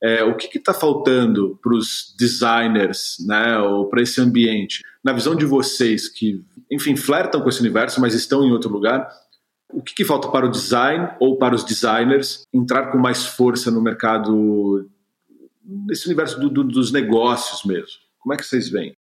É, 0.00 0.22
o 0.22 0.36
que 0.36 0.56
está 0.56 0.72
faltando 0.72 1.58
para 1.60 1.74
os 1.74 2.14
designers, 2.16 3.16
né, 3.26 3.58
ou 3.58 3.88
para 3.88 4.00
esse 4.00 4.20
ambiente, 4.20 4.84
na 5.02 5.12
visão 5.12 5.34
de 5.34 5.44
vocês 5.44 6.08
que 6.08 6.44
enfim, 6.70 6.96
flertam 6.96 7.40
com 7.40 7.48
esse 7.48 7.60
universo, 7.60 8.00
mas 8.00 8.14
estão 8.14 8.44
em 8.44 8.52
outro 8.52 8.70
lugar. 8.70 9.08
O 9.70 9.82
que, 9.82 9.94
que 9.94 10.04
falta 10.04 10.28
para 10.28 10.46
o 10.46 10.50
design 10.50 11.08
ou 11.20 11.36
para 11.36 11.54
os 11.54 11.64
designers 11.64 12.46
entrar 12.52 12.90
com 12.90 12.98
mais 12.98 13.24
força 13.24 13.70
no 13.70 13.82
mercado, 13.82 14.88
nesse 15.64 16.06
universo 16.06 16.38
do, 16.38 16.48
do, 16.48 16.64
dos 16.64 16.92
negócios 16.92 17.64
mesmo? 17.64 17.98
Como 18.18 18.34
é 18.34 18.36
que 18.36 18.44
vocês 18.44 18.68
veem? 18.68 18.94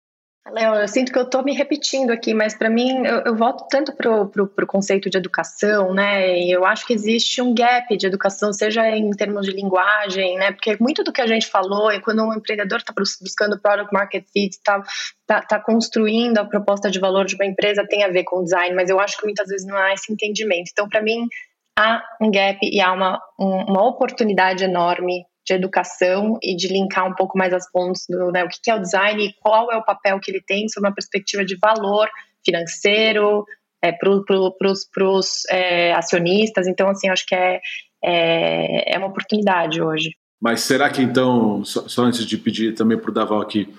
Léo, 0.48 0.76
eu 0.76 0.88
sinto 0.88 1.12
que 1.12 1.18
eu 1.18 1.24
estou 1.24 1.44
me 1.44 1.56
repetindo 1.56 2.12
aqui, 2.12 2.32
mas 2.32 2.56
para 2.56 2.70
mim 2.70 3.04
eu, 3.04 3.22
eu, 3.22 3.36
volto 3.36 3.68
tanto 3.68 3.92
para 3.92 4.12
o 4.12 4.68
conceito 4.68 5.10
de 5.10 5.18
educação, 5.18 5.92
né? 5.92 6.38
E 6.40 6.52
eu 6.52 6.64
acho 6.64 6.86
que 6.86 6.94
existe 6.94 7.42
um 7.42 7.52
gap 7.52 7.98
de 7.98 8.06
educação, 8.06 8.54
seja 8.54 8.88
em 8.88 9.10
termos 9.10 9.48
de 9.48 9.52
linguagem, 9.52 10.38
né? 10.38 10.52
Porque 10.52 10.78
muito 10.80 11.04
do 11.04 11.12
que 11.12 11.20
a 11.20 11.26
gente 11.26 11.48
falou, 11.48 11.92
e 11.92 12.00
quando 12.00 12.24
um 12.24 12.32
empreendedor 12.32 12.78
está 12.78 12.94
buscando 12.94 13.60
product 13.60 13.92
market 13.92 14.24
fit, 14.32 14.52
está 14.52 14.84
tá, 15.26 15.42
tá 15.42 15.60
construindo 15.60 16.38
a 16.38 16.46
proposta 16.46 16.92
de 16.92 17.00
valor 17.00 17.26
de 17.26 17.34
uma 17.34 17.46
empresa, 17.46 17.88
tem 17.88 18.04
a 18.04 18.10
ver 18.10 18.24
com 18.24 18.44
design, 18.44 18.76
mas 18.76 18.92
eu 18.92 19.00
acho 19.00 19.18
que 19.18 19.26
muitas 19.26 19.48
vezes 19.48 19.66
não 19.66 19.76
há 19.76 19.94
esse 19.94 20.14
entendimento. 20.14 20.70
Então, 20.72 20.88
para 20.88 21.02
mim, 21.02 21.28
há 21.76 22.04
um 22.22 22.30
gap 22.30 22.60
e 22.62 22.80
há 22.80 22.94
uma, 22.94 23.20
uma 23.40 23.84
oportunidade 23.84 24.64
enorme 24.64 25.26
de 25.46 25.54
educação 25.54 26.38
e 26.42 26.56
de 26.56 26.68
linkar 26.68 27.08
um 27.08 27.14
pouco 27.14 27.38
mais 27.38 27.54
as 27.54 27.70
pontes 27.72 28.06
do 28.10 28.32
né, 28.32 28.44
o 28.44 28.48
que 28.48 28.70
é 28.70 28.76
o 28.76 28.82
design 28.82 29.24
e 29.24 29.34
qual 29.42 29.72
é 29.72 29.78
o 29.78 29.86
papel 29.86 30.20
que 30.20 30.32
ele 30.32 30.42
tem 30.42 30.68
sob 30.68 30.88
uma 30.88 30.94
perspectiva 30.94 31.46
de 31.46 31.56
valor 31.62 32.10
financeiro 32.44 33.46
é, 33.82 33.92
para 33.92 34.10
pro, 34.22 35.18
os 35.18 35.46
é, 35.50 35.94
acionistas. 35.94 36.68
Então, 36.68 36.90
assim, 36.90 37.10
acho 37.10 37.26
que 37.26 37.36
é, 37.36 37.60
é, 38.04 38.96
é, 38.96 38.98
uma 38.98 39.08
oportunidade 39.08 39.82
hoje. 39.82 40.16
Mas 40.42 40.62
será 40.62 40.90
que 40.90 41.02
então, 41.02 41.64
só, 41.64 41.88
só 41.88 42.04
antes 42.04 42.26
de 42.26 42.38
pedir 42.38 42.74
também 42.74 42.98
para 42.98 43.12
o 43.12 43.14
Daval 43.14 43.42
aqui, 43.42 43.74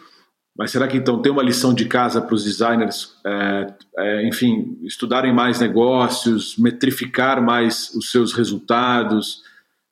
mas 0.57 0.71
será 0.71 0.89
que 0.89 0.97
então 0.97 1.21
tem 1.21 1.31
uma 1.31 1.43
lição 1.43 1.75
de 1.75 1.85
casa 1.85 2.23
para 2.23 2.35
os 2.35 2.45
designers, 2.45 3.15
é, 3.27 3.75
é, 3.99 4.29
enfim, 4.29 4.79
estudarem 4.83 5.33
mais 5.33 5.61
negócios, 5.61 6.57
metrificar 6.57 7.43
mais 7.43 7.91
os 7.95 8.11
seus 8.11 8.33
resultados? 8.33 9.43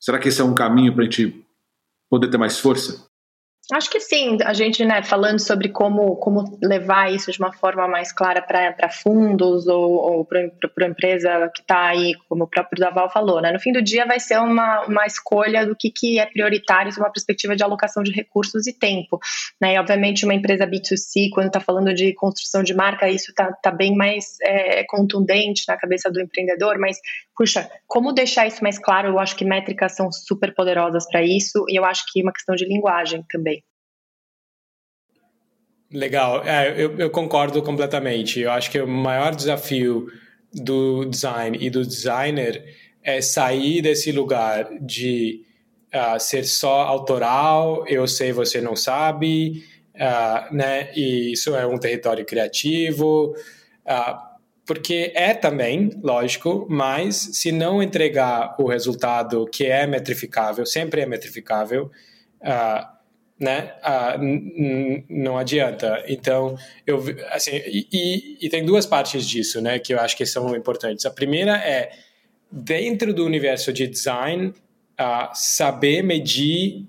Será 0.00 0.18
que 0.18 0.28
esse 0.28 0.40
é 0.40 0.44
um 0.44 0.54
caminho 0.54 0.94
para 0.94 1.02
a 1.02 1.04
gente 1.04 1.43
poder 2.10 2.30
ter 2.30 2.38
mais 2.38 2.58
força? 2.58 3.06
Acho 3.72 3.90
que 3.90 3.98
sim, 3.98 4.36
a 4.44 4.52
gente, 4.52 4.84
né, 4.84 5.02
falando 5.02 5.38
sobre 5.38 5.70
como, 5.70 6.16
como 6.16 6.58
levar 6.62 7.10
isso 7.10 7.32
de 7.32 7.38
uma 7.38 7.50
forma 7.50 7.88
mais 7.88 8.12
clara 8.12 8.42
para 8.42 8.90
fundos 8.90 9.66
ou, 9.66 9.92
ou 9.92 10.24
para 10.26 10.40
a 10.40 10.86
empresa 10.86 11.50
que 11.54 11.62
está 11.62 11.86
aí, 11.86 12.12
como 12.28 12.44
o 12.44 12.46
próprio 12.46 12.78
Daval 12.78 13.10
falou, 13.10 13.40
né? 13.40 13.50
No 13.52 13.58
fim 13.58 13.72
do 13.72 13.80
dia 13.80 14.04
vai 14.04 14.20
ser 14.20 14.38
uma, 14.38 14.84
uma 14.84 15.06
escolha 15.06 15.66
do 15.66 15.74
que, 15.74 15.90
que 15.90 16.18
é 16.18 16.26
prioritário 16.26 16.92
sob 16.92 17.06
uma 17.06 17.12
perspectiva 17.12 17.56
de 17.56 17.64
alocação 17.64 18.02
de 18.02 18.12
recursos 18.12 18.66
e 18.66 18.78
tempo, 18.78 19.18
né? 19.58 19.74
E 19.74 19.78
obviamente 19.78 20.26
uma 20.26 20.34
empresa 20.34 20.66
B2C, 20.66 21.30
quando 21.32 21.46
está 21.46 21.60
falando 21.60 21.94
de 21.94 22.12
construção 22.12 22.62
de 22.62 22.74
marca, 22.74 23.08
isso 23.08 23.30
está 23.30 23.50
tá 23.50 23.70
bem 23.70 23.96
mais 23.96 24.36
é, 24.42 24.84
contundente 24.84 25.64
na 25.66 25.78
cabeça 25.78 26.10
do 26.10 26.20
empreendedor, 26.20 26.78
mas, 26.78 26.98
puxa, 27.36 27.70
como 27.86 28.12
deixar 28.12 28.46
isso 28.46 28.62
mais 28.62 28.78
claro? 28.78 29.08
Eu 29.08 29.18
acho 29.18 29.36
que 29.36 29.44
métricas 29.44 29.94
são 29.94 30.10
super 30.10 30.54
poderosas 30.54 31.06
para 31.08 31.22
isso 31.22 31.64
e 31.68 31.78
eu 31.78 31.84
acho 31.84 32.04
que 32.12 32.22
uma 32.22 32.32
questão 32.32 32.54
de 32.54 32.64
linguagem 32.64 33.24
também. 33.28 33.62
Legal, 35.92 36.42
é, 36.44 36.70
eu, 36.70 36.98
eu, 36.98 37.10
concordo 37.10 37.62
completamente. 37.62 38.40
Eu 38.40 38.50
acho 38.50 38.70
que 38.70 38.80
o 38.80 38.88
maior 38.88 39.34
desafio 39.34 40.08
do 40.52 41.04
design 41.04 41.56
e 41.60 41.70
do 41.70 41.86
designer 41.86 42.64
é 43.02 43.20
sair 43.20 43.82
desse 43.82 44.10
lugar 44.10 44.68
de 44.80 45.44
uh, 45.94 46.18
ser 46.18 46.44
só 46.44 46.80
autoral, 46.80 47.84
eu 47.86 48.08
sei, 48.08 48.32
você 48.32 48.60
não 48.60 48.74
sabe, 48.74 49.62
uh, 49.94 50.54
né? 50.54 50.90
E 50.96 51.32
isso 51.32 51.54
é 51.54 51.66
um 51.66 51.78
território 51.78 52.24
criativo, 52.24 53.34
uh, 53.86 54.33
porque 54.66 55.12
é 55.14 55.34
também, 55.34 55.90
lógico, 56.02 56.66
mas 56.70 57.16
se 57.16 57.52
não 57.52 57.82
entregar 57.82 58.54
o 58.58 58.66
resultado 58.66 59.46
que 59.46 59.66
é 59.66 59.86
metrificável, 59.86 60.64
sempre 60.64 61.02
é 61.02 61.06
metrificável, 61.06 61.90
uh, 62.40 62.94
né? 63.38 63.74
Ah, 63.82 64.16
não 65.08 65.36
adianta. 65.36 66.02
Então, 66.08 66.56
eu 66.86 67.02
assim, 67.30 67.50
e, 67.66 67.86
e, 67.92 68.46
e, 68.46 68.48
tem 68.48 68.64
duas 68.64 68.86
partes 68.86 69.26
disso, 69.26 69.60
né, 69.60 69.78
que 69.78 69.92
eu 69.92 70.00
acho 70.00 70.16
que 70.16 70.24
são 70.24 70.54
importantes. 70.54 71.04
A 71.04 71.10
primeira 71.10 71.56
é 71.56 71.90
dentro 72.50 73.12
do 73.12 73.24
universo 73.26 73.72
de 73.72 73.86
design, 73.86 74.48
uh, 74.48 75.28
saber 75.34 76.02
medir, 76.02 76.86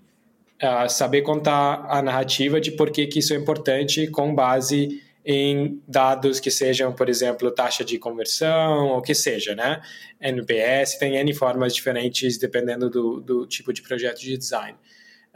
uh, 0.62 0.88
saber 0.88 1.24
contar 1.24 1.86
a 1.90 2.02
narrativa 2.02 2.62
de 2.62 2.72
por 2.72 2.92
que, 2.92 3.08
que 3.08 3.20
isso 3.20 3.34
é 3.34 3.38
importante 3.38 4.08
com 4.08 4.34
base 4.34 5.02
em 5.26 5.82
dados 5.88 6.40
que 6.40 6.52
sejam, 6.52 6.94
por 6.94 7.10
exemplo, 7.10 7.50
taxa 7.50 7.84
de 7.84 7.98
conversão, 7.98 8.90
ou 8.90 9.02
que 9.02 9.16
seja, 9.16 9.56
né? 9.56 9.82
NPS, 10.22 11.00
tem 11.00 11.16
N 11.18 11.34
formas 11.34 11.74
diferentes 11.74 12.38
dependendo 12.38 12.90
do, 12.90 13.20
do 13.20 13.48
tipo 13.48 13.74
de 13.74 13.82
projeto 13.82 14.20
de 14.20 14.38
design. 14.38 14.78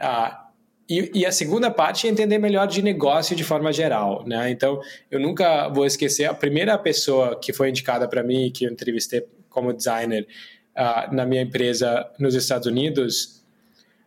Uh, 0.00 0.50
e, 0.88 1.10
e, 1.14 1.26
a 1.26 1.32
segunda 1.32 1.70
parte 1.70 2.06
é 2.06 2.10
entender 2.10 2.38
melhor 2.38 2.66
de 2.66 2.82
negócio 2.82 3.34
de 3.34 3.44
forma 3.44 3.72
geral, 3.72 4.24
né? 4.26 4.50
Então, 4.50 4.80
eu 5.10 5.18
nunca 5.18 5.68
vou 5.68 5.84
esquecer 5.84 6.24
a 6.24 6.34
primeira 6.34 6.76
pessoa 6.78 7.38
que 7.38 7.52
foi 7.52 7.68
indicada 7.70 8.08
para 8.08 8.22
mim, 8.22 8.50
que 8.52 8.64
eu 8.64 8.72
entrevistei 8.72 9.24
como 9.48 9.72
designer 9.72 10.26
uh, 10.76 11.14
na 11.14 11.26
minha 11.26 11.42
empresa 11.42 12.08
nos 12.18 12.34
Estados 12.34 12.66
Unidos. 12.66 13.44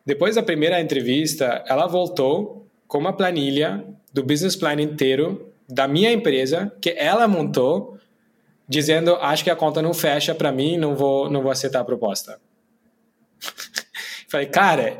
Depois 0.05 0.35
da 0.35 0.43
primeira 0.43 0.79
entrevista, 0.81 1.63
ela 1.67 1.87
voltou 1.87 2.67
com 2.87 2.97
uma 2.97 3.13
planilha 3.13 3.85
do 4.13 4.23
business 4.23 4.55
plan 4.55 4.81
inteiro 4.81 5.52
da 5.67 5.87
minha 5.87 6.11
empresa 6.11 6.71
que 6.81 6.91
ela 6.91 7.27
montou, 7.27 7.97
dizendo: 8.67 9.15
acho 9.15 9.43
que 9.43 9.49
a 9.49 9.55
conta 9.55 9.81
não 9.81 9.93
fecha 9.93 10.33
para 10.33 10.51
mim, 10.51 10.77
não 10.77 10.95
vou, 10.95 11.29
não 11.29 11.41
vou 11.41 11.51
aceitar 11.51 11.81
a 11.81 11.85
proposta. 11.85 12.39
Falei, 14.29 14.47
cara, 14.47 14.97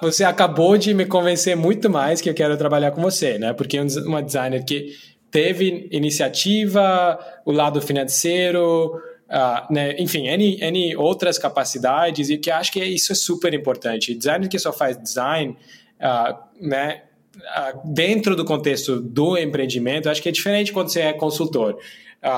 você 0.00 0.24
acabou 0.24 0.76
de 0.76 0.92
me 0.94 1.06
convencer 1.06 1.56
muito 1.56 1.88
mais 1.88 2.20
que 2.20 2.28
eu 2.28 2.34
quero 2.34 2.56
trabalhar 2.56 2.90
com 2.90 3.00
você, 3.00 3.38
né? 3.38 3.52
Porque 3.52 3.78
é 3.78 3.82
uma 4.04 4.22
designer 4.22 4.64
que 4.64 4.94
teve 5.30 5.88
iniciativa, 5.90 7.18
o 7.44 7.52
lado 7.52 7.80
financeiro, 7.80 9.00
uh, 9.28 9.72
né? 9.72 9.94
enfim, 9.98 10.26
N, 10.26 10.58
N 10.60 10.96
outras 10.96 11.38
capacidades 11.38 12.30
e 12.30 12.38
que 12.38 12.50
acho 12.50 12.72
que 12.72 12.82
isso 12.82 13.12
é 13.12 13.14
super 13.14 13.52
importante. 13.54 14.14
Designer 14.14 14.48
que 14.48 14.58
só 14.58 14.72
faz 14.72 14.96
design, 14.96 15.56
uh, 16.00 16.38
né? 16.60 17.02
Uh, 17.38 17.92
dentro 17.92 18.34
do 18.34 18.44
contexto 18.44 19.00
do 19.00 19.38
empreendimento, 19.38 20.10
acho 20.10 20.22
que 20.22 20.28
é 20.28 20.32
diferente 20.32 20.72
quando 20.72 20.92
você 20.92 21.00
é 21.00 21.12
consultor 21.12 21.78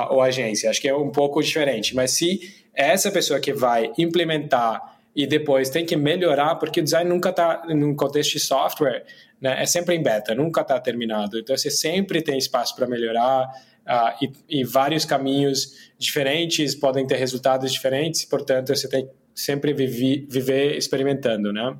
ou 0.09 0.21
agência. 0.21 0.69
Acho 0.69 0.79
que 0.79 0.87
é 0.87 0.95
um 0.95 1.09
pouco 1.09 1.41
diferente. 1.41 1.95
Mas 1.95 2.11
se 2.11 2.63
é 2.75 2.91
essa 2.91 3.11
pessoa 3.11 3.39
que 3.39 3.51
vai 3.51 3.91
implementar 3.97 4.99
e 5.15 5.27
depois 5.27 5.69
tem 5.69 5.85
que 5.85 5.95
melhorar, 5.95 6.55
porque 6.55 6.79
o 6.79 6.83
design 6.83 7.09
nunca 7.09 7.29
está, 7.29 7.63
num 7.67 7.95
contexto 7.95 8.33
de 8.33 8.39
software, 8.39 9.03
né, 9.39 9.61
é 9.61 9.65
sempre 9.65 9.95
em 9.95 10.01
beta, 10.01 10.33
nunca 10.33 10.61
está 10.61 10.79
terminado. 10.79 11.37
Então, 11.37 11.55
você 11.55 11.69
sempre 11.69 12.21
tem 12.21 12.37
espaço 12.37 12.75
para 12.75 12.87
melhorar 12.87 13.49
uh, 13.85 14.23
e, 14.23 14.59
e, 14.61 14.63
vários 14.63 15.03
caminhos 15.03 15.91
diferentes 15.97 16.75
podem 16.75 17.05
ter 17.05 17.15
resultados 17.15 17.73
diferentes, 17.73 18.23
portanto, 18.23 18.73
você 18.73 18.87
tem 18.87 19.05
que 19.05 19.11
sempre 19.35 19.73
viver, 19.73 20.25
viver 20.29 20.77
experimentando, 20.77 21.51
né? 21.51 21.75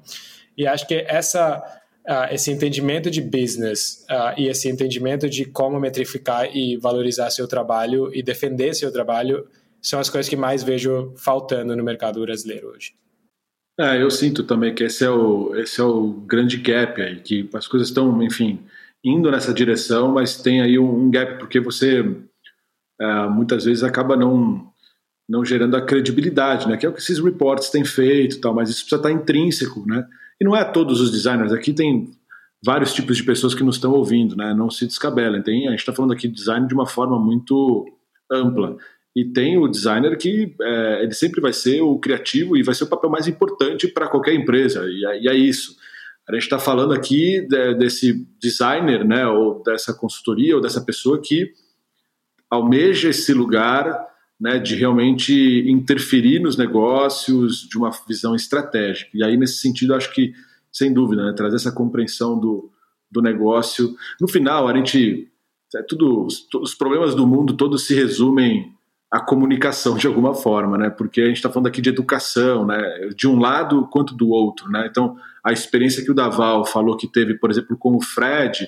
E 0.58 0.68
acho 0.68 0.86
que 0.86 1.06
essa, 1.08 1.64
uh, 2.08 2.32
esse 2.32 2.52
entendimento 2.52 3.10
de 3.10 3.22
business 3.22 4.06
uh, 4.10 4.40
e 4.40 4.48
esse 4.48 4.70
entendimento 4.70 5.30
de 5.30 5.46
como 5.46 5.80
metrificar 5.80 6.56
e 6.56 6.78
valorizar 6.78 7.30
seu 7.30 7.48
trabalho 7.48 8.12
e 8.14 8.24
defender 8.24 8.74
seu 8.74 8.92
trabalho 8.92 9.48
são 9.82 10.00
as 10.00 10.10
coisas 10.10 10.30
que 10.30 10.36
mais 10.36 10.64
vejo 10.64 11.14
faltando 11.18 11.76
no 11.76 11.84
mercado 11.84 12.22
brasileiro 12.22 12.70
hoje. 12.70 12.94
É, 13.80 14.02
eu 14.02 14.12
sinto 14.12 14.44
também 14.44 14.76
que 14.76 14.84
esse 14.84 15.04
é 15.04 15.10
o, 15.10 15.56
esse 15.56 15.82
é 15.82 15.84
o 15.84 16.08
grande 16.08 16.58
gap 16.58 17.02
aí, 17.02 17.20
que 17.20 17.50
as 17.54 17.68
coisas 17.68 17.88
estão, 17.88 18.22
enfim, 18.22 18.60
indo 19.04 19.32
nessa 19.32 19.54
direção, 19.54 20.12
mas 20.12 20.38
tem 20.38 20.62
aí 20.62 20.78
um, 20.78 21.10
gap, 21.10 21.40
porque 21.40 21.60
você 21.60 22.06
é, 23.00 23.28
muitas 23.28 23.66
vezes 23.66 23.84
acaba 23.84 24.16
não, 24.16 24.72
não 25.28 25.44
gerando 25.44 25.76
a 25.76 25.82
credibilidade, 25.82 26.68
né? 26.68 26.78
Que 26.78 26.86
é 26.86 26.90
o 26.90 26.94
que 26.94 27.00
esses 27.00 27.18
reports 27.18 27.70
têm 27.70 27.84
feito 27.84 28.40
tal, 28.40 28.54
mas 28.54 28.70
isso 28.70 28.82
precisa 28.82 28.98
estar 28.98 29.12
intrínseco, 29.12 29.84
né? 29.88 30.08
E 30.42 30.44
não 30.44 30.56
é 30.56 30.66
todos 30.66 31.00
os 31.00 31.12
designers, 31.12 31.54
aqui 31.54 31.72
tem 31.72 32.10
vários 32.66 32.92
tipos 32.94 33.16
de 33.16 33.24
pessoas 33.24 33.54
que 33.54 33.64
nos 33.64 33.76
estão 33.76 33.92
ouvindo, 33.92 34.36
né? 34.36 34.56
Não 34.56 34.72
se 34.72 34.88
descabelem. 34.88 35.44
Tem, 35.44 35.68
a 35.68 35.70
gente 35.70 35.82
está 35.82 35.94
falando 35.94 36.14
aqui 36.14 36.28
de 36.28 36.34
design 36.34 36.68
de 36.68 36.74
uma 36.74 36.88
forma 36.88 37.20
muito 37.20 37.86
ampla. 38.32 38.76
E 39.16 39.24
tem 39.24 39.60
o 39.60 39.68
designer 39.68 40.18
que 40.18 40.56
é, 40.60 41.04
ele 41.04 41.14
sempre 41.14 41.40
vai 41.42 41.54
ser 41.54 41.82
o 41.82 42.00
criativo 42.00 42.58
e 42.58 42.64
vai 42.64 42.74
ser 42.74 42.86
o 42.86 42.90
papel 42.90 43.12
mais 43.12 43.28
importante 43.28 43.88
para 43.88 44.08
qualquer 44.08 44.34
empresa. 44.34 44.84
E 44.90 45.06
é, 45.06 45.22
e 45.22 45.28
é, 45.28 45.36
isso. 45.36 45.78
A 46.28 46.34
gente 46.34 46.44
está 46.44 46.58
falando 46.58 46.92
aqui 46.96 47.42
de, 47.48 47.76
desse 47.76 48.28
designer, 48.42 49.06
né, 49.06 49.28
ou 49.28 49.62
dessa 49.62 49.94
consultoria, 49.94 50.56
ou 50.56 50.62
dessa 50.62 50.82
pessoa 50.82 51.22
que 51.22 51.52
almeja 52.50 53.10
esse 53.10 53.32
lugar 53.32 54.11
né, 54.42 54.58
de 54.58 54.76
realmente 54.76 55.64
interferir 55.70 56.40
nos 56.40 56.58
negócios 56.58 57.68
de 57.70 57.78
uma 57.78 57.92
visão 58.08 58.36
estratégica. 58.36 59.12
E 59.14 59.24
aí, 59.24 59.38
nesse 59.38 59.60
sentido, 59.60 59.94
acho 59.94 60.12
que, 60.12 60.34
sem 60.72 60.92
dúvida, 60.92 61.24
né, 61.24 61.34
trazer 61.34 61.58
essa 61.58 61.72
compreensão 61.72 62.40
do, 62.40 62.72
do 63.12 63.22
negócio. 63.22 63.96
No 64.20 64.28
final, 64.28 64.68
a 64.68 64.76
gente 64.76 65.32
é 65.76 65.84
tudo, 65.84 66.26
os, 66.26 66.74
problemas 66.74 67.14
do 67.14 67.28
mundo 67.28 67.56
todos 67.56 67.86
se 67.86 67.94
resumem 67.94 68.74
à 69.12 69.20
comunicação 69.20 69.96
de 69.96 70.08
alguma 70.08 70.34
forma, 70.34 70.76
né? 70.76 70.90
Porque 70.90 71.22
a 71.22 71.28
gente 71.28 71.36
está 71.36 71.50
falando 71.50 71.68
aqui 71.68 71.80
de 71.80 71.90
educação, 71.90 72.66
né? 72.66 72.82
De 73.16 73.28
um 73.28 73.40
lado 73.40 73.88
quanto 73.92 74.16
do 74.16 74.30
outro, 74.30 74.70
né? 74.72 74.88
Então, 74.90 75.16
a 75.44 75.52
experiência 75.52 76.04
que 76.04 76.10
o 76.10 76.16
Daval 76.16 76.66
falou 76.66 76.98
que 76.98 77.08
teve, 77.08 77.36
por 77.36 77.52
exemplo, 77.52 77.78
com 77.78 77.96
o 77.96 78.02
Fred, 78.02 78.68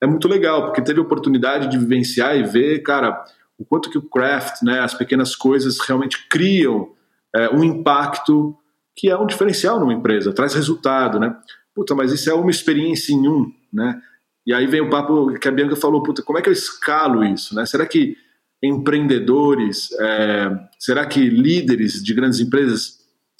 é 0.00 0.06
muito 0.06 0.26
legal, 0.26 0.64
porque 0.64 0.82
teve 0.82 0.98
a 0.98 1.02
oportunidade 1.02 1.70
de 1.70 1.78
vivenciar 1.78 2.36
e 2.36 2.42
ver, 2.42 2.82
cara, 2.82 3.24
o 3.62 3.64
quanto 3.64 3.88
que 3.90 3.98
o 3.98 4.02
craft, 4.02 4.62
né, 4.62 4.80
as 4.80 4.92
pequenas 4.92 5.36
coisas 5.36 5.78
realmente 5.80 6.28
criam 6.28 6.90
é, 7.34 7.48
um 7.50 7.62
impacto 7.62 8.56
que 8.94 9.08
é 9.08 9.16
um 9.16 9.26
diferencial 9.26 9.80
numa 9.80 9.94
empresa, 9.94 10.34
traz 10.34 10.52
resultado, 10.54 11.18
né? 11.18 11.34
Puta, 11.74 11.94
mas 11.94 12.12
isso 12.12 12.28
é 12.28 12.34
uma 12.34 12.50
experiência 12.50 13.14
em 13.14 13.26
um, 13.26 13.50
né? 13.72 13.98
E 14.46 14.52
aí 14.52 14.66
vem 14.66 14.82
o 14.82 14.90
papo 14.90 15.32
que 15.38 15.48
a 15.48 15.52
Bianca 15.52 15.76
falou, 15.76 16.02
puta, 16.02 16.22
como 16.22 16.38
é 16.38 16.42
que 16.42 16.48
eu 16.48 16.52
escalo 16.52 17.24
isso, 17.24 17.54
né? 17.54 17.64
Será 17.64 17.86
que 17.86 18.16
empreendedores, 18.62 19.90
é, 19.98 20.50
será 20.78 21.06
que 21.06 21.20
líderes 21.20 22.02
de 22.02 22.12
grandes 22.12 22.40
empresas 22.40 22.98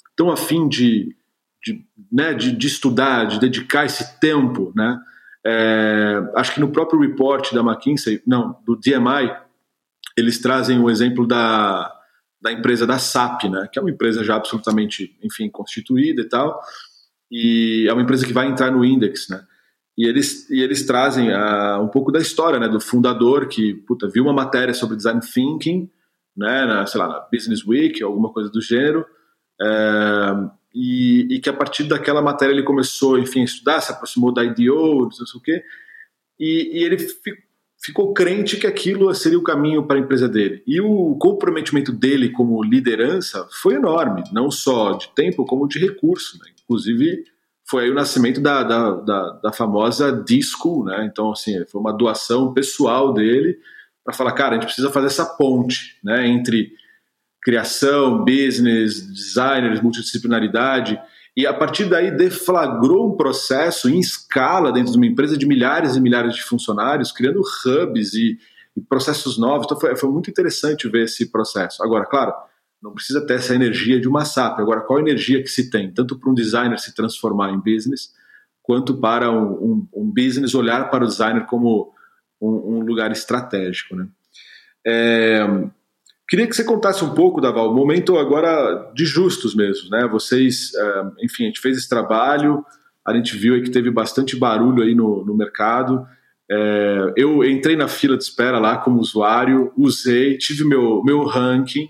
estão 0.09 0.31
afim 0.31 0.67
de, 0.67 1.15
de, 1.63 1.85
né, 2.11 2.33
de, 2.33 2.51
de 2.51 2.67
estudar, 2.67 3.25
de 3.25 3.39
dedicar 3.39 3.85
esse 3.85 4.19
tempo, 4.19 4.73
né? 4.75 4.99
É, 5.45 6.23
acho 6.35 6.53
que 6.53 6.61
no 6.61 6.71
próprio 6.71 6.99
report 7.01 7.53
da 7.53 7.59
McKinsey, 7.59 8.21
não, 8.25 8.57
do 8.65 8.77
DMI, 8.77 9.42
eles 10.17 10.39
trazem 10.39 10.79
o 10.79 10.89
exemplo 10.89 11.27
da, 11.27 11.91
da 12.41 12.51
empresa 12.51 12.85
da 12.85 12.99
SAP, 12.99 13.45
né, 13.45 13.67
que 13.71 13.79
é 13.79 13.81
uma 13.81 13.91
empresa 13.91 14.23
já 14.23 14.35
absolutamente, 14.35 15.17
enfim, 15.23 15.49
constituída 15.49 16.21
e 16.21 16.27
tal, 16.29 16.61
e 17.31 17.85
é 17.87 17.93
uma 17.93 18.01
empresa 18.01 18.25
que 18.25 18.33
vai 18.33 18.47
entrar 18.47 18.71
no 18.71 18.83
index, 18.83 19.29
né, 19.29 19.45
e 19.97 20.07
eles, 20.07 20.49
e 20.49 20.61
eles 20.61 20.85
trazem 20.85 21.29
uh, 21.29 21.81
um 21.81 21.87
pouco 21.87 22.11
da 22.11 22.19
história, 22.19 22.59
né, 22.59 22.67
do 22.67 22.79
fundador 22.79 23.47
que, 23.47 23.75
puta, 23.87 24.09
viu 24.09 24.23
uma 24.23 24.33
matéria 24.33 24.73
sobre 24.73 24.97
design 24.97 25.21
thinking, 25.21 25.89
né, 26.35 26.65
na, 26.65 26.85
sei 26.85 26.99
lá, 26.99 27.07
na 27.07 27.27
Business 27.31 27.65
Week, 27.65 28.01
alguma 28.03 28.29
coisa 28.33 28.49
do 28.49 28.59
gênero, 28.59 29.05
uh, 29.61 30.51
e, 30.73 31.35
e, 31.35 31.39
que 31.39 31.49
a 31.49 31.53
partir 31.53 31.83
daquela 31.83 32.21
matéria 32.21 32.51
ele 32.51 32.63
começou, 32.63 33.19
enfim, 33.19 33.41
a 33.41 33.45
estudar, 33.45 33.81
se 33.81 33.91
aproximou 33.91 34.33
da 34.33 34.43
IDO, 34.43 35.03
não 35.03 35.11
sei 35.11 35.39
o 35.39 35.43
quê, 35.43 35.63
e, 36.39 36.79
e 36.79 36.83
ele 36.83 36.97
ficou 37.83 38.13
crente 38.13 38.55
que 38.57 38.65
aquilo 38.65 39.13
seria 39.13 39.37
o 39.37 39.43
caminho 39.43 39.85
para 39.85 39.97
a 39.97 39.99
empresa 39.99 40.29
dele. 40.29 40.63
E 40.65 40.79
o 40.79 41.15
comprometimento 41.17 41.91
dele 41.91 42.29
como 42.29 42.63
liderança 42.63 43.45
foi 43.61 43.75
enorme, 43.75 44.23
não 44.31 44.49
só 44.49 44.93
de 44.93 45.09
tempo, 45.09 45.45
como 45.45 45.67
de 45.67 45.79
recurso. 45.79 46.39
Né? 46.39 46.51
Inclusive, 46.63 47.25
foi 47.65 47.83
aí 47.83 47.91
o 47.91 47.95
nascimento 47.95 48.39
da, 48.39 48.63
da, 48.63 48.91
da, 48.91 49.29
da 49.43 49.51
famosa 49.51 50.11
Disco, 50.11 50.85
né? 50.85 51.07
Então, 51.11 51.31
assim, 51.31 51.65
foi 51.65 51.81
uma 51.81 51.91
doação 51.91 52.53
pessoal 52.53 53.13
dele 53.13 53.57
para 54.03 54.13
falar, 54.13 54.31
cara, 54.33 54.51
a 54.51 54.53
gente 54.55 54.65
precisa 54.65 54.89
fazer 54.89 55.07
essa 55.07 55.25
ponte 55.25 55.97
né, 56.03 56.27
entre 56.27 56.71
criação, 57.41 58.23
business, 58.23 59.05
designers, 59.07 59.81
multidisciplinaridade, 59.81 60.99
e 61.35 61.47
a 61.47 61.53
partir 61.53 61.85
daí 61.85 62.11
deflagrou 62.15 63.11
um 63.11 63.17
processo 63.17 63.89
em 63.89 63.99
escala 63.99 64.71
dentro 64.71 64.91
de 64.91 64.97
uma 64.97 65.07
empresa 65.07 65.35
de 65.35 65.47
milhares 65.47 65.95
e 65.95 66.01
milhares 66.01 66.35
de 66.35 66.43
funcionários, 66.43 67.11
criando 67.11 67.41
hubs 67.41 68.13
e, 68.13 68.37
e 68.77 68.81
processos 68.81 69.37
novos. 69.37 69.65
Então 69.65 69.79
foi, 69.79 69.95
foi, 69.95 70.09
muito 70.11 70.29
interessante 70.29 70.87
ver 70.87 71.05
esse 71.05 71.31
processo. 71.31 71.83
Agora, 71.83 72.05
claro, 72.05 72.33
não 72.81 72.93
precisa 72.93 73.25
ter 73.25 73.35
essa 73.35 73.55
energia 73.55 73.99
de 73.99 74.07
uma 74.07 74.25
SAP. 74.25 74.59
Agora, 74.59 74.81
qual 74.81 74.99
a 74.99 75.01
energia 75.01 75.41
que 75.41 75.49
se 75.49 75.71
tem, 75.71 75.91
tanto 75.91 76.19
para 76.19 76.29
um 76.29 76.35
designer 76.35 76.77
se 76.79 76.93
transformar 76.93 77.49
em 77.49 77.59
business, 77.59 78.11
quanto 78.61 78.97
para 78.97 79.31
um, 79.31 79.53
um, 79.53 79.87
um 79.93 80.11
business 80.13 80.53
olhar 80.53 80.91
para 80.91 81.03
o 81.03 81.07
designer 81.07 81.45
como 81.45 81.93
um, 82.39 82.77
um 82.77 82.79
lugar 82.81 83.11
estratégico. 83.11 83.95
Né? 83.95 84.07
É, 84.85 85.47
Queria 86.27 86.47
que 86.47 86.55
você 86.55 86.63
contasse 86.63 87.03
um 87.03 87.13
pouco, 87.13 87.41
Daval, 87.41 87.71
o 87.71 87.75
momento 87.75 88.17
agora 88.17 88.91
de 88.95 89.05
justos 89.05 89.53
mesmo, 89.53 89.89
né? 89.89 90.07
Vocês, 90.07 90.73
é, 90.73 91.03
enfim, 91.23 91.43
a 91.43 91.47
gente 91.47 91.59
fez 91.59 91.77
esse 91.77 91.89
trabalho, 91.89 92.65
a 93.05 93.13
gente 93.13 93.35
viu 93.35 93.61
que 93.61 93.69
teve 93.69 93.91
bastante 93.91 94.35
barulho 94.35 94.83
aí 94.83 94.95
no, 94.95 95.25
no 95.25 95.35
mercado. 95.35 96.05
É, 96.49 97.13
eu 97.17 97.43
entrei 97.43 97.75
na 97.75 97.87
fila 97.87 98.17
de 98.17 98.23
espera 98.23 98.59
lá 98.59 98.77
como 98.77 98.99
usuário, 98.99 99.71
usei, 99.77 100.37
tive 100.37 100.63
meu, 100.63 101.03
meu 101.03 101.23
ranking, 101.23 101.89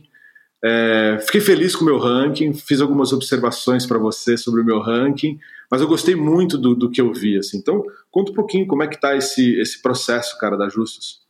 é, 0.63 1.17
fiquei 1.19 1.41
feliz 1.41 1.75
com 1.75 1.83
o 1.83 1.85
meu 1.85 1.99
ranking, 1.99 2.53
fiz 2.53 2.79
algumas 2.79 3.11
observações 3.11 3.85
para 3.85 3.97
você 3.97 4.37
sobre 4.37 4.61
o 4.61 4.65
meu 4.65 4.79
ranking, 4.79 5.37
mas 5.69 5.81
eu 5.81 5.87
gostei 5.87 6.15
muito 6.15 6.57
do, 6.57 6.73
do 6.73 6.89
que 6.89 7.01
eu 7.01 7.11
vi. 7.11 7.37
Assim. 7.37 7.57
Então, 7.57 7.83
conta 8.09 8.31
um 8.31 8.35
pouquinho 8.35 8.65
como 8.65 8.81
é 8.81 8.87
que 8.87 8.95
está 8.95 9.15
esse, 9.15 9.59
esse 9.59 9.81
processo, 9.81 10.37
cara, 10.39 10.55
da 10.55 10.69
Justus. 10.69 11.22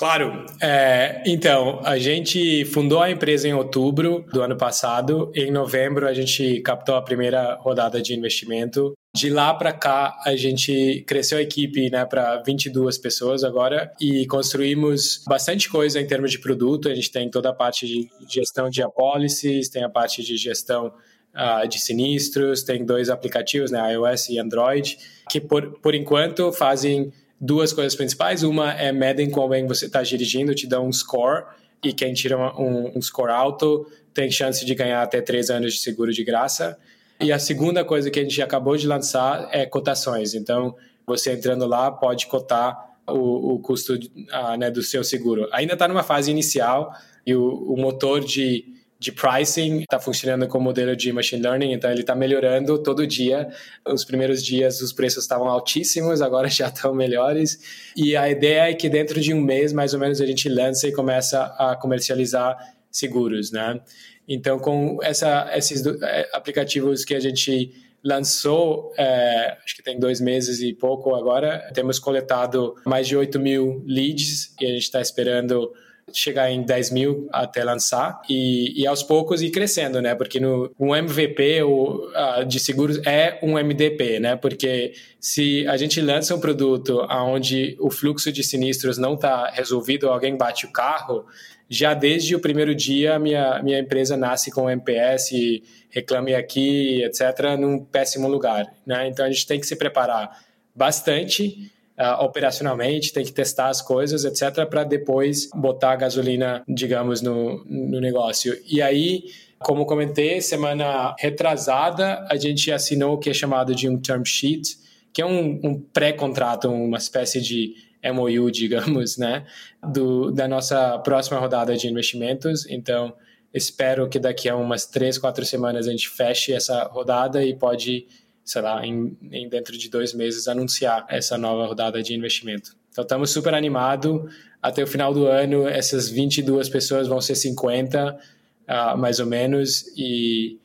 Claro. 0.00 0.46
É, 0.62 1.22
então, 1.26 1.78
a 1.84 1.98
gente 1.98 2.64
fundou 2.64 3.02
a 3.02 3.10
empresa 3.10 3.46
em 3.46 3.52
outubro 3.52 4.24
do 4.32 4.40
ano 4.40 4.56
passado. 4.56 5.30
Em 5.34 5.50
novembro, 5.50 6.08
a 6.08 6.14
gente 6.14 6.62
captou 6.62 6.94
a 6.94 7.02
primeira 7.02 7.56
rodada 7.56 8.00
de 8.00 8.14
investimento. 8.14 8.94
De 9.14 9.28
lá 9.28 9.52
para 9.52 9.74
cá, 9.74 10.18
a 10.24 10.34
gente 10.36 11.04
cresceu 11.06 11.36
a 11.36 11.42
equipe 11.42 11.90
né, 11.90 12.06
para 12.06 12.40
22 12.40 12.96
pessoas 12.96 13.44
agora 13.44 13.92
e 14.00 14.26
construímos 14.26 15.22
bastante 15.28 15.68
coisa 15.68 16.00
em 16.00 16.06
termos 16.06 16.30
de 16.30 16.38
produto. 16.38 16.88
A 16.88 16.94
gente 16.94 17.12
tem 17.12 17.28
toda 17.28 17.50
a 17.50 17.54
parte 17.54 17.86
de 17.86 18.08
gestão 18.26 18.70
de 18.70 18.82
apólices, 18.82 19.68
tem 19.68 19.84
a 19.84 19.90
parte 19.90 20.22
de 20.22 20.38
gestão 20.38 20.94
uh, 21.34 21.68
de 21.68 21.78
sinistros, 21.78 22.62
tem 22.62 22.86
dois 22.86 23.10
aplicativos, 23.10 23.70
né, 23.70 23.92
iOS 23.92 24.30
e 24.30 24.38
Android, 24.38 24.96
que 25.28 25.42
por, 25.42 25.78
por 25.82 25.94
enquanto 25.94 26.50
fazem 26.52 27.12
duas 27.40 27.72
coisas 27.72 27.94
principais. 27.94 28.42
Uma 28.42 28.72
é 28.72 28.92
medem 28.92 29.30
como 29.30 29.48
bem 29.48 29.66
você 29.66 29.86
está 29.86 30.02
dirigindo, 30.02 30.54
te 30.54 30.66
dá 30.66 30.80
um 30.80 30.92
score, 30.92 31.44
e 31.82 31.92
quem 31.92 32.12
tira 32.12 32.36
um, 32.36 32.98
um, 32.98 33.02
score 33.02 33.30
alto 33.30 33.86
tem 34.12 34.30
chance 34.30 34.64
de 34.66 34.74
ganhar 34.74 35.02
até 35.02 35.20
três 35.22 35.48
anos 35.48 35.74
de 35.74 35.80
seguro 35.80 36.12
de 36.12 36.22
graça. 36.22 36.78
E 37.18 37.32
a 37.32 37.38
segunda 37.38 37.84
coisa 37.84 38.10
que 38.10 38.18
a 38.18 38.22
gente 38.22 38.42
acabou 38.42 38.76
de 38.76 38.86
lançar 38.86 39.48
é 39.52 39.64
cotações. 39.64 40.34
Então, 40.34 40.74
você 41.06 41.32
entrando 41.32 41.66
lá 41.66 41.90
pode 41.90 42.26
cotar 42.26 42.96
o, 43.06 43.54
o 43.54 43.58
custo 43.60 43.94
uh, 43.94 44.56
né, 44.58 44.70
do 44.70 44.82
seu 44.82 45.02
seguro. 45.02 45.48
Ainda 45.52 45.72
está 45.72 45.88
numa 45.88 46.02
fase 46.02 46.30
inicial 46.30 46.92
e 47.26 47.34
o, 47.34 47.72
o 47.72 47.76
motor 47.76 48.20
de 48.20 48.64
de 49.00 49.10
pricing 49.10 49.80
está 49.80 49.98
funcionando 49.98 50.46
com 50.46 50.58
o 50.58 50.60
modelo 50.60 50.94
de 50.94 51.10
machine 51.10 51.42
learning, 51.42 51.72
então 51.72 51.90
ele 51.90 52.02
está 52.02 52.14
melhorando 52.14 52.78
todo 52.82 53.06
dia. 53.06 53.48
Os 53.86 54.04
primeiros 54.04 54.44
dias 54.44 54.82
os 54.82 54.92
preços 54.92 55.24
estavam 55.24 55.48
altíssimos, 55.48 56.20
agora 56.20 56.48
já 56.52 56.68
estão 56.68 56.94
melhores. 56.94 57.58
E 57.96 58.14
a 58.14 58.28
ideia 58.28 58.70
é 58.70 58.74
que 58.74 58.90
dentro 58.90 59.18
de 59.18 59.32
um 59.32 59.40
mês, 59.40 59.72
mais 59.72 59.94
ou 59.94 60.00
menos, 60.00 60.20
a 60.20 60.26
gente 60.26 60.50
lança 60.50 60.86
e 60.86 60.92
começa 60.92 61.44
a 61.58 61.74
comercializar 61.76 62.58
seguros, 62.90 63.50
né? 63.50 63.80
Então, 64.28 64.58
com 64.58 64.98
essa, 65.02 65.50
esses 65.56 65.84
é, 65.86 66.28
aplicativos 66.34 67.02
que 67.02 67.14
a 67.14 67.20
gente 67.20 67.72
lançou, 68.04 68.92
é, 68.98 69.56
acho 69.64 69.76
que 69.76 69.82
tem 69.82 69.98
dois 69.98 70.20
meses 70.20 70.60
e 70.60 70.74
pouco 70.74 71.14
agora, 71.14 71.70
temos 71.72 71.98
coletado 71.98 72.74
mais 72.84 73.08
de 73.08 73.16
8 73.16 73.40
mil 73.40 73.82
leads 73.86 74.54
e 74.60 74.66
a 74.66 74.68
gente 74.68 74.82
está 74.82 75.00
esperando 75.00 75.72
chegar 76.12 76.50
em 76.50 76.62
10 76.62 76.90
mil 76.90 77.28
até 77.32 77.62
lançar 77.64 78.20
e, 78.28 78.80
e 78.80 78.86
aos 78.86 79.02
poucos 79.02 79.42
ir 79.42 79.50
crescendo, 79.50 80.00
né? 80.00 80.14
Porque 80.14 80.40
no, 80.40 80.70
um 80.78 80.94
MVP 80.94 81.62
o, 81.62 82.10
uh, 82.10 82.44
de 82.44 82.58
seguros 82.60 83.00
é 83.06 83.38
um 83.42 83.52
MDP, 83.52 84.20
né? 84.20 84.36
Porque 84.36 84.92
se 85.18 85.66
a 85.68 85.76
gente 85.76 86.00
lança 86.00 86.34
um 86.34 86.40
produto 86.40 87.06
onde 87.10 87.76
o 87.80 87.90
fluxo 87.90 88.32
de 88.32 88.42
sinistros 88.42 88.98
não 88.98 89.14
está 89.14 89.50
resolvido, 89.50 90.08
alguém 90.08 90.36
bate 90.36 90.66
o 90.66 90.72
carro, 90.72 91.26
já 91.68 91.94
desde 91.94 92.34
o 92.34 92.40
primeiro 92.40 92.74
dia 92.74 93.18
minha, 93.18 93.62
minha 93.62 93.78
empresa 93.78 94.16
nasce 94.16 94.50
com 94.50 94.68
MPS, 94.68 95.62
reclame 95.88 96.34
aqui, 96.34 97.02
etc., 97.04 97.56
num 97.58 97.84
péssimo 97.84 98.28
lugar, 98.28 98.66
né? 98.84 99.08
Então 99.08 99.24
a 99.24 99.30
gente 99.30 99.46
tem 99.46 99.60
que 99.60 99.66
se 99.66 99.76
preparar 99.76 100.30
bastante 100.74 101.70
uh, 102.00 102.24
operacionalmente, 102.24 103.12
tem 103.12 103.24
que 103.24 103.32
testar 103.32 103.68
as 103.68 103.82
coisas, 103.82 104.24
etc., 104.24 104.66
para 104.66 104.84
depois 104.84 105.50
botar 105.54 105.92
a 105.92 105.96
gasolina, 105.96 106.64
digamos, 106.66 107.20
no, 107.20 107.62
no 107.66 108.00
negócio. 108.00 108.58
E 108.66 108.80
aí, 108.80 109.24
como 109.58 109.84
comentei, 109.84 110.40
semana 110.40 111.14
retrasada, 111.18 112.26
a 112.30 112.36
gente 112.36 112.72
assinou 112.72 113.14
o 113.14 113.18
que 113.18 113.28
é 113.28 113.34
chamado 113.34 113.74
de 113.74 113.88
um 113.88 113.98
term 113.98 114.24
sheet, 114.24 114.78
que 115.12 115.20
é 115.20 115.26
um, 115.26 115.60
um 115.62 115.78
pré-contrato, 115.78 116.68
uma 116.68 116.96
espécie 116.96 117.40
de 117.40 117.74
MOU, 118.02 118.48
digamos, 118.50 119.18
né, 119.18 119.44
do, 119.82 120.30
da 120.30 120.48
nossa 120.48 120.98
próxima 121.00 121.38
rodada 121.38 121.76
de 121.76 121.86
investimentos. 121.86 122.66
Então, 122.70 123.12
espero 123.52 124.08
que 124.08 124.18
daqui 124.18 124.48
a 124.48 124.56
umas 124.56 124.86
três, 124.86 125.18
quatro 125.18 125.44
semanas 125.44 125.86
a 125.86 125.90
gente 125.90 126.08
feche 126.08 126.54
essa 126.54 126.84
rodada 126.84 127.44
e 127.44 127.54
pode 127.54 128.06
sei 128.44 128.62
lá, 128.62 128.84
em, 128.84 129.16
em 129.30 129.48
dentro 129.48 129.76
de 129.76 129.88
dois 129.88 130.12
meses 130.12 130.48
anunciar 130.48 131.06
essa 131.08 131.38
nova 131.38 131.66
rodada 131.66 132.02
de 132.02 132.14
investimento. 132.14 132.76
Então 132.90 133.02
estamos 133.02 133.30
super 133.30 133.54
animados. 133.54 134.32
Até 134.62 134.82
o 134.82 134.86
final 134.86 135.14
do 135.14 135.26
ano, 135.26 135.66
essas 135.66 136.08
22 136.08 136.68
pessoas 136.68 137.08
vão 137.08 137.20
ser 137.20 137.34
50, 137.34 138.12
uh, 138.12 138.18
ah, 138.66 138.96
mais 138.96 139.18
ou 139.18 139.26
menos, 139.26 139.86
e, 139.96 140.58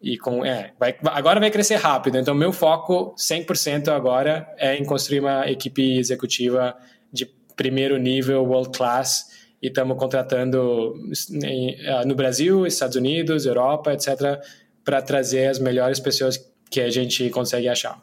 e 0.00 0.16
com, 0.16 0.44
é, 0.44 0.72
vai, 0.78 0.96
agora 1.06 1.40
vai 1.40 1.50
crescer 1.50 1.76
rápido. 1.76 2.16
Então, 2.16 2.34
meu 2.34 2.52
foco 2.52 3.14
100% 3.16 3.88
agora 3.88 4.46
é 4.56 4.76
em 4.76 4.84
construir 4.84 5.20
uma 5.20 5.50
equipe 5.50 5.98
executiva 5.98 6.76
de 7.12 7.26
primeiro 7.56 7.98
nível, 7.98 8.44
world 8.44 8.70
class, 8.70 9.26
e 9.60 9.66
estamos 9.66 9.98
contratando 9.98 10.94
em, 11.42 11.74
uh, 11.90 12.06
no 12.06 12.14
Brasil, 12.14 12.66
Estados 12.66 12.96
Unidos, 12.96 13.46
Europa, 13.46 13.92
etc., 13.92 14.40
para 14.84 15.02
trazer 15.02 15.48
as 15.48 15.58
melhores 15.58 16.00
pessoas 16.00 16.38
que 16.70 16.80
a 16.80 16.90
gente 16.90 17.28
consegue 17.30 17.68
achar. 17.68 18.00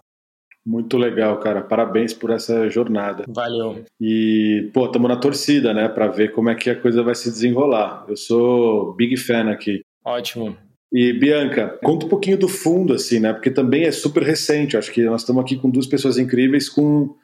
Muito 0.65 0.97
legal, 0.97 1.39
cara. 1.39 1.61
Parabéns 1.61 2.13
por 2.13 2.29
essa 2.29 2.69
jornada. 2.69 3.23
Valeu. 3.29 3.85
E, 4.01 4.69
pô, 4.73 4.85
estamos 4.85 5.07
na 5.07 5.15
torcida, 5.15 5.73
né, 5.73 5.87
para 5.87 6.07
ver 6.07 6.33
como 6.33 6.49
é 6.49 6.55
que 6.55 6.69
a 6.69 6.79
coisa 6.79 7.01
vai 7.01 7.15
se 7.15 7.29
desenrolar. 7.29 8.05
Eu 8.09 8.17
sou 8.17 8.93
big 8.93 9.15
fan 9.15 9.49
aqui. 9.49 9.79
Ótimo. 10.03 10.57
E 10.91 11.13
Bianca, 11.13 11.77
conta 11.83 12.05
um 12.05 12.09
pouquinho 12.09 12.37
do 12.37 12.47
fundo, 12.47 12.93
assim, 12.93 13.19
né? 13.19 13.33
Porque 13.33 13.51
também 13.51 13.83
é 13.83 13.91
super 13.91 14.23
recente. 14.23 14.73
Eu 14.73 14.79
acho 14.79 14.91
que 14.91 15.03
nós 15.03 15.21
estamos 15.21 15.41
aqui 15.41 15.57
com 15.57 15.69
duas 15.69 15.85
pessoas 15.85 16.17
incríveis 16.17 16.69
com 16.69 17.15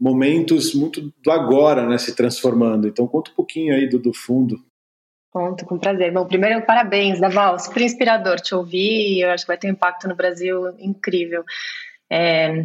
momentos 0.00 0.74
muito 0.74 1.12
do 1.22 1.30
agora, 1.30 1.86
né? 1.88 1.98
Se 1.98 2.14
transformando. 2.14 2.86
Então 2.86 3.06
conta 3.06 3.30
um 3.30 3.34
pouquinho 3.34 3.74
aí 3.74 3.88
do, 3.88 3.98
do 3.98 4.12
fundo. 4.12 4.56
Conto, 5.30 5.64
com 5.66 5.78
prazer. 5.78 6.12
Bom, 6.12 6.26
primeiro, 6.26 6.62
parabéns, 6.62 7.20
Daval. 7.20 7.58
Super 7.58 7.82
inspirador 7.82 8.40
te 8.40 8.54
ouvir. 8.54 9.20
Eu 9.20 9.30
acho 9.30 9.44
que 9.44 9.48
vai 9.48 9.58
ter 9.58 9.68
um 9.68 9.72
impacto 9.72 10.08
no 10.08 10.16
Brasil 10.16 10.74
incrível. 10.78 11.44
É, 12.10 12.64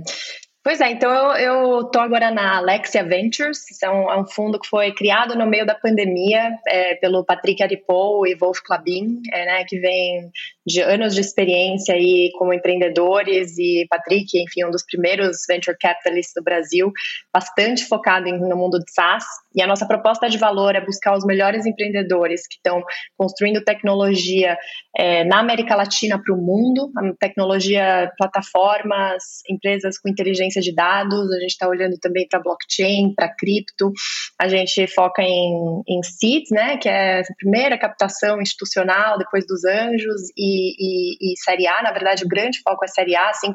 Pois 0.63 0.79
é, 0.79 0.91
então 0.91 1.35
eu, 1.35 1.83
tô 1.91 1.99
agora 1.99 2.31
na 2.31 2.55
Alexia 2.55 3.03
Ventures, 3.03 3.59
é 3.83 3.89
um, 3.89 4.09
é 4.09 4.17
um 4.17 4.25
fundo 4.25 4.57
que 4.57 4.69
foi 4.69 4.93
criado 4.93 5.35
no 5.35 5.45
meio 5.45 5.65
da 5.65 5.75
pandemia 5.75 6.57
é, 6.65 6.95
pelo 6.95 7.25
Patrick 7.25 7.61
Aripou 7.61 8.25
e 8.25 8.33
Wolf 8.33 8.61
Klabin, 8.61 9.21
é, 9.33 9.45
né, 9.45 9.65
que 9.65 9.77
vem 9.77 10.31
de 10.65 10.81
anos 10.81 11.13
de 11.13 11.21
experiência 11.21 11.93
aí 11.93 12.31
como 12.37 12.53
empreendedores 12.53 13.57
e 13.57 13.85
Patrick, 13.89 14.25
enfim, 14.41 14.65
um 14.65 14.71
dos 14.71 14.83
primeiros 14.85 15.37
venture 15.47 15.77
capitalists 15.77 16.33
do 16.35 16.43
Brasil, 16.43 16.91
bastante 17.33 17.85
focado 17.85 18.25
no 18.25 18.55
mundo 18.55 18.79
de 18.79 18.91
SaaS. 18.91 19.25
E 19.55 19.61
a 19.61 19.67
nossa 19.67 19.85
proposta 19.85 20.29
de 20.29 20.37
valor 20.37 20.75
é 20.75 20.83
buscar 20.83 21.15
os 21.15 21.25
melhores 21.25 21.65
empreendedores 21.65 22.47
que 22.47 22.55
estão 22.55 22.81
construindo 23.17 23.63
tecnologia 23.63 24.57
é, 24.95 25.23
na 25.25 25.39
América 25.39 25.75
Latina 25.75 26.21
para 26.23 26.33
o 26.33 26.37
mundo, 26.37 26.91
tecnologia, 27.19 28.11
plataformas, 28.17 29.23
empresas 29.49 29.99
com 29.99 30.09
inteligência 30.09 30.61
de 30.61 30.73
dados. 30.73 31.31
A 31.31 31.39
gente 31.39 31.51
está 31.51 31.67
olhando 31.67 31.97
também 31.99 32.27
para 32.27 32.39
blockchain, 32.39 33.13
para 33.15 33.33
cripto. 33.35 33.91
A 34.39 34.47
gente 34.47 34.87
foca 34.87 35.21
em, 35.21 35.81
em 35.87 36.01
seeds, 36.03 36.49
né, 36.51 36.77
que 36.77 36.87
é 36.87 37.19
a 37.19 37.35
primeira 37.37 37.77
captação 37.77 38.41
institucional 38.41 39.17
depois 39.17 39.45
dos 39.45 39.63
anjos 39.65 40.21
e 40.37 40.52
e, 40.53 41.33
e, 41.33 41.37
Série 41.37 41.67
A. 41.67 41.81
Na 41.81 41.91
verdade, 41.91 42.25
o 42.25 42.27
grande 42.27 42.59
foco 42.61 42.83
é 42.85 42.87
Série 42.87 43.15
A, 43.15 43.31
5% 43.31 43.53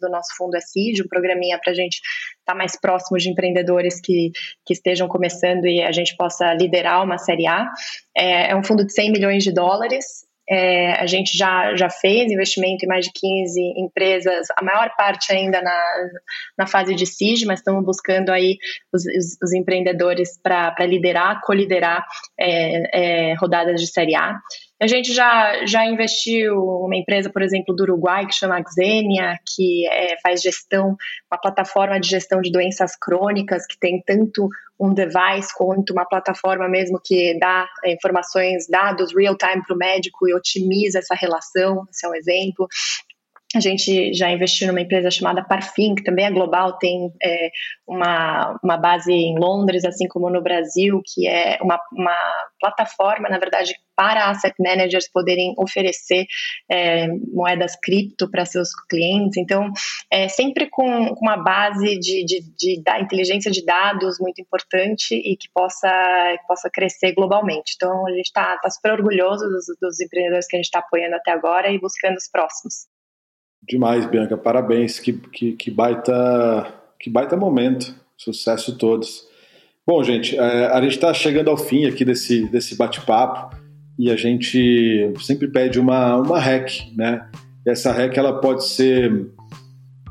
do 0.00 0.08
nosso 0.08 0.36
fundo 0.36 0.56
é 0.56 0.60
CID, 0.60 1.02
um 1.02 1.08
programinha 1.08 1.58
para 1.62 1.72
a 1.72 1.74
gente 1.74 1.96
estar 1.96 2.52
tá 2.52 2.54
mais 2.54 2.78
próximo 2.80 3.18
de 3.18 3.28
empreendedores 3.28 4.00
que, 4.00 4.30
que 4.64 4.72
estejam 4.72 5.08
começando 5.08 5.66
e 5.66 5.82
a 5.82 5.92
gente 5.92 6.16
possa 6.16 6.54
liderar 6.54 7.04
uma 7.04 7.18
Série 7.18 7.46
A. 7.46 7.66
É, 8.16 8.50
é 8.50 8.56
um 8.56 8.62
fundo 8.62 8.84
de 8.84 8.92
100 8.92 9.12
milhões 9.12 9.44
de 9.44 9.52
dólares, 9.52 10.28
é, 10.50 10.92
a 10.92 11.06
gente 11.06 11.36
já, 11.36 11.76
já 11.76 11.90
fez 11.90 12.32
investimento 12.32 12.84
em 12.84 12.88
mais 12.88 13.04
de 13.04 13.12
15 13.12 13.60
empresas, 13.76 14.46
a 14.56 14.64
maior 14.64 14.90
parte 14.96 15.30
ainda 15.30 15.60
na, 15.60 16.08
na 16.56 16.66
fase 16.66 16.94
de 16.94 17.06
SIG, 17.06 17.44
mas 17.44 17.60
estamos 17.60 17.84
buscando 17.84 18.30
aí 18.30 18.56
os, 18.92 19.04
os, 19.04 19.36
os 19.42 19.52
empreendedores 19.52 20.40
para 20.42 20.74
liderar, 20.86 21.42
coliderar 21.42 22.06
é, 22.40 23.30
é, 23.30 23.34
rodadas 23.34 23.78
de 23.78 23.88
Série 23.88 24.14
A. 24.14 24.38
A 24.80 24.86
gente 24.86 25.12
já, 25.12 25.66
já 25.66 25.84
investiu 25.84 26.56
uma 26.56 26.96
empresa, 26.96 27.28
por 27.28 27.42
exemplo, 27.42 27.74
do 27.74 27.82
Uruguai, 27.82 28.26
que 28.26 28.34
chama 28.34 28.62
Xenia, 28.62 29.36
que 29.54 29.86
é, 29.88 30.16
faz 30.22 30.40
gestão, 30.40 30.96
uma 31.30 31.40
plataforma 31.40 31.98
de 31.98 32.08
gestão 32.08 32.40
de 32.40 32.52
doenças 32.52 32.94
crônicas, 32.94 33.66
que 33.66 33.76
tem 33.78 34.00
tanto 34.06 34.48
um 34.78 34.94
device 34.94 35.52
quanto 35.56 35.92
uma 35.92 36.04
plataforma 36.04 36.68
mesmo 36.68 37.00
que 37.04 37.36
dá 37.40 37.68
é, 37.84 37.92
informações, 37.92 38.68
dados 38.68 39.12
real-time 39.12 39.62
para 39.66 39.74
o 39.74 39.78
médico 39.78 40.28
e 40.28 40.34
otimiza 40.34 41.00
essa 41.00 41.14
relação, 41.14 41.84
esse 41.90 42.06
é 42.06 42.08
um 42.08 42.14
exemplo. 42.14 42.68
A 43.54 43.60
gente 43.60 44.12
já 44.12 44.30
investiu 44.30 44.68
numa 44.68 44.82
empresa 44.82 45.10
chamada 45.10 45.42
Parfim, 45.42 45.94
que 45.94 46.04
também 46.04 46.26
é 46.26 46.30
global, 46.30 46.76
tem 46.76 47.10
é, 47.22 47.48
uma, 47.86 48.58
uma 48.62 48.76
base 48.76 49.10
em 49.10 49.38
Londres, 49.38 49.86
assim 49.86 50.06
como 50.06 50.28
no 50.28 50.42
Brasil, 50.42 51.00
que 51.02 51.26
é 51.26 51.58
uma, 51.62 51.80
uma 51.90 52.14
plataforma, 52.60 53.26
na 53.30 53.38
verdade, 53.38 53.74
para 53.96 54.28
asset 54.28 54.54
managers 54.60 55.10
poderem 55.10 55.54
oferecer 55.56 56.26
é, 56.70 57.08
moedas 57.32 57.74
cripto 57.82 58.30
para 58.30 58.44
seus 58.44 58.68
clientes. 58.86 59.38
Então, 59.38 59.70
é 60.12 60.28
sempre 60.28 60.68
com, 60.68 61.14
com 61.14 61.24
uma 61.24 61.42
base 61.42 61.98
de, 61.98 62.26
de, 62.26 62.40
de, 62.54 62.82
da 62.82 63.00
inteligência 63.00 63.50
de 63.50 63.64
dados 63.64 64.18
muito 64.20 64.42
importante 64.42 65.14
e 65.14 65.34
que 65.38 65.48
possa, 65.54 65.88
que 66.38 66.46
possa 66.46 66.68
crescer 66.68 67.14
globalmente. 67.14 67.72
Então, 67.76 68.06
a 68.06 68.10
gente 68.10 68.26
está 68.26 68.58
tá 68.58 68.68
super 68.68 68.92
orgulhoso 68.92 69.48
dos, 69.48 69.64
dos 69.80 70.00
empreendedores 70.00 70.46
que 70.46 70.56
a 70.56 70.58
gente 70.58 70.66
está 70.66 70.80
apoiando 70.80 71.16
até 71.16 71.30
agora 71.30 71.70
e 71.72 71.80
buscando 71.80 72.18
os 72.18 72.28
próximos. 72.30 72.97
Demais, 73.62 74.06
Bianca, 74.06 74.36
parabéns. 74.36 74.98
Que, 74.98 75.12
que, 75.12 75.52
que, 75.52 75.70
baita, 75.70 76.72
que 76.98 77.10
baita 77.10 77.36
momento. 77.36 77.94
Sucesso 78.16 78.76
todos. 78.76 79.26
Bom, 79.86 80.02
gente, 80.02 80.36
é, 80.36 80.66
a 80.66 80.80
gente 80.82 80.92
está 80.92 81.14
chegando 81.14 81.48
ao 81.48 81.56
fim 81.56 81.86
aqui 81.86 82.04
desse, 82.04 82.46
desse 82.48 82.76
bate-papo 82.76 83.56
e 83.98 84.10
a 84.10 84.16
gente 84.16 85.12
sempre 85.20 85.48
pede 85.48 85.80
uma, 85.80 86.16
uma 86.16 86.38
hack, 86.38 86.70
né? 86.94 87.26
Essa 87.66 87.90
hack 87.92 88.16
ela 88.16 88.40
pode 88.40 88.66
ser, 88.66 89.30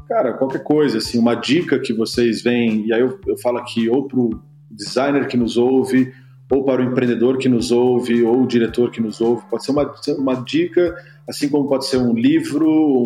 cara, 0.07 0.33
qualquer 0.33 0.63
coisa, 0.63 0.97
assim, 0.97 1.17
uma 1.17 1.35
dica 1.35 1.79
que 1.79 1.93
vocês 1.93 2.41
veem, 2.41 2.87
e 2.87 2.93
aí 2.93 3.01
eu, 3.01 3.19
eu 3.27 3.37
falo 3.37 3.57
aqui 3.57 3.89
ou 3.89 4.07
para 4.07 4.19
o 4.19 4.39
designer 4.69 5.27
que 5.27 5.37
nos 5.37 5.57
ouve, 5.57 6.11
ou 6.49 6.63
para 6.63 6.81
o 6.81 6.85
empreendedor 6.85 7.37
que 7.37 7.49
nos 7.49 7.71
ouve, 7.71 8.23
ou 8.23 8.43
o 8.43 8.47
diretor 8.47 8.89
que 8.91 9.01
nos 9.01 9.19
ouve, 9.19 9.43
pode 9.49 9.65
ser 9.65 9.71
uma, 9.71 9.93
uma 10.17 10.35
dica 10.35 10.95
assim 11.27 11.49
como 11.49 11.67
pode 11.67 11.85
ser 11.85 11.97
um 11.97 12.13
livro, 12.13 13.03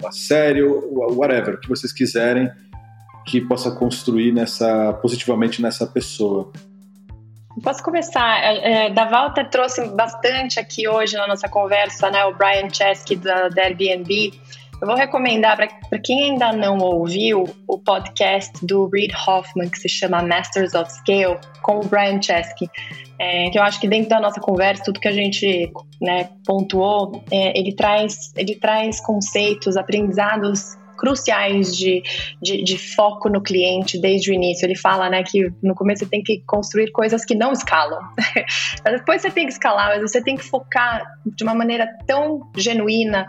uma 0.00 0.10
série, 0.10 0.62
whatever, 0.62 1.60
que 1.60 1.68
vocês 1.68 1.92
quiserem 1.92 2.50
que 3.26 3.42
possa 3.42 3.70
construir 3.70 4.32
nessa 4.32 4.94
positivamente 5.02 5.60
nessa 5.60 5.86
pessoa. 5.86 6.50
Posso 7.62 7.82
começar? 7.82 8.40
É, 8.42 8.86
é 8.86 8.90
da 8.90 9.04
Walter 9.04 9.50
trouxe 9.50 9.86
bastante 9.88 10.58
aqui 10.58 10.88
hoje 10.88 11.16
na 11.16 11.26
nossa 11.26 11.48
conversa, 11.48 12.10
né? 12.10 12.24
O 12.24 12.34
Brian 12.34 12.70
Chesky 12.72 13.16
da, 13.16 13.48
da 13.48 13.62
Airbnb. 13.64 14.32
Eu 14.80 14.86
vou 14.86 14.96
recomendar 14.96 15.56
para 15.56 15.98
quem 15.98 16.30
ainda 16.30 16.52
não 16.52 16.78
ouviu 16.78 17.44
o 17.66 17.78
podcast 17.80 18.64
do 18.64 18.88
Reid 18.88 19.12
Hoffman, 19.26 19.68
que 19.68 19.78
se 19.78 19.88
chama 19.88 20.22
Masters 20.22 20.72
of 20.74 20.90
Scale, 20.92 21.36
com 21.62 21.80
o 21.80 21.84
Brian 21.84 22.22
Chesky. 22.22 22.70
É, 23.18 23.50
que 23.50 23.58
eu 23.58 23.62
acho 23.64 23.80
que 23.80 23.88
dentro 23.88 24.10
da 24.10 24.20
nossa 24.20 24.40
conversa, 24.40 24.84
tudo 24.84 25.00
que 25.00 25.08
a 25.08 25.12
gente 25.12 25.72
né, 26.00 26.28
pontuou, 26.46 27.24
é, 27.32 27.58
ele, 27.58 27.74
traz, 27.74 28.32
ele 28.36 28.54
traz 28.54 29.00
conceitos, 29.00 29.76
aprendizados 29.76 30.76
cruciais 30.96 31.76
de, 31.76 32.02
de, 32.42 32.62
de, 32.62 32.76
foco 32.76 33.28
no 33.28 33.40
cliente 33.40 34.00
desde 34.00 34.30
o 34.30 34.34
início. 34.34 34.66
Ele 34.66 34.76
fala 34.76 35.08
né, 35.08 35.22
que 35.22 35.50
no 35.62 35.74
começo 35.74 36.04
você 36.04 36.10
tem 36.10 36.22
que 36.22 36.42
construir 36.46 36.90
coisas 36.90 37.24
que 37.24 37.34
não 37.34 37.52
escalam. 37.52 38.00
depois 38.84 39.22
você 39.22 39.30
tem 39.30 39.46
que 39.46 39.52
escalar, 39.52 39.88
mas 39.88 40.02
você 40.02 40.22
tem 40.22 40.36
que 40.36 40.44
focar 40.44 41.04
de 41.24 41.44
uma 41.44 41.54
maneira 41.54 41.88
tão 42.06 42.50
genuína, 42.56 43.26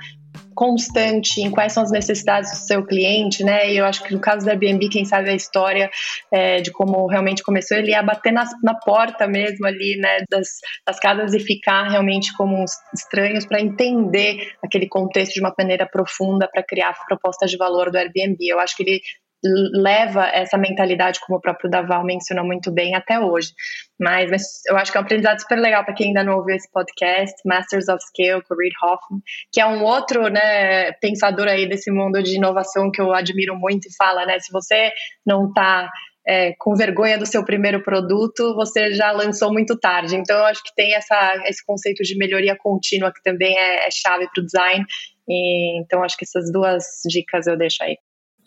constante 0.60 1.40
em 1.40 1.50
quais 1.50 1.72
são 1.72 1.84
as 1.84 1.90
necessidades 1.90 2.52
do 2.52 2.58
seu 2.58 2.86
cliente, 2.86 3.46
né? 3.46 3.72
E 3.72 3.78
eu 3.78 3.86
acho 3.86 4.04
que 4.04 4.14
no 4.14 4.20
caso 4.20 4.46
do 4.46 4.50
Airbnb, 4.50 4.90
quem 4.90 5.06
sabe 5.06 5.30
a 5.30 5.34
história 5.34 5.90
é, 6.30 6.60
de 6.60 6.70
como 6.70 7.08
realmente 7.08 7.42
começou, 7.42 7.78
ele 7.78 7.92
ia 7.92 8.04
bater 8.04 8.34
na, 8.34 8.44
na 8.62 8.76
porta 8.76 9.26
mesmo 9.26 9.66
ali, 9.66 9.96
né, 9.98 10.18
das, 10.30 10.50
das 10.86 11.00
casas 11.00 11.34
e 11.34 11.40
ficar 11.40 11.88
realmente 11.88 12.36
como 12.36 12.66
estranhos 12.94 13.46
para 13.46 13.62
entender 13.62 14.52
aquele 14.62 14.90
contexto 14.90 15.36
de 15.36 15.40
uma 15.40 15.56
maneira 15.58 15.88
profunda 15.88 16.46
para 16.52 16.62
criar 16.62 16.90
a 16.90 17.06
proposta 17.06 17.46
de 17.46 17.56
valor 17.56 17.90
do 17.90 17.98
Airbnb. 17.98 18.46
Eu 18.46 18.60
acho 18.60 18.76
que 18.76 18.84
ele 18.84 19.02
leva 19.44 20.28
essa 20.28 20.58
mentalidade, 20.58 21.20
como 21.26 21.38
o 21.38 21.42
próprio 21.42 21.70
Daval 21.70 22.04
mencionou 22.04 22.46
muito 22.46 22.72
bem, 22.72 22.96
até 22.96 23.20
hoje. 23.20 23.54
Mas, 24.00 24.30
mas 24.30 24.44
eu 24.68 24.78
acho 24.78 24.92
que 24.92 24.98
é 24.98 25.02
um 25.02 25.04
aprendizado 25.04 25.40
super 25.40 25.58
legal 25.58 25.84
para 25.84 25.94
quem 25.94 26.08
ainda 26.08 26.24
não 26.24 26.38
ouviu 26.38 26.56
esse 26.56 26.70
podcast, 26.72 27.36
Masters 27.46 27.88
of 27.88 28.04
Scale, 28.04 28.44
com 28.44 28.54
o 28.54 28.58
Reid 28.58 28.74
Hoffman, 28.84 29.22
que 29.52 29.62
é 29.62 29.66
um 29.66 29.84
outro 29.84 30.28
né, 30.28 30.92
pensador 30.94 31.48
aí 31.48 31.68
desse 31.68 31.92
mundo 31.92 32.22
de 32.22 32.36
inovação 32.36 32.92
que 32.92 33.02
eu 33.02 33.14
admiro 33.14 33.56
muito 33.56 33.88
e 33.88 33.96
fala, 33.96 34.26
né, 34.26 34.40
se 34.40 34.52
você 34.52 34.92
não 35.26 35.48
está 35.48 35.90
é, 36.28 36.54
com 36.60 36.76
vergonha 36.76 37.18
do 37.18 37.26
seu 37.26 37.44
primeiro 37.44 37.82
produto, 37.82 38.54
você 38.56 38.94
já 38.94 39.12
lançou 39.12 39.52
muito 39.52 39.78
tarde. 39.78 40.16
Então, 40.16 40.38
eu 40.38 40.46
acho 40.46 40.64
que 40.64 40.76
tem 40.76 40.94
essa, 40.94 41.42
esse 41.46 41.66
conceito 41.66 42.04
de 42.04 42.18
melhoria 42.18 42.56
contínua 42.58 43.12
que 43.12 43.22
também 43.24 43.58
é, 43.58 43.88
é 43.88 43.92
chave 43.92 44.28
para 44.34 44.42
o 44.42 44.46
design. 44.46 44.86
E, 45.28 45.80
então, 45.82 46.04
acho 46.04 46.18
que 46.18 46.26
essas 46.26 46.52
duas 46.52 46.84
dicas 47.08 47.48
eu 47.48 47.58
deixo 47.58 47.84
aí. 47.84 47.98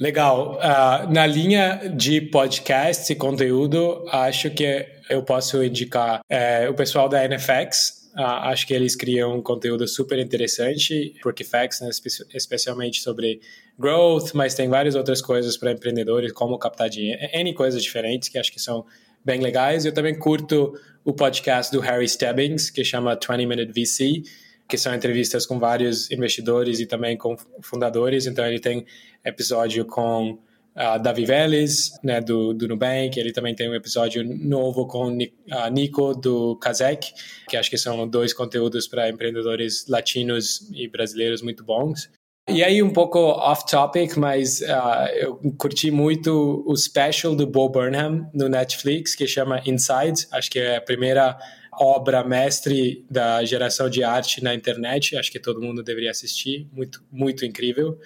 Legal. 0.03 0.59
Uh, 0.59 1.13
na 1.13 1.25
linha 1.25 1.81
de 1.97 2.21
podcast 2.21 3.13
e 3.13 3.15
conteúdo, 3.15 4.05
acho 4.11 4.51
que 4.51 4.85
eu 5.09 5.23
posso 5.23 5.63
indicar 5.63 6.23
é, 6.29 6.69
o 6.69 6.75
pessoal 6.75 7.09
da 7.09 7.23
NFX. 7.29 8.11
Uh, 8.19 8.21
acho 8.51 8.67
que 8.67 8.75
eles 8.75 8.97
criam 8.97 9.39
um 9.39 9.41
conteúdo 9.41 9.87
super 9.87 10.19
interessante, 10.19 11.15
porque 11.23 11.45
Facts, 11.45 11.81
né, 11.81 11.89
especialmente 12.35 13.01
sobre 13.01 13.41
growth, 13.79 14.33
mas 14.35 14.55
tem 14.55 14.69
várias 14.69 14.97
outras 14.97 15.23
coisas 15.23 15.57
para 15.57 15.71
empreendedores, 15.71 16.33
como 16.33 16.59
captar 16.59 16.91
dinheiro, 16.91 17.23
N 17.33 17.55
coisas 17.55 17.81
diferentes 17.81 18.29
que 18.29 18.39
acho 18.39 18.51
que 18.51 18.61
são 18.61 18.85
bem 19.25 19.41
legais. 19.41 19.85
Eu 19.85 19.95
também 19.95 20.19
curto 20.19 20.75
o 21.05 21.13
podcast 21.13 21.71
do 21.71 21.79
Harry 21.79 22.09
Stebbings, 22.09 22.71
que 22.71 22.83
chama 22.85 23.15
20 23.15 23.47
Minute 23.47 23.71
VC, 23.71 24.25
que 24.69 24.79
são 24.79 24.95
entrevistas 24.95 25.45
com 25.45 25.59
vários 25.59 26.11
investidores 26.11 26.81
e 26.81 26.87
também 26.87 27.17
com 27.17 27.37
fundadores. 27.61 28.27
Então, 28.27 28.45
ele 28.45 28.59
tem 28.59 28.85
episódio 29.25 29.85
com 29.85 30.39
uh, 30.77 31.03
Davi 31.03 31.25
Vélez, 31.25 31.93
né, 32.03 32.21
do, 32.21 32.53
do 32.53 32.69
Nubank. 32.69 33.19
Ele 33.19 33.33
também 33.33 33.55
tem 33.55 33.69
um 33.69 33.75
episódio 33.75 34.25
novo 34.25 34.87
com 34.87 35.09
uh, 35.09 35.69
Nico, 35.71 36.15
do 36.15 36.57
Kazek, 36.57 37.13
que 37.49 37.57
acho 37.57 37.71
que 37.71 37.79
são 37.79 38.07
dois 38.09 38.33
conteúdos 38.33 38.87
para 38.87 39.09
empreendedores 39.09 39.87
latinos 39.89 40.71
e 40.73 40.89
brasileiros 40.89 41.43
muito 41.43 41.65
bons. 41.65 42.11
E 42.49 42.65
aí, 42.65 42.83
um 42.83 42.91
pouco 42.93 43.19
off-topic, 43.19 44.17
mas 44.17 44.61
uh, 44.63 45.07
eu 45.15 45.37
curti 45.57 45.93
muito 45.93 46.65
o 46.67 46.77
special 46.77 47.37
do 47.37 47.47
Bo 47.47 47.69
Burnham 47.69 48.29
no 48.35 48.49
Netflix, 48.49 49.15
que 49.15 49.29
chama 49.29 49.63
Inside. 49.65 50.27
Acho 50.33 50.51
que 50.51 50.59
é 50.59 50.77
a 50.77 50.81
primeira 50.81 51.39
obra 51.73 52.25
mestre 52.25 53.07
da 53.09 53.45
geração 53.45 53.89
de 53.89 54.03
arte 54.03 54.43
na 54.43 54.53
internet. 54.55 55.17
Acho 55.17 55.31
que 55.31 55.39
todo 55.39 55.63
mundo 55.63 55.85
deveria 55.85 56.11
assistir. 56.11 56.69
Muito, 56.73 57.03
muito 57.13 57.47
incrível. 57.47 57.97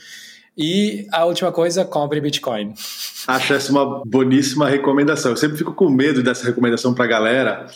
E 0.56 1.06
a 1.12 1.24
última 1.24 1.52
coisa, 1.52 1.84
compre 1.84 2.20
Bitcoin. 2.20 2.72
Acho 3.28 3.54
essa 3.54 3.70
uma 3.70 4.02
boníssima 4.06 4.68
recomendação. 4.68 5.32
Eu 5.32 5.36
sempre 5.36 5.58
fico 5.58 5.74
com 5.74 5.90
medo 5.90 6.22
dessa 6.22 6.46
recomendação 6.46 6.94
para 6.94 7.04
a 7.04 7.08
galera, 7.08 7.66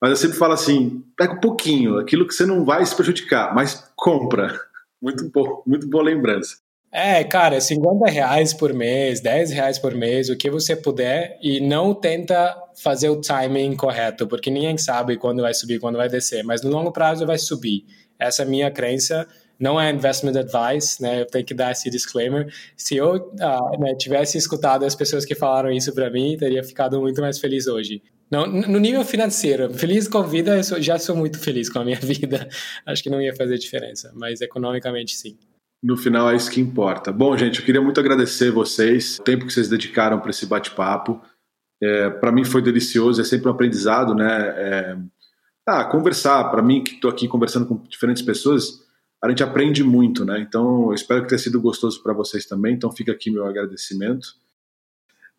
mas 0.00 0.10
eu 0.10 0.16
sempre 0.16 0.36
falo 0.36 0.52
assim: 0.52 1.02
pega 1.16 1.34
um 1.34 1.40
pouquinho, 1.40 1.98
aquilo 1.98 2.26
que 2.26 2.34
você 2.34 2.46
não 2.46 2.64
vai 2.64 2.84
se 2.86 2.94
prejudicar, 2.94 3.54
mas 3.54 3.90
compra. 3.96 4.60
Muito 5.02 5.30
bom, 5.30 5.62
muito 5.66 5.88
boa 5.88 6.04
lembrança. 6.04 6.58
É, 6.92 7.24
cara, 7.24 7.58
50 7.58 8.10
reais 8.10 8.52
por 8.52 8.74
mês, 8.74 9.20
10 9.20 9.50
reais 9.50 9.78
por 9.78 9.94
mês, 9.94 10.28
o 10.28 10.36
que 10.36 10.50
você 10.50 10.76
puder, 10.76 11.38
e 11.40 11.58
não 11.58 11.94
tenta 11.94 12.54
fazer 12.82 13.08
o 13.08 13.18
timing 13.18 13.76
correto, 13.76 14.26
porque 14.26 14.50
ninguém 14.50 14.76
sabe 14.76 15.16
quando 15.16 15.40
vai 15.40 15.54
subir, 15.54 15.78
quando 15.78 15.96
vai 15.96 16.10
descer, 16.10 16.44
mas 16.44 16.60
no 16.60 16.68
longo 16.68 16.92
prazo 16.92 17.24
vai 17.24 17.38
subir. 17.38 17.86
Essa 18.18 18.42
é 18.42 18.44
a 18.44 18.48
minha 18.48 18.70
crença 18.70 19.26
não 19.60 19.78
é 19.78 19.92
investment 19.92 20.38
advice, 20.38 21.00
né? 21.02 21.20
Eu 21.20 21.26
tenho 21.26 21.44
que 21.44 21.52
dar 21.52 21.72
esse 21.72 21.90
disclaimer. 21.90 22.50
Se 22.76 22.96
eu 22.96 23.16
uh, 23.16 23.80
né, 23.80 23.94
tivesse 23.94 24.38
escutado 24.38 24.84
as 24.86 24.94
pessoas 24.94 25.24
que 25.24 25.34
falaram 25.34 25.70
isso 25.70 25.94
para 25.94 26.10
mim, 26.10 26.36
teria 26.38 26.64
ficado 26.64 26.98
muito 26.98 27.20
mais 27.20 27.38
feliz 27.38 27.66
hoje. 27.66 28.02
Não, 28.30 28.46
no 28.46 28.78
nível 28.78 29.04
financeiro, 29.04 29.74
feliz 29.74 30.08
com 30.08 30.18
a 30.18 30.26
vida, 30.26 30.56
eu 30.56 30.64
sou, 30.64 30.80
já 30.80 30.98
sou 30.98 31.16
muito 31.16 31.38
feliz 31.38 31.68
com 31.68 31.80
a 31.80 31.84
minha 31.84 31.98
vida. 32.00 32.48
Acho 32.86 33.02
que 33.02 33.10
não 33.10 33.20
ia 33.20 33.34
fazer 33.34 33.58
diferença, 33.58 34.10
mas 34.14 34.40
economicamente 34.40 35.14
sim. 35.14 35.36
No 35.82 35.96
final 35.96 36.30
é 36.30 36.36
isso 36.36 36.50
que 36.50 36.60
importa. 36.60 37.10
Bom, 37.12 37.36
gente, 37.36 37.60
eu 37.60 37.66
queria 37.66 37.82
muito 37.82 38.00
agradecer 38.00 38.50
vocês, 38.50 39.18
o 39.18 39.22
tempo 39.22 39.46
que 39.46 39.52
vocês 39.52 39.68
dedicaram 39.68 40.20
para 40.20 40.30
esse 40.30 40.46
bate-papo. 40.46 41.20
É, 41.82 42.10
para 42.10 42.30
mim 42.30 42.44
foi 42.44 42.62
delicioso, 42.62 43.20
é 43.20 43.24
sempre 43.24 43.48
um 43.48 43.52
aprendizado, 43.52 44.14
né? 44.14 44.54
É, 44.56 44.96
ah, 45.66 45.84
conversar, 45.84 46.50
para 46.50 46.62
mim 46.62 46.84
que 46.84 46.94
estou 46.94 47.10
aqui 47.10 47.26
conversando 47.26 47.66
com 47.66 47.82
diferentes 47.88 48.22
pessoas, 48.22 48.80
a 49.22 49.28
gente 49.28 49.42
aprende 49.42 49.84
muito, 49.84 50.24
né? 50.24 50.40
Então, 50.40 50.88
eu 50.88 50.94
espero 50.94 51.22
que 51.22 51.28
tenha 51.28 51.38
sido 51.38 51.60
gostoso 51.60 52.02
para 52.02 52.14
vocês 52.14 52.46
também. 52.46 52.74
Então, 52.74 52.90
fica 52.90 53.12
aqui 53.12 53.30
meu 53.30 53.44
agradecimento. 53.46 54.28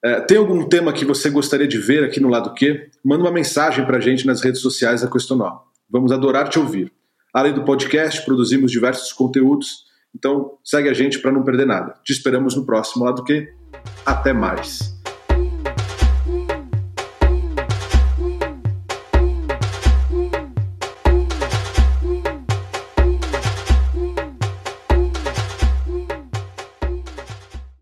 É, 0.03 0.19
tem 0.21 0.37
algum 0.37 0.67
tema 0.67 0.93
que 0.93 1.05
você 1.05 1.29
gostaria 1.29 1.67
de 1.67 1.77
ver 1.77 2.03
aqui 2.03 2.19
no 2.19 2.29
lado 2.29 2.53
Q? 2.53 2.89
Manda 3.03 3.23
uma 3.23 3.31
mensagem 3.31 3.85
para 3.85 3.97
a 3.97 4.01
gente 4.01 4.25
nas 4.25 4.41
redes 4.41 4.61
sociais 4.61 5.01
da 5.01 5.09
Questonó. 5.09 5.59
Vamos 5.89 6.11
adorar 6.11 6.49
te 6.49 6.59
ouvir. 6.59 6.91
Além 7.33 7.53
do 7.53 7.63
podcast, 7.63 8.23
produzimos 8.23 8.71
diversos 8.71 9.11
conteúdos. 9.13 9.85
Então, 10.15 10.57
segue 10.63 10.89
a 10.89 10.93
gente 10.93 11.19
para 11.19 11.31
não 11.31 11.43
perder 11.43 11.65
nada. 11.65 11.95
Te 12.03 12.11
esperamos 12.11 12.55
no 12.55 12.65
próximo 12.65 13.05
lado 13.05 13.23
Q. 13.23 13.47
Até 14.05 14.33
mais. 14.33 15.00